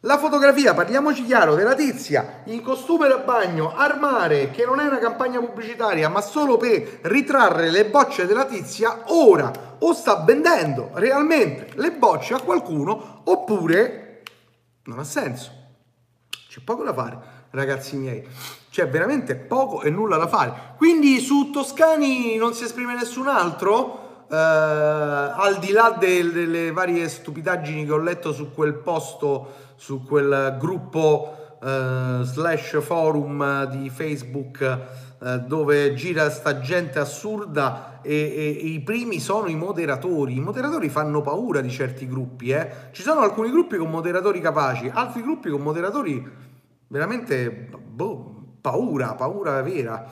La 0.00 0.18
fotografia, 0.18 0.74
parliamoci 0.74 1.24
chiaro, 1.24 1.54
della 1.54 1.76
tizia 1.76 2.42
in 2.46 2.60
costume 2.60 3.06
da 3.06 3.18
bagno, 3.18 3.72
armare, 3.76 4.50
che 4.50 4.64
non 4.64 4.80
è 4.80 4.86
una 4.88 4.98
campagna 4.98 5.38
pubblicitaria, 5.38 6.08
ma 6.08 6.22
solo 6.22 6.56
per 6.56 6.98
ritrarre 7.02 7.70
le 7.70 7.84
bocce 7.84 8.26
della 8.26 8.46
tizia, 8.46 9.02
ora 9.12 9.52
o 9.78 9.92
sta 9.92 10.24
vendendo 10.26 10.90
realmente 10.94 11.68
le 11.74 11.92
bocce 11.92 12.34
a 12.34 12.40
qualcuno, 12.40 13.20
oppure 13.26 14.08
non 14.90 14.98
ha 14.98 15.04
senso. 15.04 15.50
C'è 16.48 16.60
poco 16.64 16.82
da 16.82 16.92
fare, 16.92 17.18
ragazzi 17.50 17.96
miei 17.96 18.26
c'è 18.70 18.88
veramente 18.88 19.34
poco 19.34 19.82
e 19.82 19.90
nulla 19.90 20.16
da 20.16 20.28
fare. 20.28 20.74
Quindi 20.76 21.18
su 21.18 21.50
Toscani 21.50 22.36
non 22.36 22.54
si 22.54 22.64
esprime 22.64 22.94
nessun 22.94 23.26
altro, 23.26 24.26
eh, 24.30 24.36
al 24.36 25.58
di 25.58 25.72
là 25.72 25.96
delle, 25.98 26.32
delle, 26.32 26.72
varie 26.72 27.08
stupidaggini 27.08 27.84
che 27.84 27.92
ho 27.92 27.98
letto 27.98 28.32
su 28.32 28.52
quel 28.52 28.74
posto, 28.74 29.54
su 29.74 30.04
quel 30.04 30.56
gruppo 30.58 31.56
eh, 31.60 32.20
slash 32.22 32.80
forum 32.80 33.64
di 33.64 33.90
Facebook 33.90 34.60
eh, 35.20 35.38
dove 35.40 35.94
gira 35.94 36.30
sta 36.30 36.60
gente 36.60 37.00
assurda 37.00 37.89
e, 38.02 38.14
e, 38.14 38.58
e, 38.60 38.66
i 38.66 38.80
primi 38.80 39.20
sono 39.20 39.48
i 39.48 39.54
moderatori. 39.54 40.36
I 40.36 40.40
moderatori 40.40 40.88
fanno 40.88 41.20
paura 41.20 41.60
di 41.60 41.70
certi 41.70 42.06
gruppi, 42.06 42.50
eh. 42.50 42.70
Ci 42.92 43.02
sono 43.02 43.20
alcuni 43.20 43.50
gruppi 43.50 43.76
con 43.76 43.90
moderatori 43.90 44.40
capaci, 44.40 44.90
altri 44.92 45.22
gruppi 45.22 45.50
con 45.50 45.60
moderatori 45.60 46.48
veramente 46.90 47.50
boh, 47.50 48.56
paura, 48.60 49.14
paura 49.14 49.62
vera. 49.62 50.06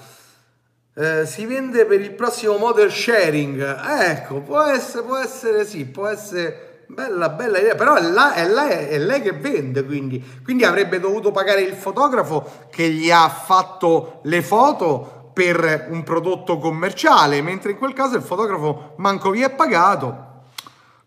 Eh, 0.95 1.27
si 1.27 1.47
vende 1.47 1.85
per 1.87 2.01
il 2.01 2.13
prossimo 2.13 2.57
model 2.57 2.91
sharing. 2.91 3.61
ecco, 4.01 4.41
può 4.41 4.63
essere, 4.63 5.05
può 5.05 5.17
essere 5.17 5.65
sì, 5.65 5.85
può 5.85 6.07
essere 6.07 6.85
bella, 6.89 7.29
bella 7.29 7.59
idea, 7.59 7.75
però 7.75 7.95
è, 7.95 8.03
là, 8.03 8.33
è, 8.33 8.49
lei, 8.49 8.89
è 8.89 8.99
lei 8.99 9.21
che 9.21 9.33
vende, 9.33 9.85
quindi. 9.85 10.23
quindi 10.43 10.65
avrebbe 10.65 10.99
dovuto 10.99 11.31
pagare 11.31 11.63
il 11.63 11.75
fotografo 11.75 12.67
che 12.71 12.89
gli 12.91 13.11
ha 13.11 13.29
fatto 13.29 14.21
le 14.25 14.43
foto 14.43 15.18
per 15.39 15.87
un 15.91 16.03
prodotto 16.03 16.59
commerciale, 16.59 17.41
mentre 17.43 17.71
in 17.71 17.79
quel 17.79 17.93
caso 17.93 18.17
il 18.17 18.23
fotografo 18.23 18.95
manco 18.97 19.31
vi 19.31 19.43
è 19.43 19.51
pagato. 19.51 20.47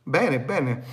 Bene, 0.03 0.39
bene. 0.39 0.83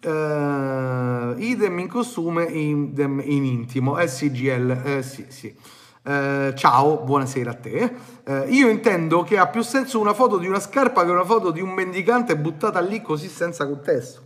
Uh, 0.00 1.34
idem 1.36 1.80
in 1.80 1.88
costume, 1.88 2.44
idem 2.44 3.20
in 3.24 3.44
intimo, 3.44 3.96
SCGL, 3.98 4.82
eh, 4.84 5.02
sì, 5.02 5.26
sì. 5.30 5.52
Uh, 6.04 6.54
ciao, 6.54 6.98
buonasera 6.98 7.50
a 7.50 7.54
te. 7.54 7.92
Uh, 8.24 8.44
io 8.46 8.68
intendo 8.68 9.24
che 9.24 9.36
ha 9.36 9.48
più 9.48 9.62
senso 9.62 9.98
una 9.98 10.14
foto 10.14 10.38
di 10.38 10.46
una 10.46 10.60
scarpa 10.60 11.04
che 11.04 11.10
una 11.10 11.24
foto 11.24 11.50
di 11.50 11.60
un 11.60 11.70
mendicante 11.70 12.36
buttata 12.36 12.78
lì 12.78 13.02
così 13.02 13.26
senza 13.26 13.66
contesto. 13.66 14.22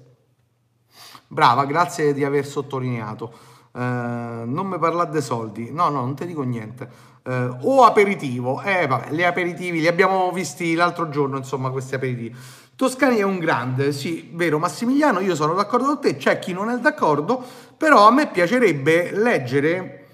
Brava, 1.28 1.64
grazie 1.64 2.12
di 2.12 2.24
aver 2.24 2.44
sottolineato. 2.44 3.52
Uh, 3.72 3.80
non 3.80 4.66
mi 4.66 4.78
parlate 4.78 5.12
dei 5.12 5.22
soldi. 5.22 5.72
No, 5.72 5.88
no, 5.88 6.02
non 6.02 6.14
ti 6.14 6.26
dico 6.26 6.42
niente. 6.42 7.13
O 7.26 7.84
aperitivo. 7.84 8.60
Eh, 8.62 8.86
vabbè, 8.86 9.10
gli 9.10 9.22
aperitivi 9.22 9.80
li 9.80 9.86
abbiamo 9.86 10.30
visti 10.30 10.74
l'altro 10.74 11.08
giorno, 11.08 11.38
insomma, 11.38 11.70
questi 11.70 11.94
aperitivi. 11.94 12.34
Toscani 12.76 13.18
è 13.18 13.22
un 13.22 13.38
grande, 13.38 13.92
sì, 13.92 14.30
vero 14.32 14.58
Massimiliano, 14.58 15.20
io 15.20 15.36
sono 15.36 15.54
d'accordo 15.54 15.86
con 15.86 16.00
te, 16.00 16.16
c'è 16.16 16.40
chi 16.40 16.52
non 16.52 16.70
è 16.70 16.78
d'accordo, 16.78 17.40
però 17.76 18.08
a 18.08 18.10
me 18.10 18.26
piacerebbe 18.26 19.12
leggere 19.12 20.08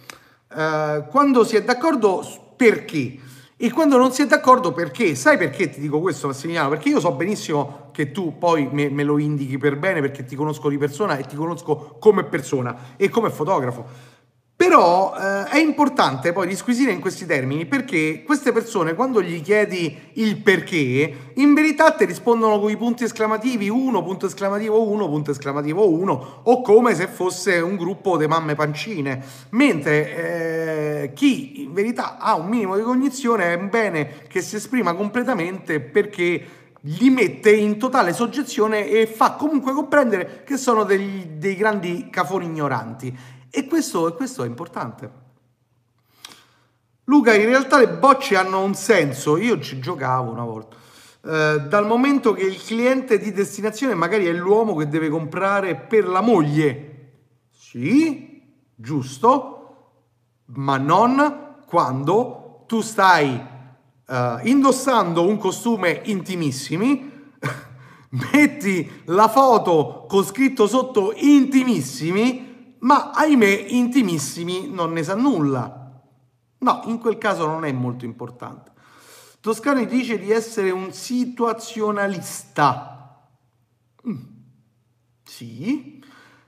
uh, 0.48 1.06
quando 1.08 1.42
si 1.42 1.56
è 1.56 1.62
d'accordo 1.62 2.22
perché 2.56 3.18
e 3.56 3.70
quando 3.72 3.96
non 3.96 4.12
si 4.12 4.22
è 4.22 4.26
d'accordo 4.26 4.72
perché. 4.72 5.14
Sai 5.14 5.36
perché 5.36 5.68
ti 5.68 5.80
dico 5.80 6.00
questo 6.00 6.26
Massimiliano? 6.26 6.68
Perché 6.70 6.88
io 6.90 7.00
so 7.00 7.12
benissimo 7.12 7.90
che 7.92 8.10
tu 8.10 8.38
poi 8.38 8.68
me, 8.72 8.88
me 8.88 9.04
lo 9.04 9.18
indichi 9.18 9.58
per 9.58 9.76
bene 9.76 10.00
perché 10.00 10.24
ti 10.24 10.34
conosco 10.34 10.68
di 10.68 10.78
persona 10.78 11.16
e 11.16 11.24
ti 11.24 11.36
conosco 11.36 11.96
come 11.98 12.24
persona 12.24 12.94
e 12.96 13.08
come 13.08 13.28
fotografo. 13.28 13.84
Però 14.60 15.14
eh, 15.16 15.44
è 15.44 15.56
importante 15.56 16.34
poi 16.34 16.46
disquisire 16.46 16.92
in 16.92 17.00
questi 17.00 17.24
termini 17.24 17.64
perché 17.64 18.22
queste 18.22 18.52
persone 18.52 18.92
quando 18.94 19.22
gli 19.22 19.40
chiedi 19.40 19.96
il 20.16 20.36
perché, 20.36 21.30
in 21.36 21.54
verità 21.54 21.92
ti 21.92 22.04
rispondono 22.04 22.60
con 22.60 22.70
i 22.70 22.76
punti 22.76 23.04
esclamativi 23.04 23.70
1, 23.70 24.02
punto 24.02 24.26
esclamativo 24.26 24.86
1, 24.86 25.08
punto 25.08 25.30
esclamativo 25.30 25.88
1 25.88 26.40
o 26.42 26.60
come 26.60 26.94
se 26.94 27.06
fosse 27.06 27.56
un 27.60 27.76
gruppo 27.76 28.18
di 28.18 28.26
mamme 28.26 28.54
pancine. 28.54 29.24
Mentre 29.52 31.04
eh, 31.04 31.12
chi 31.14 31.62
in 31.62 31.72
verità 31.72 32.18
ha 32.18 32.34
un 32.34 32.48
minimo 32.48 32.76
di 32.76 32.82
cognizione 32.82 33.54
è 33.54 33.58
bene 33.58 34.24
che 34.28 34.42
si 34.42 34.56
esprima 34.56 34.92
completamente 34.92 35.80
perché 35.80 36.58
li 36.82 37.08
mette 37.08 37.50
in 37.50 37.78
totale 37.78 38.12
soggezione 38.12 38.88
e 38.88 39.06
fa 39.06 39.32
comunque 39.32 39.72
comprendere 39.72 40.42
che 40.44 40.58
sono 40.58 40.84
degli, 40.84 41.24
dei 41.38 41.56
grandi 41.56 42.08
cafoni 42.10 42.44
ignoranti. 42.44 43.38
E 43.50 43.66
questo, 43.66 44.14
questo 44.14 44.44
è 44.44 44.46
importante. 44.46 45.28
Luca, 47.04 47.34
in 47.34 47.46
realtà 47.46 47.78
le 47.78 47.88
bocce 47.88 48.36
hanno 48.36 48.62
un 48.62 48.74
senso, 48.74 49.36
io 49.36 49.58
ci 49.58 49.80
giocavo 49.80 50.30
una 50.30 50.44
volta. 50.44 50.76
Eh, 51.22 51.66
dal 51.68 51.84
momento 51.84 52.32
che 52.32 52.44
il 52.44 52.62
cliente 52.62 53.18
di 53.18 53.32
destinazione 53.32 53.94
magari 53.94 54.26
è 54.26 54.32
l'uomo 54.32 54.76
che 54.76 54.88
deve 54.88 55.08
comprare 55.08 55.74
per 55.74 56.06
la 56.06 56.20
moglie. 56.20 56.86
Sì, 57.50 58.40
giusto, 58.76 59.92
ma 60.46 60.76
non 60.76 61.56
quando 61.66 62.64
tu 62.66 62.80
stai 62.80 63.34
uh, 64.06 64.14
indossando 64.42 65.26
un 65.26 65.36
costume 65.38 66.02
intimissimi, 66.04 67.10
metti 68.32 69.02
la 69.06 69.28
foto 69.28 70.06
con 70.08 70.24
scritto 70.24 70.66
sotto 70.66 71.12
intimissimi 71.16 72.49
ma 72.80 73.10
ahimè 73.10 73.66
intimissimi 73.68 74.70
non 74.70 74.92
ne 74.92 75.02
sa 75.02 75.14
nulla. 75.14 75.76
No, 76.58 76.82
in 76.86 76.98
quel 76.98 77.18
caso 77.18 77.46
non 77.46 77.64
è 77.64 77.72
molto 77.72 78.04
importante. 78.04 78.70
Toscani 79.40 79.86
dice 79.86 80.18
di 80.18 80.30
essere 80.30 80.70
un 80.70 80.92
situazionalista. 80.92 83.18
Mm. 84.06 84.16
Sì. 85.24 86.04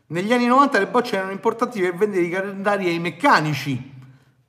Negli 0.08 0.32
anni 0.32 0.46
90 0.46 0.78
le 0.78 0.88
bocce 0.88 1.16
erano 1.16 1.32
importanti 1.32 1.80
per 1.80 1.94
vendere 1.94 2.24
i 2.24 2.28
calendari 2.28 2.88
ai 2.88 2.98
meccanici. 2.98 3.90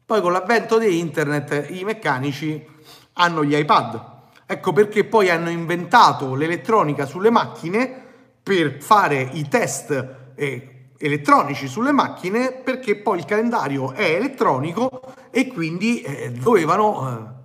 Poi 0.06 0.20
con 0.20 0.34
l'avvento 0.34 0.78
di 0.78 1.00
internet 1.00 1.68
i 1.70 1.86
meccanici 1.86 2.68
hanno 3.14 3.46
gli 3.46 3.56
iPad. 3.56 4.12
Ecco 4.46 4.74
perché 4.74 5.06
poi 5.06 5.30
hanno 5.30 5.50
inventato 5.50 6.36
l'elettronica 6.36 7.06
sulle 7.06 7.30
macchine 7.30 8.02
per 8.44 8.82
fare 8.82 9.22
i 9.22 9.48
test 9.48 10.34
eh, 10.36 10.73
elettronici 11.06 11.68
sulle 11.68 11.92
macchine 11.92 12.54
perché 12.54 12.96
poi 12.96 13.18
il 13.18 13.26
calendario 13.26 13.92
è 13.92 14.16
elettronico 14.16 15.02
e 15.32 15.48
quindi 15.48 16.02
eh, 16.02 16.32
dovevano 16.32 17.10
eh, 17.10 17.42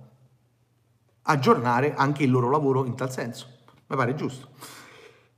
aggiornare 1.23 1.93
anche 1.93 2.23
il 2.23 2.31
loro 2.31 2.49
lavoro 2.49 2.85
in 2.85 2.95
tal 2.95 3.11
senso. 3.11 3.47
Mi 3.87 3.97
pare 3.97 4.15
giusto. 4.15 4.47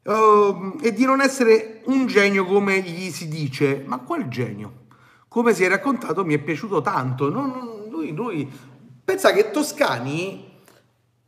Uh, 0.03 0.77
e 0.81 0.93
di 0.93 1.03
non 1.03 1.19
essere 1.19 1.81
un 1.85 2.05
genio 2.05 2.45
come 2.45 2.81
gli 2.81 3.09
si 3.09 3.27
dice, 3.27 3.83
ma 3.87 3.97
qual 3.99 4.27
genio? 4.27 4.85
Come 5.27 5.53
si 5.53 5.63
è 5.63 5.67
raccontato 5.67 6.23
mi 6.23 6.35
è 6.35 6.39
piaciuto 6.39 6.81
tanto. 6.81 7.29
Non, 7.31 7.87
lui, 7.89 8.13
lui, 8.13 8.47
pensa 9.03 9.31
che 9.31 9.49
Toscani 9.49 10.49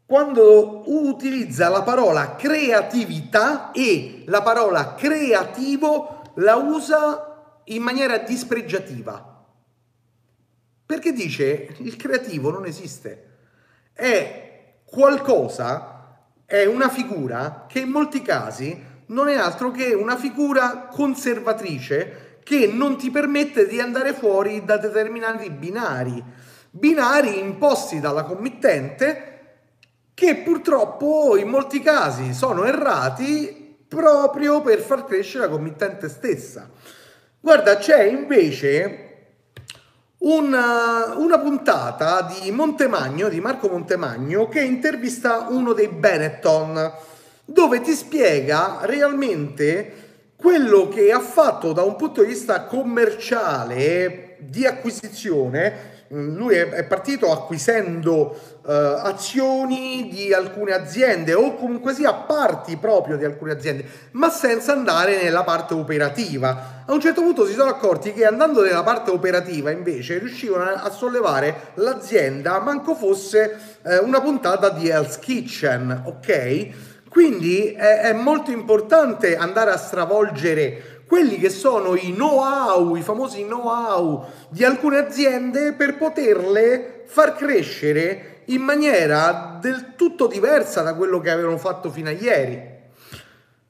quando 0.06 0.84
utilizza 0.86 1.70
la 1.70 1.82
parola 1.82 2.36
creatività 2.36 3.72
e 3.72 4.24
la 4.28 4.44
parola 4.44 4.94
creativo 4.94 6.13
la 6.36 6.56
usa 6.56 7.62
in 7.66 7.82
maniera 7.82 8.18
dispregiativa. 8.20 9.46
Perché 10.86 11.14
dice 11.14 11.76
il 11.80 11.96
creativo 11.96 12.52
non 12.52 12.66
esiste, 12.66 13.30
è 13.94 14.74
qualcosa, 14.86 16.18
è 16.46 16.66
una 16.66 16.90
figura 16.90 17.66
che 17.68 17.80
in 17.80 17.90
molti 17.90 18.22
casi 18.22 18.92
non 19.08 19.28
è 19.28 19.36
altro 19.36 19.72
che 19.72 19.94
una 19.94 20.18
figura 20.18 20.88
conservatrice 20.92 22.40
che 22.44 22.68
non 22.68 22.98
ti 22.98 23.10
permette 23.10 23.68
di 23.68 23.80
andare 23.80 24.14
fuori 24.14 24.64
da 24.66 24.78
determinati 24.78 25.50
binari, 25.50 26.24
binari 26.70 27.40
imposti 27.40 28.00
dalla 28.00 28.24
committente 28.24 29.30
che 30.14 30.36
purtroppo 30.38 31.38
in 31.38 31.48
molti 31.48 31.80
casi 31.80 32.34
sono 32.34 32.66
errati 32.66 33.63
proprio 33.94 34.62
per 34.62 34.80
far 34.80 35.06
crescere 35.06 35.46
la 35.46 35.52
committente 35.52 36.10
stessa. 36.10 36.70
Guarda, 37.40 37.78
c'è 37.78 38.04
invece 38.04 39.00
una, 40.20 41.14
una, 41.18 41.40
puntata 41.40 42.22
di 42.42 42.50
Montemagno, 42.52 43.30
di 43.30 43.40
Marco 43.40 43.68
Montemagno, 43.68 44.48
che 44.48 44.62
intervista 44.62 45.48
uno 45.50 45.74
dei 45.74 45.90
Benetton, 45.90 46.92
dove 47.46 47.82
ti 47.82 47.94
spiega 47.94 48.80
realmente 48.84 50.02
quello 50.36 50.88
che 50.88 51.12
ha 51.12 51.20
fatto 51.20 51.74
da 51.74 51.84
un 51.84 51.96
punto 51.96 52.22
di 52.22 52.30
vista 52.30 52.64
commerciale 52.64 54.38
di 54.40 54.66
acquisizione 54.66 55.93
lui 56.14 56.56
è, 56.56 56.84
partito 56.84 57.32
acquisendo 57.32 58.40
uh, 58.62 58.70
azioni 58.70 60.10
di 60.12 60.32
alcune 60.32 60.72
aziende 60.72 61.34
o 61.34 61.56
comunque 61.56 61.94
sia 61.94 62.14
parti 62.14 62.78
proprio 62.78 63.18
di 63.18 63.26
alcune 63.26 63.54
aziende, 63.54 63.84
ma 64.12 64.30
senza 64.30 64.74
andare 64.74 65.24
nella 65.24 65.44
parte 65.44 65.74
operativa. 65.74 66.84
A 66.86 66.94
un 66.94 67.02
certo 67.02 67.22
punto 67.22 67.48
si 67.48 67.54
sono 67.54 67.72
accorti 67.72 68.14
che 68.14 68.26
andando 68.26 68.62
nella 68.62 68.84
parte 68.84 69.10
operativa 69.10 69.72
invece 69.72 70.20
riuscivano 70.20 70.70
a 70.70 70.90
sollevare 70.92 71.72
l'azienda, 71.76 72.60
manco 72.60 72.94
fosse 72.94 73.58
uh, 73.82 74.06
una 74.06 74.22
puntata 74.22 74.70
di 74.70 74.90
Hell's 74.90 75.18
Kitchen, 75.18 76.04
ok? 76.06 76.92
Quindi 77.10 77.72
è, 77.72 78.02
è 78.02 78.14
molto 78.14 78.52
importante 78.52 79.36
andare 79.36 79.72
a 79.72 79.78
stravolgere 79.78 80.93
quelli 81.14 81.38
che 81.38 81.52
sono 81.52 81.94
i 81.94 82.12
know-how, 82.12 82.96
i 82.96 83.04
famosi 83.04 83.44
know-how 83.46 84.26
di 84.50 84.64
alcune 84.64 84.98
aziende 84.98 85.74
per 85.74 85.96
poterle 85.96 87.04
far 87.06 87.36
crescere 87.36 88.42
in 88.46 88.64
maniera 88.64 89.60
del 89.62 89.94
tutto 89.96 90.26
diversa 90.26 90.82
da 90.82 90.96
quello 90.96 91.20
che 91.20 91.30
avevano 91.30 91.60
fatto 91.60 91.92
fino 91.92 92.10
a 92.10 92.14
ieri. 92.14 92.68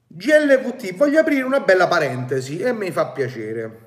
GLVT, 0.07 0.95
voglio 0.95 1.19
aprire 1.19 1.43
una 1.43 1.59
bella 1.59 1.89
parentesi 1.89 2.59
e 2.59 2.71
mi 2.71 2.91
fa 2.91 3.07
piacere. 3.07 3.82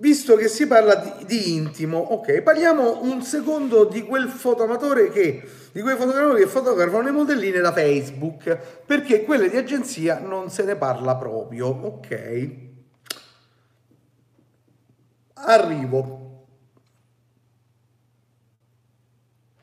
Visto 0.00 0.34
che 0.34 0.48
si 0.48 0.66
parla 0.66 0.94
di, 0.94 1.26
di 1.26 1.54
intimo, 1.54 1.98
ok, 1.98 2.40
parliamo 2.40 3.02
un 3.02 3.20
secondo 3.20 3.84
di 3.84 4.02
quel 4.02 4.28
fotoamatore 4.28 5.10
che 5.10 5.42
di 5.72 5.82
quei 5.82 5.94
fotografi 5.94 6.40
che 6.40 6.46
fotografano 6.46 7.02
le 7.02 7.10
modelline 7.10 7.60
da 7.60 7.70
Facebook, 7.70 8.56
perché 8.86 9.24
quelle 9.24 9.50
di 9.50 9.58
agenzia 9.58 10.18
non 10.18 10.48
se 10.48 10.64
ne 10.64 10.76
parla 10.76 11.16
proprio, 11.16 11.66
ok? 11.66 12.48
Arrivo. 15.34 16.46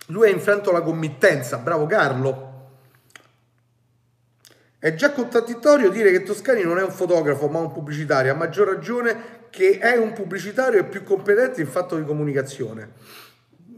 Lui 0.10 0.28
ha 0.28 0.32
infranto 0.32 0.72
la 0.72 0.82
committenza, 0.82 1.58
bravo 1.58 1.88
Carlo. 1.88 2.47
È 4.80 4.94
già 4.94 5.12
contraddittorio 5.12 5.90
dire 5.90 6.12
che 6.12 6.22
Toscani 6.22 6.62
non 6.62 6.78
è 6.78 6.84
un 6.84 6.92
fotografo 6.92 7.48
ma 7.48 7.60
un 7.60 7.72
pubblicitario, 7.72 8.32
a 8.32 8.36
maggior 8.36 8.68
ragione 8.68 9.46
che 9.50 9.80
è 9.80 9.98
un 9.98 10.14
pubblicitario 10.14 10.80
e 10.80 10.86
più 10.86 11.04
competente 11.04 11.62
in 11.62 11.68
fatto 11.68 11.98
di 11.98 12.06
comunicazione. 12.06 12.92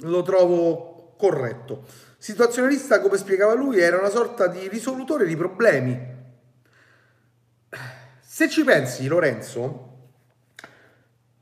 Lo 0.02 0.22
trovo 0.24 1.14
corretto. 1.18 1.86
Situazionalista, 2.18 3.00
come 3.00 3.16
spiegava 3.16 3.54
lui, 3.54 3.80
era 3.80 3.97
una 3.97 4.10
sorta 4.10 4.47
di 4.47 4.68
risolutore 4.68 5.26
di 5.26 5.38
problemi. 5.38 6.18
Se 8.20 8.50
ci 8.50 8.66
pensi, 8.66 9.08
Lorenzo, 9.08 9.88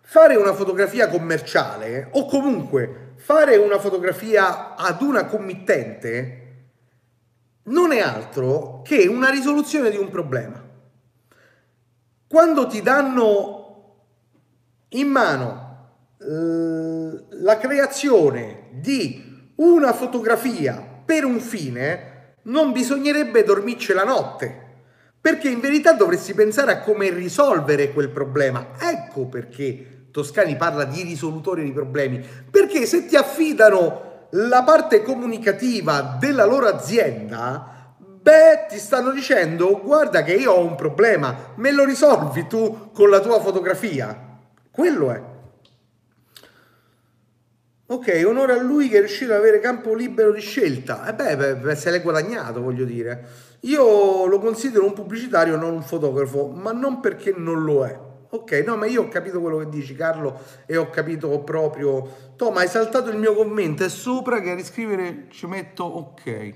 fare 0.02 0.36
una 0.36 0.54
fotografia 0.54 1.08
commerciale 1.08 2.10
o 2.12 2.28
comunque 2.28 3.14
fare 3.16 3.56
una 3.58 3.80
fotografia 3.80 4.76
ad 4.76 5.02
una 5.02 5.26
committente 5.26 6.47
non 7.68 7.92
è 7.92 8.00
altro 8.00 8.82
che 8.84 9.08
una 9.08 9.30
risoluzione 9.30 9.90
di 9.90 9.98
un 9.98 10.10
problema. 10.10 10.64
Quando 12.28 12.68
ti 12.68 12.82
danno 12.82 13.56
in 14.90 15.08
mano 15.08 15.90
eh, 16.20 17.24
la 17.30 17.58
creazione 17.58 18.70
di 18.74 19.52
una 19.56 19.94
fotografia 19.94 21.02
per 21.06 21.26
un 21.26 21.40
fine, 21.40 22.36
non 22.44 22.72
bisognerebbe 22.72 23.44
dormirci 23.44 23.94
la 23.94 24.04
notte, 24.04 24.66
perché 25.20 25.50
in 25.50 25.60
verità 25.60 25.94
dovresti 25.94 26.34
pensare 26.34 26.72
a 26.72 26.80
come 26.82 27.10
risolvere 27.10 27.92
quel 27.92 28.10
problema. 28.10 28.74
Ecco 28.80 29.26
perché 29.26 30.08
Toscani 30.12 30.56
parla 30.56 30.86
di 30.86 31.04
risolutore 31.04 31.64
di 31.64 31.72
problemi, 31.72 32.24
perché 32.50 32.86
se 32.86 33.06
ti 33.06 33.16
affidano 33.16 34.08
la 34.32 34.64
parte 34.64 35.02
comunicativa 35.02 36.18
della 36.20 36.46
loro 36.46 36.68
azienda, 36.68 37.96
beh, 37.98 38.66
ti 38.70 38.78
stanno 38.78 39.12
dicendo 39.12 39.80
guarda 39.82 40.24
che 40.24 40.34
io 40.34 40.52
ho 40.52 40.66
un 40.66 40.76
problema, 40.76 41.54
me 41.56 41.72
lo 41.72 41.86
risolvi 41.86 42.48
tu 42.48 42.92
con 42.94 43.10
la 43.10 43.20
tua 43.20 43.40
fotografia. 43.40 44.26
Quello 44.72 45.12
è. 45.12 45.22
Ok, 47.90 48.22
onore 48.26 48.52
a 48.52 48.62
lui 48.62 48.90
che 48.90 48.98
è 48.98 49.00
riuscito 49.00 49.32
ad 49.32 49.40
avere 49.40 49.60
campo 49.60 49.94
libero 49.94 50.34
di 50.34 50.42
scelta. 50.42 51.06
E 51.06 51.10
eh 51.24 51.36
beh, 51.36 51.56
beh, 51.56 51.76
se 51.76 51.90
l'è 51.90 52.02
guadagnato, 52.02 52.62
voglio 52.62 52.84
dire. 52.84 53.26
Io 53.62 54.26
lo 54.26 54.40
considero 54.40 54.86
un 54.86 54.94
pubblicitario, 54.94 55.56
non 55.56 55.72
un 55.72 55.84
fotografo, 55.84 56.48
ma 56.48 56.74
non 56.74 57.00
perché 57.00 57.34
non 57.36 57.64
lo 57.64 57.86
è. 57.86 57.98
Ok, 58.30 58.64
no, 58.66 58.76
ma 58.76 58.86
io 58.88 59.04
ho 59.04 59.08
capito 59.08 59.40
quello 59.40 59.58
che 59.60 59.70
dici, 59.70 59.96
Carlo, 59.96 60.40
e 60.66 60.76
ho 60.76 60.90
capito 60.90 61.40
proprio... 61.40 62.34
Tom, 62.36 62.58
hai 62.58 62.68
saltato 62.68 63.10
il 63.10 63.18
mio 63.18 63.34
commento, 63.34 63.86
è 63.86 63.90
sopra 63.90 64.42
che 64.42 64.52
a 64.52 64.56
riscrivere 64.56 65.28
ci 65.30 65.48
metto 65.48 65.84
ok. 65.86 66.54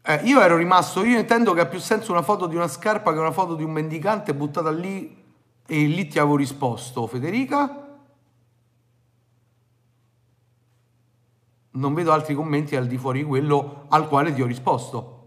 Eh, 0.00 0.20
io 0.24 0.40
ero 0.40 0.56
rimasto, 0.56 1.04
io 1.04 1.18
intendo 1.18 1.52
che 1.52 1.60
ha 1.60 1.66
più 1.66 1.78
senso 1.78 2.12
una 2.12 2.22
foto 2.22 2.46
di 2.46 2.56
una 2.56 2.68
scarpa 2.68 3.12
che 3.12 3.18
una 3.18 3.32
foto 3.32 3.54
di 3.54 3.62
un 3.62 3.72
mendicante 3.72 4.34
buttata 4.34 4.70
lì 4.70 5.14
e 5.66 5.84
lì 5.84 6.06
ti 6.06 6.18
avevo 6.18 6.36
risposto, 6.36 7.06
Federica. 7.06 7.86
Non 11.72 11.92
vedo 11.92 12.12
altri 12.12 12.34
commenti 12.34 12.74
al 12.74 12.86
di 12.86 12.96
fuori 12.96 13.18
di 13.18 13.26
quello 13.26 13.84
al 13.88 14.08
quale 14.08 14.32
ti 14.32 14.40
ho 14.40 14.46
risposto. 14.46 15.17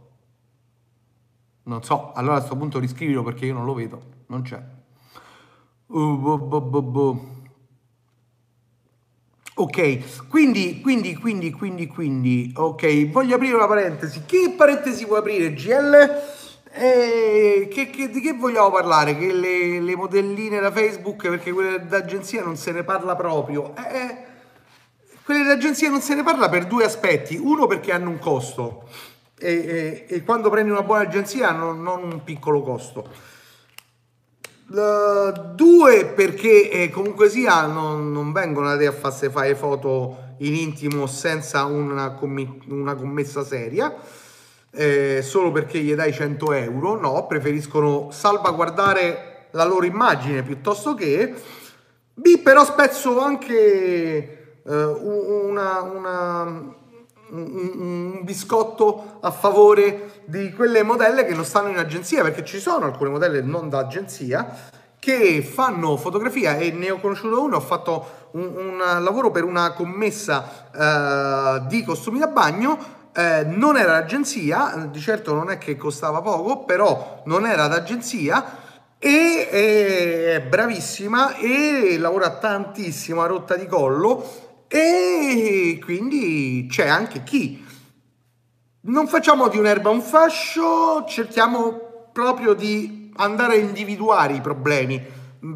Non 1.64 1.84
so, 1.84 2.12
allora 2.14 2.36
a 2.36 2.38
questo 2.38 2.57
punto 2.57 2.80
riscrivilo 2.80 3.24
perché 3.24 3.45
io 3.45 3.53
non 3.53 3.66
lo 3.66 3.74
vedo, 3.74 4.01
non 4.28 4.41
c'è. 4.41 4.62
Uh, 5.88 6.18
bo, 6.18 6.38
bo, 6.38 6.82
bo, 6.82 7.41
ok, 9.62 10.28
quindi, 10.28 10.82
quindi, 10.82 11.16
quindi, 11.16 11.51
quindi, 11.51 11.88
quindi, 11.88 12.51
ok, 12.55 13.09
voglio 13.12 13.36
aprire 13.36 13.55
una 13.55 13.68
parentesi. 13.68 14.24
Che 14.26 14.53
parentesi 14.57 15.05
vuoi 15.05 15.20
aprire, 15.20 15.53
GL? 15.53 16.39
E 16.74 17.68
che, 17.70 17.89
che, 17.89 18.09
di 18.09 18.22
che 18.22 18.34
vogliamo 18.34 18.72
parlare? 18.72 19.18
Che 19.18 19.32
le, 19.32 19.80
le, 19.82 19.95
modelline 19.95 20.59
da 20.59 20.72
Facebook, 20.72 21.30
perché 21.30 21.51
quelle 21.51 21.86
d'agenzia 21.86 22.43
non 22.43 22.55
se 22.55 22.72
ne 22.72 22.84
parla 22.84 23.16
proprio. 23.16 23.76
Eh, 23.76 23.97
eh, 23.97 24.18
quelle 25.24 25.43
d'agenzia 25.43 25.89
non 25.89 26.01
se 26.01 26.16
ne 26.16 26.24
parla 26.24 26.49
per 26.49 26.66
due 26.66 26.86
aspetti. 26.86 27.36
Uno 27.36 27.68
perché 27.68 27.91
hanno 27.91 28.09
un 28.09 28.20
costo 28.20 28.88
e, 29.42 30.06
e, 30.08 30.16
e 30.16 30.24
quando 30.24 30.50
prendi 30.50 30.72
una 30.72 30.84
buona 30.84 31.02
agenzia 31.02 31.50
hanno 31.50 31.74
non 31.74 32.04
un 32.04 32.24
piccolo 32.24 32.62
costo. 32.62 33.10
Uh, 34.68 35.54
due 35.54 36.06
perché 36.06 36.70
eh, 36.70 36.89
comunque 36.89 37.30
sia 37.30 37.66
non, 37.66 38.14
non 38.14 38.32
vengono 38.32 38.70
a 38.70 38.78
te 38.78 38.86
a 38.86 38.94
farsi 38.94 39.28
fare 39.30 39.54
foto 39.54 40.36
in 40.38 40.56
intimo 40.56 41.08
senza 41.08 41.66
una, 41.66 42.12
commi- 42.12 42.62
una 42.68 42.96
commessa 42.96 43.44
seria 43.44 43.94
eh, 44.72 45.22
solo 45.22 45.52
perché 45.52 45.80
gli 45.80 45.94
dai 45.94 46.14
100 46.14 46.54
euro, 46.54 47.00
no, 47.00 47.28
preferiscono 47.28 48.10
salvaguardare 48.12 49.48
la 49.52 49.66
loro 49.66 49.86
immagine 49.86 50.44
piuttosto 50.44 50.93
che 50.93 51.34
B, 52.13 52.39
però 52.39 52.63
spezzo 52.63 53.20
anche 53.20 53.51
eh, 54.63 54.86
una, 54.86 55.82
una, 55.82 56.76
un, 57.32 58.20
biscotto 58.24 59.17
a 59.21 59.32
favore 59.32 60.24
di 60.25 60.51
quelle 60.53 60.83
modelle 60.83 61.25
che 61.25 61.33
non 61.33 61.45
stanno 61.45 61.70
in 61.70 61.78
agenzia, 61.78 62.21
perché 62.24 62.45
ci 62.45 62.59
sono 62.59 62.86
alcune 62.86 63.09
modelle 63.09 63.41
non 63.41 63.70
da 63.70 63.79
agenzia 63.79 64.70
che 64.99 65.41
fanno 65.41 65.97
fotografia 65.97 66.58
e 66.58 66.71
ne 66.71 66.91
ho 66.91 66.99
conosciuto 66.99 67.41
uno, 67.41 67.55
ho 67.55 67.62
fatto 67.62 68.29
un, 68.32 68.53
un 68.55 69.03
lavoro 69.03 69.32
per 69.32 69.43
una 69.43 69.74
commessa 69.74 70.70
uh, 70.71 71.67
di 71.67 71.83
costumi 71.83 72.20
da 72.20 72.28
bagno 72.28 72.99
eh, 73.13 73.43
non 73.43 73.78
era 73.78 73.93
l'agenzia, 73.93 74.87
di 74.89 74.99
certo 74.99 75.33
non 75.33 75.49
è 75.49 75.58
che 75.58 75.75
costava 75.75 76.21
poco, 76.21 76.63
però 76.63 77.21
non 77.25 77.45
era 77.45 77.67
d'agenzia 77.67 78.59
e 78.97 79.49
è 79.49 80.41
bravissima 80.47 81.36
e 81.36 81.97
lavora 81.97 82.37
tantissimo 82.37 83.21
a 83.21 83.25
rotta 83.25 83.55
di 83.55 83.66
collo 83.66 84.50
e 84.74 85.82
quindi 85.84 86.66
c'è 86.70 86.88
anche 86.88 87.24
chi. 87.24 87.62
Non 88.84 89.08
facciamo 89.08 89.50
di 89.50 89.58
un'erba 89.58 89.89
un 89.89 90.02
fascio, 90.02 91.04
cerchiamo 91.06 92.10
proprio 92.14 92.54
di 92.54 93.12
andare 93.18 93.56
a 93.56 93.58
individuare 93.58 94.34
i 94.36 94.39
problemi 94.42 95.04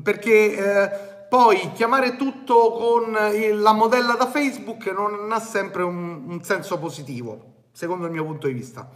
perché 0.04 0.58
eh, 0.58 0.90
poi 1.30 1.72
chiamare 1.72 2.18
tutto 2.18 2.72
con 2.74 3.14
la 3.14 3.72
modella 3.72 4.16
da 4.16 4.28
Facebook 4.28 4.86
non 4.88 5.32
ha 5.32 5.40
sempre 5.40 5.84
un, 5.84 6.26
un 6.28 6.44
senso 6.44 6.78
positivo, 6.78 7.68
secondo 7.72 8.08
il 8.08 8.12
mio 8.12 8.26
punto 8.26 8.48
di 8.48 8.54
vista. 8.54 8.90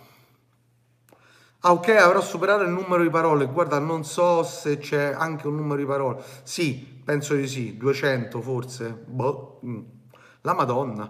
Ah 1.62 1.72
ok, 1.72 1.90
avrò 1.90 2.20
superato 2.20 2.64
il 2.64 2.72
numero 2.72 3.04
di 3.04 3.10
parole. 3.10 3.46
Guarda, 3.46 3.80
non 3.80 4.04
so 4.04 4.44
se 4.44 4.80
c'è 4.80 5.14
anche 5.18 5.48
un 5.48 5.56
numero 5.56 5.80
di 5.80 5.86
parole. 5.86 6.22
Sì, 6.44 7.02
penso 7.06 7.36
di 7.36 7.48
sì, 7.48 7.78
200 7.78 8.42
forse. 8.42 8.90
Boh. 9.06 9.60
La 10.50 10.56
Madonna. 10.56 11.10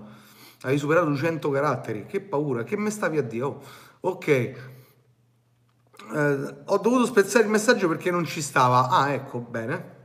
Hai 0.63 0.77
superato 0.77 1.07
200 1.07 1.49
caratteri. 1.49 2.05
Che 2.05 2.19
paura, 2.19 2.63
che 2.63 2.75
me 2.75 2.89
stavi 2.89 3.17
a 3.17 3.23
dire? 3.23 3.45
Oh. 3.45 3.61
Ok. 4.01 4.27
Eh, 4.27 4.55
ho 6.65 6.77
dovuto 6.77 7.05
spezzare 7.05 7.45
il 7.45 7.49
messaggio 7.49 7.87
perché 7.87 8.11
non 8.11 8.25
ci 8.25 8.41
stava. 8.41 8.89
Ah, 8.89 9.11
ecco, 9.11 9.39
bene. 9.39 9.97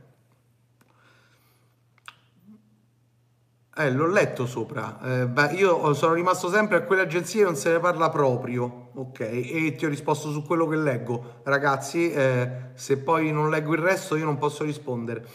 Eh, 3.77 3.91
l'ho 3.91 4.07
letto 4.07 4.45
sopra. 4.45 4.99
Eh, 5.03 5.27
beh, 5.27 5.51
io 5.55 5.93
sono 5.93 6.13
rimasto 6.13 6.49
sempre 6.49 6.77
a 6.77 6.81
quelle 6.83 7.01
agenzie 7.01 7.43
non 7.43 7.57
se 7.57 7.71
ne 7.71 7.79
parla 7.79 8.09
proprio, 8.09 8.91
ok? 8.93 9.19
E 9.19 9.75
ti 9.77 9.85
ho 9.85 9.89
risposto 9.89 10.31
su 10.31 10.43
quello 10.43 10.65
che 10.67 10.77
leggo. 10.77 11.41
Ragazzi, 11.43 12.09
eh, 12.09 12.69
se 12.73 12.97
poi 12.99 13.33
non 13.33 13.49
leggo 13.49 13.73
il 13.73 13.81
resto 13.81 14.15
io 14.15 14.23
non 14.23 14.37
posso 14.37 14.63
rispondere. 14.63 15.27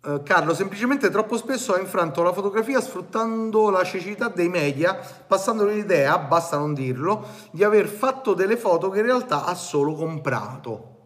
Uh, 0.00 0.22
Carlo, 0.22 0.54
semplicemente 0.54 1.10
troppo 1.10 1.36
spesso 1.36 1.74
ha 1.74 1.80
infranto 1.80 2.22
la 2.22 2.32
fotografia 2.32 2.80
sfruttando 2.80 3.68
la 3.68 3.82
cecità 3.82 4.28
dei 4.28 4.48
media, 4.48 4.94
passando 4.94 5.64
l'idea, 5.64 6.18
basta 6.18 6.56
non 6.56 6.72
dirlo, 6.72 7.26
di 7.50 7.64
aver 7.64 7.88
fatto 7.88 8.32
delle 8.32 8.56
foto 8.56 8.90
che 8.90 9.00
in 9.00 9.06
realtà 9.06 9.44
ha 9.44 9.54
solo 9.56 9.94
comprato. 9.94 10.96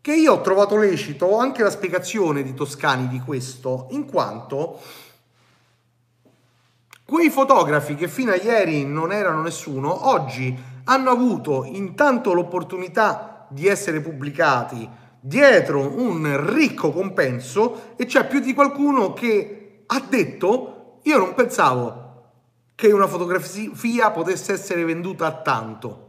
Che 0.00 0.14
io 0.14 0.34
ho 0.34 0.40
trovato 0.40 0.76
lecito 0.76 1.36
anche 1.36 1.64
la 1.64 1.70
spiegazione 1.70 2.44
di 2.44 2.54
Toscani 2.54 3.08
di 3.08 3.18
questo, 3.18 3.88
in 3.90 4.06
quanto 4.06 4.78
quei 7.04 7.28
fotografi 7.28 7.96
che 7.96 8.06
fino 8.06 8.30
a 8.30 8.36
ieri 8.36 8.84
non 8.84 9.10
erano 9.12 9.42
nessuno, 9.42 10.08
oggi 10.08 10.56
hanno 10.84 11.10
avuto 11.10 11.64
intanto 11.64 12.32
l'opportunità 12.32 13.46
di 13.48 13.66
essere 13.66 14.00
pubblicati 14.00 14.88
dietro 15.26 15.80
un 15.80 16.52
ricco 16.54 16.92
compenso 16.92 17.94
e 17.96 18.06
c'è 18.06 18.28
più 18.28 18.38
di 18.38 18.54
qualcuno 18.54 19.12
che 19.12 19.82
ha 19.86 20.00
detto 20.08 21.00
io 21.02 21.18
non 21.18 21.34
pensavo 21.34 22.04
che 22.76 22.92
una 22.92 23.08
fotografia 23.08 24.10
potesse 24.12 24.52
essere 24.52 24.84
venduta 24.84 25.26
a 25.26 25.32
tanto. 25.32 26.04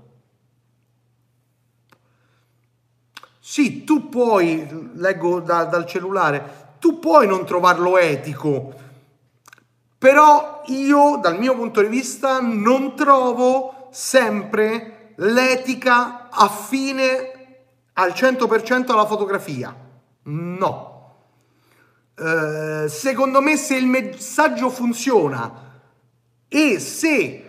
Sì, 3.39 3.83
tu 3.83 4.09
puoi, 4.09 4.91
leggo 4.95 5.39
da, 5.39 5.63
dal 5.63 5.87
cellulare, 5.87 6.75
tu 6.79 6.99
puoi 6.99 7.25
non 7.25 7.45
trovarlo 7.45 7.97
etico, 7.97 8.73
però 9.97 10.61
io 10.67 11.17
dal 11.21 11.39
mio 11.39 11.55
punto 11.55 11.81
di 11.81 11.87
vista 11.87 12.39
non 12.39 12.95
trovo 12.95 13.87
sempre 13.91 15.13
l'etica 15.15 16.29
affine 16.29 17.36
al 17.99 18.11
100% 18.11 18.91
alla 18.91 19.05
fotografia. 19.05 19.75
No. 20.23 21.15
Eh, 22.15 22.85
secondo 22.89 23.41
me 23.41 23.57
se 23.57 23.75
il 23.75 23.87
messaggio 23.87 24.69
funziona 24.69 25.65
e 26.47 26.79
se 26.79 27.43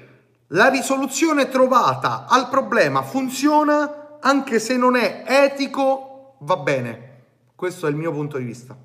la 0.48 0.68
risoluzione 0.68 1.48
trovata 1.48 2.26
al 2.26 2.48
problema 2.48 3.02
funziona, 3.02 4.18
anche 4.20 4.58
se 4.58 4.76
non 4.76 4.96
è 4.96 5.24
etico, 5.26 6.36
va 6.40 6.56
bene. 6.56 7.06
Questo 7.54 7.86
è 7.86 7.90
il 7.90 7.96
mio 7.96 8.12
punto 8.12 8.38
di 8.38 8.44
vista. 8.44 8.76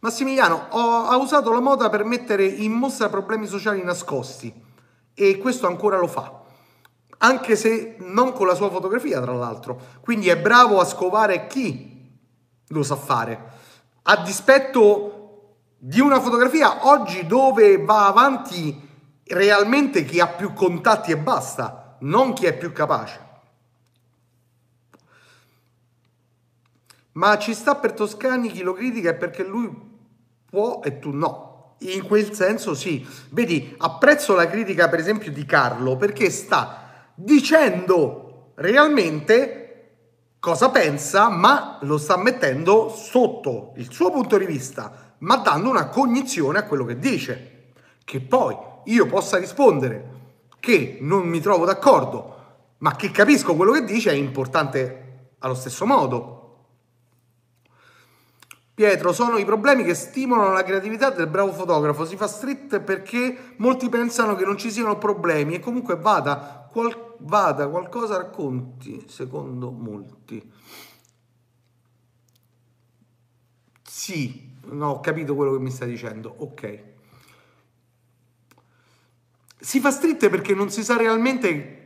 Massimiliano, 0.00 0.68
ho, 0.70 1.04
ha 1.04 1.16
usato 1.16 1.52
la 1.52 1.60
moda 1.60 1.90
per 1.90 2.04
mettere 2.04 2.46
in 2.46 2.72
mostra 2.72 3.08
problemi 3.08 3.46
sociali 3.46 3.82
nascosti 3.82 4.52
e 5.14 5.38
questo 5.38 5.66
ancora 5.66 5.98
lo 5.98 6.06
fa. 6.06 6.39
Anche 7.22 7.56
se 7.56 7.96
non 7.98 8.32
con 8.32 8.46
la 8.46 8.54
sua 8.54 8.70
fotografia, 8.70 9.20
tra 9.20 9.34
l'altro. 9.34 9.78
Quindi 10.00 10.28
è 10.28 10.38
bravo 10.38 10.80
a 10.80 10.84
scovare 10.84 11.46
chi 11.46 12.18
lo 12.68 12.82
sa 12.82 12.96
fare. 12.96 13.48
A 14.02 14.22
dispetto 14.22 15.56
di 15.76 16.00
una 16.00 16.20
fotografia 16.20 16.86
oggi 16.86 17.26
dove 17.26 17.78
va 17.78 18.06
avanti 18.06 18.88
realmente 19.24 20.04
chi 20.04 20.20
ha 20.20 20.28
più 20.28 20.52
contatti 20.52 21.10
e 21.10 21.18
basta, 21.18 21.96
non 22.00 22.32
chi 22.32 22.46
è 22.46 22.56
più 22.56 22.72
capace. 22.72 23.28
Ma 27.12 27.36
ci 27.38 27.54
sta 27.54 27.74
per 27.76 27.92
Toscani 27.92 28.50
chi 28.50 28.62
lo 28.62 28.72
critica 28.72 29.10
è 29.10 29.14
perché 29.14 29.44
lui 29.44 29.70
può 30.48 30.80
e 30.82 30.98
tu 30.98 31.10
no. 31.10 31.76
In 31.80 32.02
quel 32.06 32.32
senso 32.32 32.74
sì. 32.74 33.06
Vedi, 33.30 33.74
apprezzo 33.78 34.34
la 34.34 34.46
critica 34.46 34.88
per 34.88 34.98
esempio 34.98 35.30
di 35.30 35.44
Carlo 35.44 35.96
perché 35.96 36.30
sta 36.30 36.79
dicendo 37.22 38.52
realmente 38.56 39.60
cosa 40.38 40.70
pensa, 40.70 41.28
ma 41.28 41.78
lo 41.82 41.98
sta 41.98 42.16
mettendo 42.16 42.88
sotto 42.88 43.72
il 43.76 43.90
suo 43.92 44.10
punto 44.10 44.38
di 44.38 44.46
vista, 44.46 45.14
ma 45.18 45.36
dando 45.36 45.68
una 45.68 45.88
cognizione 45.88 46.58
a 46.58 46.64
quello 46.64 46.84
che 46.84 46.98
dice. 46.98 47.72
Che 48.04 48.20
poi 48.20 48.56
io 48.84 49.06
possa 49.06 49.36
rispondere 49.38 50.18
che 50.58 50.98
non 51.00 51.26
mi 51.26 51.40
trovo 51.40 51.64
d'accordo, 51.64 52.36
ma 52.78 52.96
che 52.96 53.10
capisco 53.10 53.54
quello 53.54 53.72
che 53.72 53.84
dice 53.84 54.10
è 54.10 54.14
importante 54.14 55.32
allo 55.38 55.54
stesso 55.54 55.86
modo. 55.86 56.38
Pietro, 58.74 59.12
sono 59.12 59.36
i 59.36 59.44
problemi 59.44 59.84
che 59.84 59.92
stimolano 59.92 60.52
la 60.52 60.64
creatività 60.64 61.10
del 61.10 61.26
bravo 61.26 61.52
fotografo. 61.52 62.06
Si 62.06 62.16
fa 62.16 62.26
street 62.26 62.80
perché 62.80 63.54
molti 63.58 63.90
pensano 63.90 64.34
che 64.36 64.46
non 64.46 64.56
ci 64.56 64.70
siano 64.70 64.96
problemi 64.96 65.56
e 65.56 65.60
comunque 65.60 65.96
vada, 65.96 66.59
qual- 66.70 67.16
vada 67.20 67.68
qualcosa 67.68 68.16
racconti, 68.16 69.04
secondo 69.08 69.70
molti. 69.70 70.52
Sì, 73.82 74.56
no, 74.66 74.90
ho 74.90 75.00
capito 75.00 75.34
quello 75.34 75.52
che 75.52 75.58
mi 75.58 75.70
stai 75.70 75.88
dicendo. 75.88 76.34
Ok. 76.38 76.82
Si 79.58 79.80
fa 79.80 79.90
street 79.90 80.28
perché 80.30 80.54
non 80.54 80.70
si 80.70 80.82
sa 80.82 80.96
realmente 80.96 81.76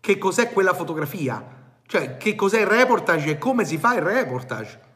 che 0.00 0.18
cos'è 0.18 0.52
quella 0.52 0.72
fotografia, 0.72 1.76
cioè 1.86 2.16
che 2.16 2.34
cos'è 2.34 2.60
il 2.60 2.66
reportage 2.66 3.30
e 3.30 3.38
come 3.38 3.64
si 3.64 3.76
fa 3.76 3.94
il 3.94 4.02
reportage. 4.02 4.87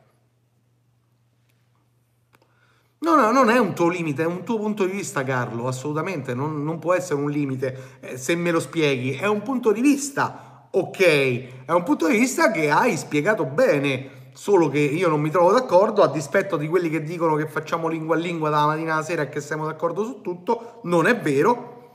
No, 3.02 3.16
no, 3.16 3.32
non 3.32 3.50
è 3.50 3.58
un 3.58 3.74
tuo 3.74 3.88
limite, 3.88 4.22
è 4.22 4.26
un 4.26 4.44
tuo 4.44 4.58
punto 4.58 4.84
di 4.84 4.92
vista, 4.92 5.24
Carlo, 5.24 5.66
assolutamente, 5.66 6.34
non, 6.34 6.62
non 6.62 6.78
può 6.78 6.94
essere 6.94 7.20
un 7.20 7.30
limite 7.30 7.98
eh, 7.98 8.16
se 8.16 8.36
me 8.36 8.52
lo 8.52 8.60
spieghi, 8.60 9.14
è 9.14 9.26
un 9.26 9.42
punto 9.42 9.72
di 9.72 9.80
vista, 9.80 10.68
ok, 10.70 11.64
è 11.64 11.72
un 11.72 11.82
punto 11.82 12.06
di 12.06 12.16
vista 12.16 12.52
che 12.52 12.70
hai 12.70 12.96
spiegato 12.96 13.44
bene, 13.44 14.30
solo 14.34 14.68
che 14.68 14.78
io 14.78 15.08
non 15.08 15.20
mi 15.20 15.30
trovo 15.30 15.50
d'accordo, 15.50 16.04
a 16.04 16.08
dispetto 16.12 16.56
di 16.56 16.68
quelli 16.68 16.88
che 16.90 17.02
dicono 17.02 17.34
che 17.34 17.48
facciamo 17.48 17.88
lingua 17.88 18.14
a 18.14 18.18
lingua 18.18 18.50
dalla 18.50 18.66
mattina 18.66 18.94
alla 18.94 19.02
sera 19.02 19.22
e 19.22 19.28
che 19.28 19.40
siamo 19.40 19.66
d'accordo 19.66 20.04
su 20.04 20.20
tutto, 20.20 20.78
non 20.84 21.08
è 21.08 21.18
vero, 21.18 21.94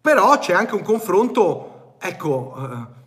però 0.00 0.38
c'è 0.38 0.54
anche 0.54 0.74
un 0.74 0.82
confronto, 0.82 1.96
ecco... 2.00 2.56
Eh, 2.56 2.98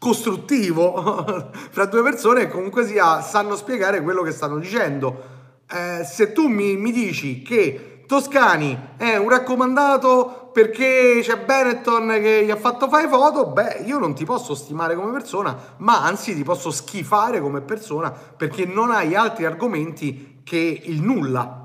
costruttivo 0.00 1.26
fra 1.52 1.84
due 1.84 2.02
persone 2.02 2.46
che 2.46 2.48
comunque 2.48 2.86
sia, 2.86 3.20
sanno 3.20 3.54
spiegare 3.54 4.00
quello 4.00 4.22
che 4.22 4.30
stanno 4.30 4.56
dicendo 4.56 5.39
eh, 5.70 6.04
se 6.04 6.32
tu 6.32 6.48
mi, 6.48 6.76
mi, 6.76 6.90
dici 6.90 7.42
che 7.42 8.04
Toscani 8.06 8.94
è 8.96 9.16
un 9.16 9.28
raccomandato 9.28 10.50
perché 10.52 11.20
c'è 11.22 11.38
Benetton 11.44 12.08
che 12.20 12.44
gli 12.44 12.50
ha 12.50 12.56
fatto 12.56 12.88
fare 12.88 13.08
foto, 13.08 13.46
beh, 13.46 13.82
io 13.84 13.98
non 13.98 14.14
ti 14.14 14.24
posso 14.24 14.54
stimare 14.54 14.96
come 14.96 15.12
persona, 15.12 15.56
ma 15.78 16.02
anzi 16.02 16.34
ti 16.34 16.42
posso 16.42 16.70
schifare 16.72 17.40
come 17.40 17.60
persona 17.60 18.10
perché 18.10 18.64
non 18.64 18.90
hai 18.90 19.14
altri 19.14 19.44
argomenti 19.44 20.40
che 20.42 20.82
il 20.84 21.02
nulla. 21.02 21.58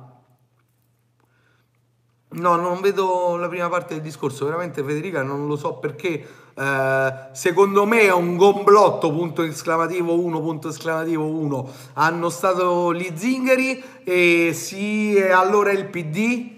No, 2.28 2.56
non 2.58 2.82
vedo 2.82 3.38
la 3.38 3.48
prima 3.48 3.70
parte 3.70 3.96
del 3.96 4.04
discorso, 4.04 4.46
veramente 4.46 4.84
Federica 4.84 5.24
non 5.24 5.48
lo 5.48 5.56
so 5.56 5.80
perché. 5.80 6.44
Eh, 6.58 7.14
secondo 7.34 7.86
me 7.86 8.02
è 8.02 8.14
un 8.14 8.38
gomblotto, 8.38 9.12
punto 9.12 9.44
esclamativo 9.44 10.18
1, 10.18 10.40
punto 10.40 10.70
esclamativo 10.70 11.26
1. 11.26 11.70
Hanno 11.94 12.30
stato 12.30 12.94
gli 12.94 13.12
zingari 13.14 13.84
e 14.04 14.52
sì, 14.54 15.16
e 15.16 15.32
allora 15.32 15.72
il 15.72 15.86
PD. 15.88 16.54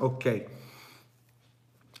Ok. 0.00 0.44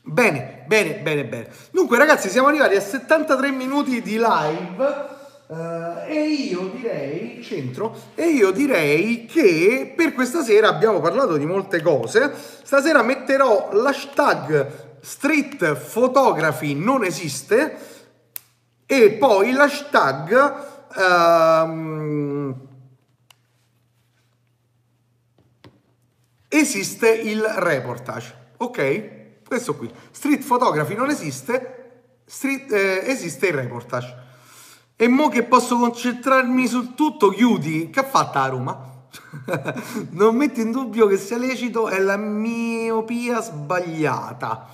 Bene, 0.02 0.64
bene, 0.66 0.94
bene, 0.96 1.24
bene. 1.24 1.48
Dunque 1.70 1.96
ragazzi 1.96 2.28
siamo 2.28 2.48
arrivati 2.48 2.74
a 2.74 2.80
73 2.80 3.50
minuti 3.52 4.02
di 4.02 4.16
live. 4.16 5.18
Uh, 5.46 6.06
e 6.06 6.28
io 6.28 6.70
direi, 6.76 7.42
centro, 7.42 7.92
e 8.14 8.28
io 8.28 8.52
direi 8.52 9.26
che 9.26 9.92
per 9.96 10.12
questa 10.12 10.44
sera 10.44 10.68
abbiamo 10.68 11.00
parlato 11.00 11.36
di 11.36 11.44
molte 11.44 11.82
cose. 11.82 12.32
Stasera 12.62 13.02
metterò 13.02 13.70
l'hashtag 13.72 14.89
street 15.00 15.74
photography 15.74 16.74
non 16.74 17.04
esiste 17.04 17.78
e 18.86 19.12
poi 19.12 19.52
l'hashtag 19.52 20.54
uh, 20.96 22.54
esiste 26.48 27.08
il 27.08 27.42
reportage. 27.42 28.52
Ok? 28.58 29.18
Questo 29.46 29.76
qui. 29.76 29.90
Street 30.10 30.44
photography 30.44 30.94
non 30.94 31.08
esiste, 31.08 32.02
street, 32.24 32.72
eh, 32.72 33.10
esiste 33.10 33.46
il 33.48 33.54
reportage. 33.54 34.28
E 34.96 35.08
mo 35.08 35.28
che 35.28 35.44
posso 35.44 35.78
concentrarmi 35.78 36.66
su 36.66 36.94
tutto, 36.94 37.30
chiudi. 37.30 37.90
Che 37.90 38.00
ha 38.00 38.04
fatto 38.04 38.38
a 38.38 38.46
Roma? 38.48 38.88
non 40.10 40.36
metto 40.36 40.60
in 40.60 40.72
dubbio 40.72 41.06
che 41.06 41.16
sia 41.16 41.38
lecito, 41.38 41.88
è 41.88 41.98
la 41.98 42.16
miopia 42.16 43.40
sbagliata. 43.40 44.68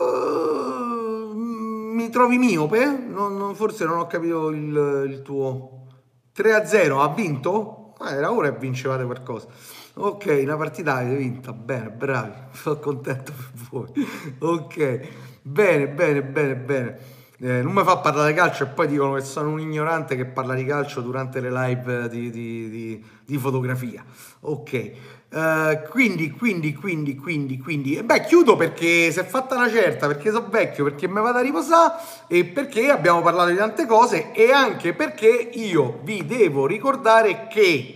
Uh, 0.00 1.34
mi 1.34 2.08
trovi 2.08 2.38
miope? 2.38 2.86
Non, 2.86 3.36
non, 3.36 3.54
forse 3.54 3.84
non 3.84 3.98
ho 3.98 4.06
capito 4.06 4.48
il, 4.48 5.06
il 5.08 5.22
tuo 5.22 5.86
3 6.32 6.54
a 6.54 6.64
0. 6.64 7.02
Ha 7.02 7.08
vinto? 7.12 7.92
Ah, 7.98 8.12
era 8.12 8.32
ora 8.32 8.50
che 8.50 8.58
vincevate 8.58 9.04
qualcosa. 9.04 9.48
Ok, 9.94 10.42
la 10.46 10.56
partita 10.56 10.94
avete 10.94 11.16
vinta. 11.16 11.52
Bene, 11.52 11.90
bravi. 11.90 12.32
Sono 12.52 12.78
contento 12.78 13.32
per 13.32 13.68
voi. 13.70 13.92
Ok, 14.38 15.00
bene, 15.42 15.88
bene, 15.88 16.22
bene, 16.22 16.56
bene. 16.56 16.98
Eh, 17.42 17.62
non 17.62 17.72
mi 17.72 17.82
fa 17.84 17.96
parlare 17.96 18.32
di 18.32 18.38
calcio 18.38 18.64
e 18.64 18.66
poi 18.66 18.86
dicono 18.86 19.14
che 19.14 19.22
sono 19.22 19.48
un 19.48 19.60
ignorante 19.60 20.14
che 20.14 20.26
parla 20.26 20.52
di 20.52 20.66
calcio 20.66 21.00
durante 21.00 21.40
le 21.40 21.50
live 21.50 22.06
di, 22.10 22.30
di, 22.30 22.68
di, 22.68 23.04
di 23.24 23.38
fotografia. 23.38 24.04
Ok, 24.40 24.92
uh, 25.30 25.88
quindi, 25.88 26.32
quindi, 26.32 26.74
quindi, 26.74 27.16
quindi, 27.16 27.56
quindi, 27.56 27.96
e 27.96 28.04
beh, 28.04 28.24
chiudo 28.24 28.56
perché 28.56 29.10
si 29.10 29.18
è 29.20 29.24
fatta 29.24 29.56
una 29.56 29.70
certa, 29.70 30.06
perché 30.06 30.30
sono 30.30 30.48
vecchio, 30.50 30.84
perché 30.84 31.08
mi 31.08 31.22
vado 31.22 31.38
a 31.38 31.40
riposare 31.40 31.94
e 32.26 32.44
perché 32.44 32.90
abbiamo 32.90 33.22
parlato 33.22 33.48
di 33.48 33.56
tante 33.56 33.86
cose 33.86 34.32
e 34.32 34.52
anche 34.52 34.92
perché 34.92 35.50
io 35.54 36.00
vi 36.02 36.26
devo 36.26 36.66
ricordare 36.66 37.46
che, 37.48 37.94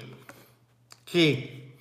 che 1.04 1.74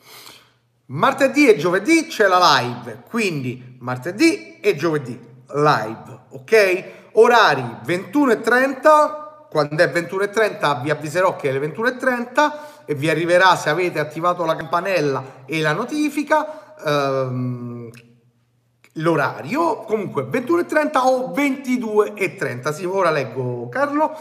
martedì 0.87 1.47
e 1.47 1.55
giovedì 1.55 2.07
c'è 2.07 2.27
la 2.27 2.59
live, 2.59 3.03
quindi 3.07 3.77
martedì 3.79 4.59
e 4.59 4.75
giovedì 4.75 5.17
live, 5.53 6.19
ok? 6.27 7.01
Orari 7.13 7.61
21.30, 7.85 9.49
quando 9.49 9.83
è 9.83 9.87
21.30 9.87 10.81
vi 10.81 10.89
avviserò 10.89 11.35
che 11.35 11.49
è 11.49 11.51
le 11.51 11.67
21.30 11.67 12.51
e 12.85 12.95
vi 12.95 13.09
arriverà 13.09 13.55
se 13.55 13.69
avete 13.69 13.99
attivato 13.99 14.45
la 14.45 14.55
campanella 14.55 15.23
e 15.45 15.61
la 15.61 15.73
notifica 15.73 16.75
ehm, 16.83 17.89
l'orario, 18.93 19.81
comunque 19.81 20.23
21.30 20.23 20.97
o 20.97 21.31
22.30, 21.35 22.73
sì, 22.73 22.85
ora 22.85 23.11
leggo 23.11 23.69
Carlo. 23.69 24.17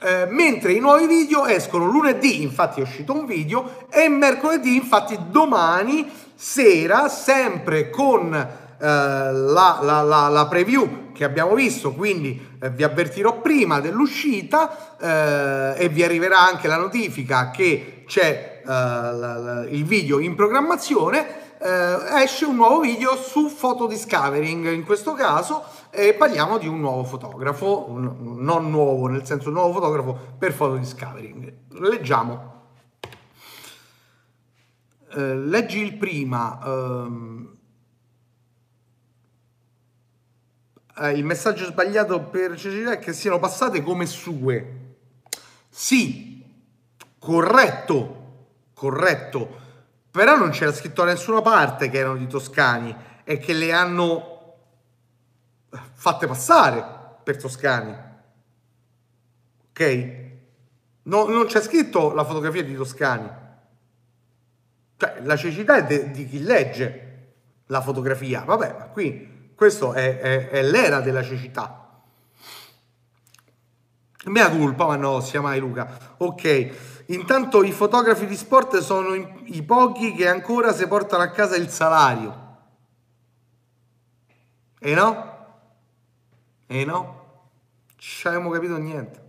Eh, 0.00 0.26
mentre 0.28 0.72
i 0.72 0.78
nuovi 0.78 1.06
video 1.06 1.46
escono 1.46 1.86
lunedì, 1.86 2.42
infatti 2.42 2.78
è 2.78 2.84
uscito 2.84 3.12
un 3.12 3.26
video, 3.26 3.86
e 3.90 4.08
mercoledì, 4.08 4.76
infatti 4.76 5.18
domani 5.28 6.08
sera, 6.34 7.08
sempre 7.08 7.90
con 7.90 8.66
la, 8.78 9.78
la, 9.82 10.02
la, 10.02 10.28
la, 10.28 10.46
preview 10.46 11.12
che 11.12 11.24
abbiamo 11.24 11.54
visto, 11.54 11.92
quindi 11.92 12.56
eh, 12.60 12.70
vi 12.70 12.84
avvertirò 12.84 13.40
prima 13.40 13.80
dell'uscita 13.80 14.96
eh, 14.98 15.84
e 15.84 15.88
vi 15.88 16.04
arriverà 16.04 16.40
anche 16.40 16.68
la 16.68 16.76
notifica 16.76 17.50
che 17.50 18.04
c'è 18.06 18.62
eh, 18.64 19.68
il 19.70 19.84
video 19.84 20.20
in 20.20 20.34
programmazione. 20.34 21.46
Eh, 21.60 22.22
esce 22.22 22.44
un 22.44 22.54
nuovo 22.54 22.80
video 22.80 23.16
su 23.16 23.52
photo 23.52 23.88
discovering 23.88 24.70
in 24.70 24.84
questo 24.84 25.14
caso 25.14 25.64
e 25.90 26.14
parliamo 26.14 26.56
di 26.56 26.68
un 26.68 26.78
nuovo 26.78 27.02
fotografo 27.02 27.86
non 27.88 28.70
nuovo 28.70 29.08
nel 29.08 29.26
senso 29.26 29.50
nuovo 29.50 29.72
fotografo 29.72 30.16
per 30.38 30.54
photo 30.54 30.76
discovering 30.76 31.52
leggiamo 31.80 32.58
Uh, 35.10 35.34
leggi 35.46 35.80
il 35.80 35.96
prima, 35.96 36.58
uh, 36.62 37.57
eh, 41.00 41.12
il 41.12 41.24
messaggio 41.24 41.64
sbagliato 41.64 42.20
per 42.22 42.56
Cecilia 42.56 42.92
è 42.92 42.98
che 42.98 43.12
siano 43.12 43.38
passate 43.38 43.82
come 43.82 44.06
sue. 44.06 44.76
Sì, 45.68 46.44
corretto, 47.18 48.46
corretto, 48.74 49.60
però 50.10 50.36
non 50.36 50.50
c'era 50.50 50.72
scritto 50.72 51.04
da 51.04 51.12
nessuna 51.12 51.40
parte 51.42 51.88
che 51.88 51.98
erano 51.98 52.16
di 52.16 52.26
toscani 52.26 52.94
e 53.24 53.38
che 53.38 53.52
le 53.52 53.72
hanno 53.72 54.36
fatte 55.68 56.26
passare 56.26 56.84
per 57.22 57.36
toscani. 57.36 57.94
Ok? 59.70 60.16
No, 61.02 61.26
non 61.26 61.46
c'è 61.46 61.62
scritto 61.62 62.12
la 62.12 62.24
fotografia 62.24 62.64
di 62.64 62.74
toscani. 62.74 63.30
Cioè, 64.96 65.20
la 65.22 65.36
cecità 65.36 65.76
è 65.76 65.84
de- 65.84 66.10
di 66.10 66.26
chi 66.26 66.42
legge 66.42 67.06
la 67.66 67.80
fotografia. 67.80 68.42
Vabbè, 68.42 68.76
ma 68.78 68.84
qui 68.86 69.37
questo 69.58 69.92
è, 69.92 70.20
è, 70.20 70.48
è 70.50 70.62
l'era 70.62 71.00
della 71.00 71.20
cecità. 71.20 72.00
Mea 74.26 74.48
colpa, 74.50 74.86
ma 74.86 74.94
no, 74.94 75.18
sia 75.18 75.40
mai 75.40 75.58
Luca. 75.58 76.14
Ok, 76.18 77.02
intanto 77.06 77.64
i 77.64 77.72
fotografi 77.72 78.26
di 78.26 78.36
sport 78.36 78.78
sono 78.78 79.16
i, 79.16 79.62
pochi 79.64 80.12
che 80.12 80.28
ancora 80.28 80.72
si 80.72 80.86
portano 80.86 81.24
a 81.24 81.30
casa 81.30 81.56
il 81.56 81.70
salario. 81.70 82.56
E 84.78 84.94
no? 84.94 85.46
E 86.68 86.84
no? 86.84 87.48
Ci 87.96 88.28
abbiamo 88.28 88.50
capito 88.50 88.76
niente. 88.76 89.22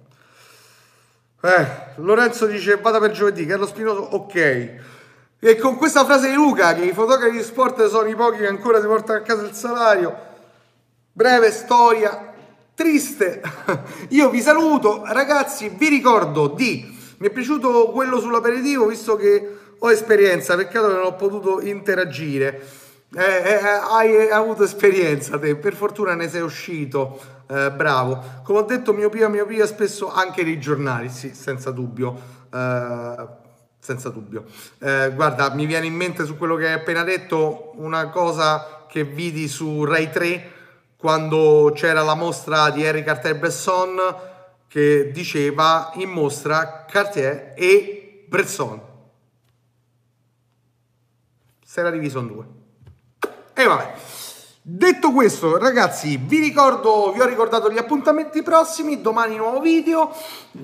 Eh, 1.42 1.68
Lorenzo 1.96 2.46
dice 2.46 2.78
vada 2.78 3.00
per 3.00 3.10
giovedì, 3.10 3.48
Carlo 3.48 3.66
Spinoso, 3.66 4.02
ok. 4.02 4.99
E 5.41 5.56
con 5.56 5.78
questa 5.78 6.03
frase 6.03 6.28
di 6.28 6.36
Luca, 6.36 6.74
che 6.74 6.84
i 6.84 6.91
fotografi 6.91 7.38
di 7.38 7.44
sport 7.44 7.88
sono 7.88 8.10
i 8.10 8.16
pochi 8.16 8.40
che 8.40 8.48
ancora 8.48 8.82
si 8.82 8.88
portano 8.88 9.20
a 9.20 9.22
casa 9.22 9.44
il 9.44 9.53
salario, 9.53 10.14
breve 11.14 11.49
storia, 11.49 12.34
triste. 12.76 13.41
Io 14.10 14.30
vi 14.30 14.41
saluto, 14.41 15.03
ragazzi, 15.06 15.70
vi 15.70 15.88
ricordo 15.88 16.48
di... 16.48 16.98
Mi 17.20 17.28
è 17.28 17.30
piaciuto 17.30 17.90
quello 17.91 18.20
sull'aperitivo, 18.20 18.86
visto 18.88 19.16
che 19.16 19.57
ho 19.80 19.90
esperienza, 19.90 20.57
peccato 20.57 20.88
che 20.88 20.94
non 20.94 21.06
ho 21.06 21.16
potuto 21.16 21.61
interagire. 21.61 22.61
Eh, 23.16 23.24
eh, 23.24 23.60
hai 23.91 24.30
avuto 24.30 24.64
esperienza 24.64 25.40
te, 25.40 25.56
per 25.56 25.74
fortuna 25.74 26.16
ne 26.16 26.28
sei 26.28 26.41
uscito, 26.41 27.18
eh, 27.49 27.72
bravo. 27.72 28.41
Come 28.44 28.60
ho 28.60 28.64
detto, 28.64 28.91
miopia, 28.91 29.30
miopia 29.30 29.66
spesso 29.66 30.11
anche 30.11 30.44
nei 30.44 30.60
giornali, 30.60 31.07
sì, 31.07 31.34
senza 31.34 31.72
dubbio. 31.72 32.38
Senza 33.80 34.10
dubbio. 34.10 34.46
Eh, 34.80 35.12
guarda, 35.16 35.54
mi 35.54 35.66
viene 35.66 35.86
in 35.86 35.96
mente 35.96 36.26
su 36.26 36.38
quello 36.38 36.56
che 36.56 36.68
hai 36.68 36.74
appena 36.74 37.04
detto 37.04 37.72
una 37.76 38.10
cosa 38.10 38.86
che 38.88 39.04
vidi 39.04 39.48
su 39.48 39.84
Rai 39.86 40.10
3 40.10 40.52
quando 40.98 41.72
c'era 41.74 42.02
la 42.02 42.16
mostra 42.16 42.70
di 42.72 42.84
Henri 42.84 43.04
Cartier-Bresson 43.04 44.28
che 44.68 45.12
diceva 45.12 45.92
in 45.96 46.10
mostra 46.10 46.86
Cartier 46.86 47.54
e 47.56 48.26
Bresson. 48.28 48.82
Si 51.64 51.80
era 51.80 51.90
diviso 51.90 52.20
in 52.20 52.28
due. 52.28 52.46
E 53.54 53.64
vabbè. 53.66 53.94
Detto 54.72 55.12
questo, 55.12 55.58
ragazzi, 55.58 56.20
vi 56.24 56.38
ricordo, 56.38 57.12
vi 57.12 57.22
ho 57.22 57.26
ricordato 57.26 57.72
gli 57.72 57.80
appuntamenti 57.80 58.44
prossimi, 58.44 59.02
domani 59.02 59.36
nuovo 59.36 59.62
video, 59.62 60.14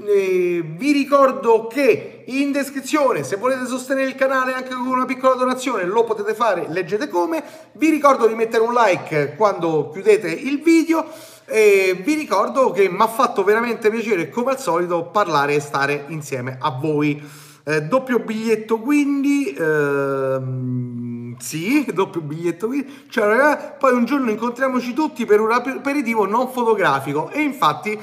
eh, 0.05 0.63
vi 0.63 0.91
ricordo 0.91 1.65
che 1.65 2.23
in 2.27 2.51
descrizione, 2.51 3.23
se 3.23 3.37
volete 3.37 3.65
sostenere 3.65 4.05
il 4.07 4.13
canale 4.13 4.53
anche 4.53 4.75
con 4.75 4.85
una 4.85 5.05
piccola 5.05 5.33
donazione, 5.33 5.85
lo 5.85 6.03
potete 6.03 6.35
fare, 6.35 6.67
leggete 6.69 7.09
come, 7.09 7.43
vi 7.71 7.89
ricordo 7.89 8.27
di 8.27 8.35
mettere 8.35 8.61
un 8.61 8.75
like 8.75 9.33
quando 9.35 9.89
chiudete 9.91 10.29
il 10.29 10.61
video, 10.61 11.07
e 11.45 11.99
vi 12.05 12.13
ricordo 12.13 12.69
che 12.69 12.87
mi 12.87 13.01
ha 13.01 13.07
fatto 13.07 13.43
veramente 13.43 13.89
piacere, 13.89 14.29
come 14.29 14.51
al 14.51 14.59
solito, 14.59 15.05
parlare 15.05 15.55
e 15.55 15.59
stare 15.59 16.05
insieme 16.09 16.57
a 16.61 16.69
voi. 16.69 17.44
Eh, 17.65 17.81
doppio 17.81 18.19
biglietto 18.19 18.79
quindi... 18.79 19.53
Ehm 19.57 21.15
Sì, 21.39 21.85
doppio 21.93 22.21
biglietto 22.21 22.67
qui. 22.67 23.05
Cioè, 23.09 23.75
poi 23.77 23.93
un 23.93 24.05
giorno 24.05 24.29
incontriamoci 24.29 24.93
tutti 24.93 25.25
per 25.25 25.39
un 25.39 25.51
aperitivo 25.51 26.25
non 26.25 26.49
fotografico. 26.49 27.29
E 27.29 27.41
infatti, 27.41 27.99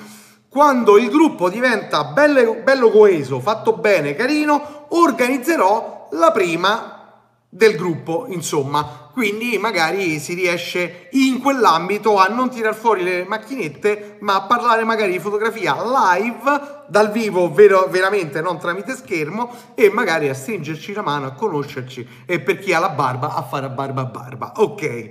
quando 0.49 0.99
il 0.99 1.09
gruppo 1.09 1.49
diventa 1.49 2.05
bello, 2.05 2.57
bello 2.63 2.91
coeso, 2.91 3.41
fatto 3.41 3.75
bene, 3.75 4.15
carino, 4.15 4.87
organizzerò 4.89 6.09
la 6.13 6.31
prima 6.31 7.02
del 7.55 7.77
gruppo, 7.77 8.25
insomma. 8.31 9.11
Quindi 9.13 9.59
magari 9.59 10.19
si 10.19 10.33
riesce 10.33 11.09
in 11.11 11.39
quell'ambito 11.39 12.17
a 12.17 12.29
non 12.29 12.49
tirar 12.49 12.75
fuori 12.75 13.03
le 13.03 13.27
macchinette, 13.29 14.17
ma 14.21 14.37
a 14.37 14.43
parlare 14.45 14.85
magari 14.85 15.13
di 15.13 15.19
fotografia 15.19 15.75
live, 15.75 16.85
dal 16.89 17.13
vivo, 17.13 17.53
vero, 17.53 17.89
veramente, 17.91 18.41
non 18.41 18.59
tramite 18.59 18.97
schermo, 18.97 19.55
e 19.75 19.91
magari 19.91 20.31
a 20.31 20.35
stringerci 20.35 20.95
la 20.95 21.03
mano, 21.03 21.27
a 21.27 21.33
conoscerci, 21.33 22.09
e 22.25 22.41
per 22.41 22.59
chi 22.59 22.73
ha 22.73 22.79
la 22.79 22.89
barba, 22.89 23.35
a 23.35 23.43
fare 23.43 23.67
a 23.67 23.69
barba 23.69 24.01
a 24.01 24.07
barba. 24.07 24.53
Ok. 24.57 25.11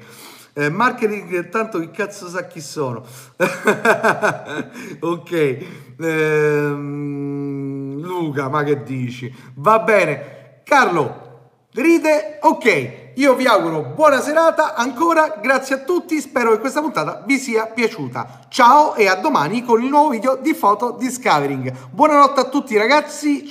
Eh, 0.53 0.69
marketing, 0.69 1.49
tanto 1.49 1.79
che 1.79 1.91
cazzo 1.91 2.27
sa 2.27 2.47
chi 2.47 2.59
sono. 2.59 3.05
ok. 4.99 5.57
Ehm, 5.99 8.01
Luca, 8.01 8.49
ma 8.49 8.63
che 8.63 8.81
dici? 8.81 9.31
Va 9.53 9.77
bene. 9.79 10.61
Carlo, 10.63 11.30
ride, 11.73 12.39
ok. 12.41 12.99
Io 13.15 13.35
vi 13.35 13.45
auguro 13.45 13.81
buona 13.81 14.21
serata 14.21 14.73
ancora, 14.73 15.35
grazie 15.41 15.75
a 15.75 15.79
tutti, 15.79 16.19
spero 16.21 16.51
che 16.51 16.59
questa 16.59 16.81
puntata 16.81 17.23
vi 17.25 17.37
sia 17.37 17.65
piaciuta. 17.65 18.45
Ciao 18.49 18.95
e 18.95 19.07
a 19.07 19.15
domani 19.15 19.63
con 19.63 19.81
il 19.83 19.89
nuovo 19.89 20.09
video 20.09 20.37
di 20.37 20.53
Photo 20.53 20.91
Discovering. 20.91 21.89
Buonanotte 21.89 22.39
a 22.39 22.45
tutti 22.45 22.77
ragazzi, 22.77 23.45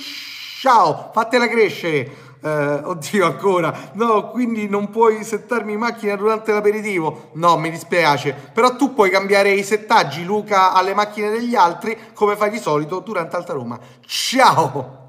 ciao, 0.59 1.11
fatela 1.13 1.47
crescere. 1.47 2.29
Uh, 2.41 2.89
oddio 2.89 3.23
ancora. 3.23 3.91
No 3.93 4.29
quindi 4.29 4.67
non 4.67 4.89
puoi 4.89 5.23
settarmi 5.23 5.73
in 5.73 5.79
macchina 5.79 6.15
durante 6.15 6.51
l'aperitivo. 6.51 7.29
No 7.33 7.55
mi 7.57 7.69
dispiace. 7.69 8.35
Però 8.51 8.75
tu 8.75 8.95
puoi 8.95 9.11
cambiare 9.11 9.51
i 9.51 9.63
settaggi 9.63 10.23
Luca 10.23 10.73
alle 10.73 10.95
macchine 10.95 11.29
degli 11.29 11.53
altri 11.53 11.95
come 12.15 12.35
fai 12.35 12.49
di 12.49 12.57
solito 12.57 12.97
durante 12.97 13.35
Alta 13.35 13.53
Roma. 13.53 13.79
Ciao 14.07 15.00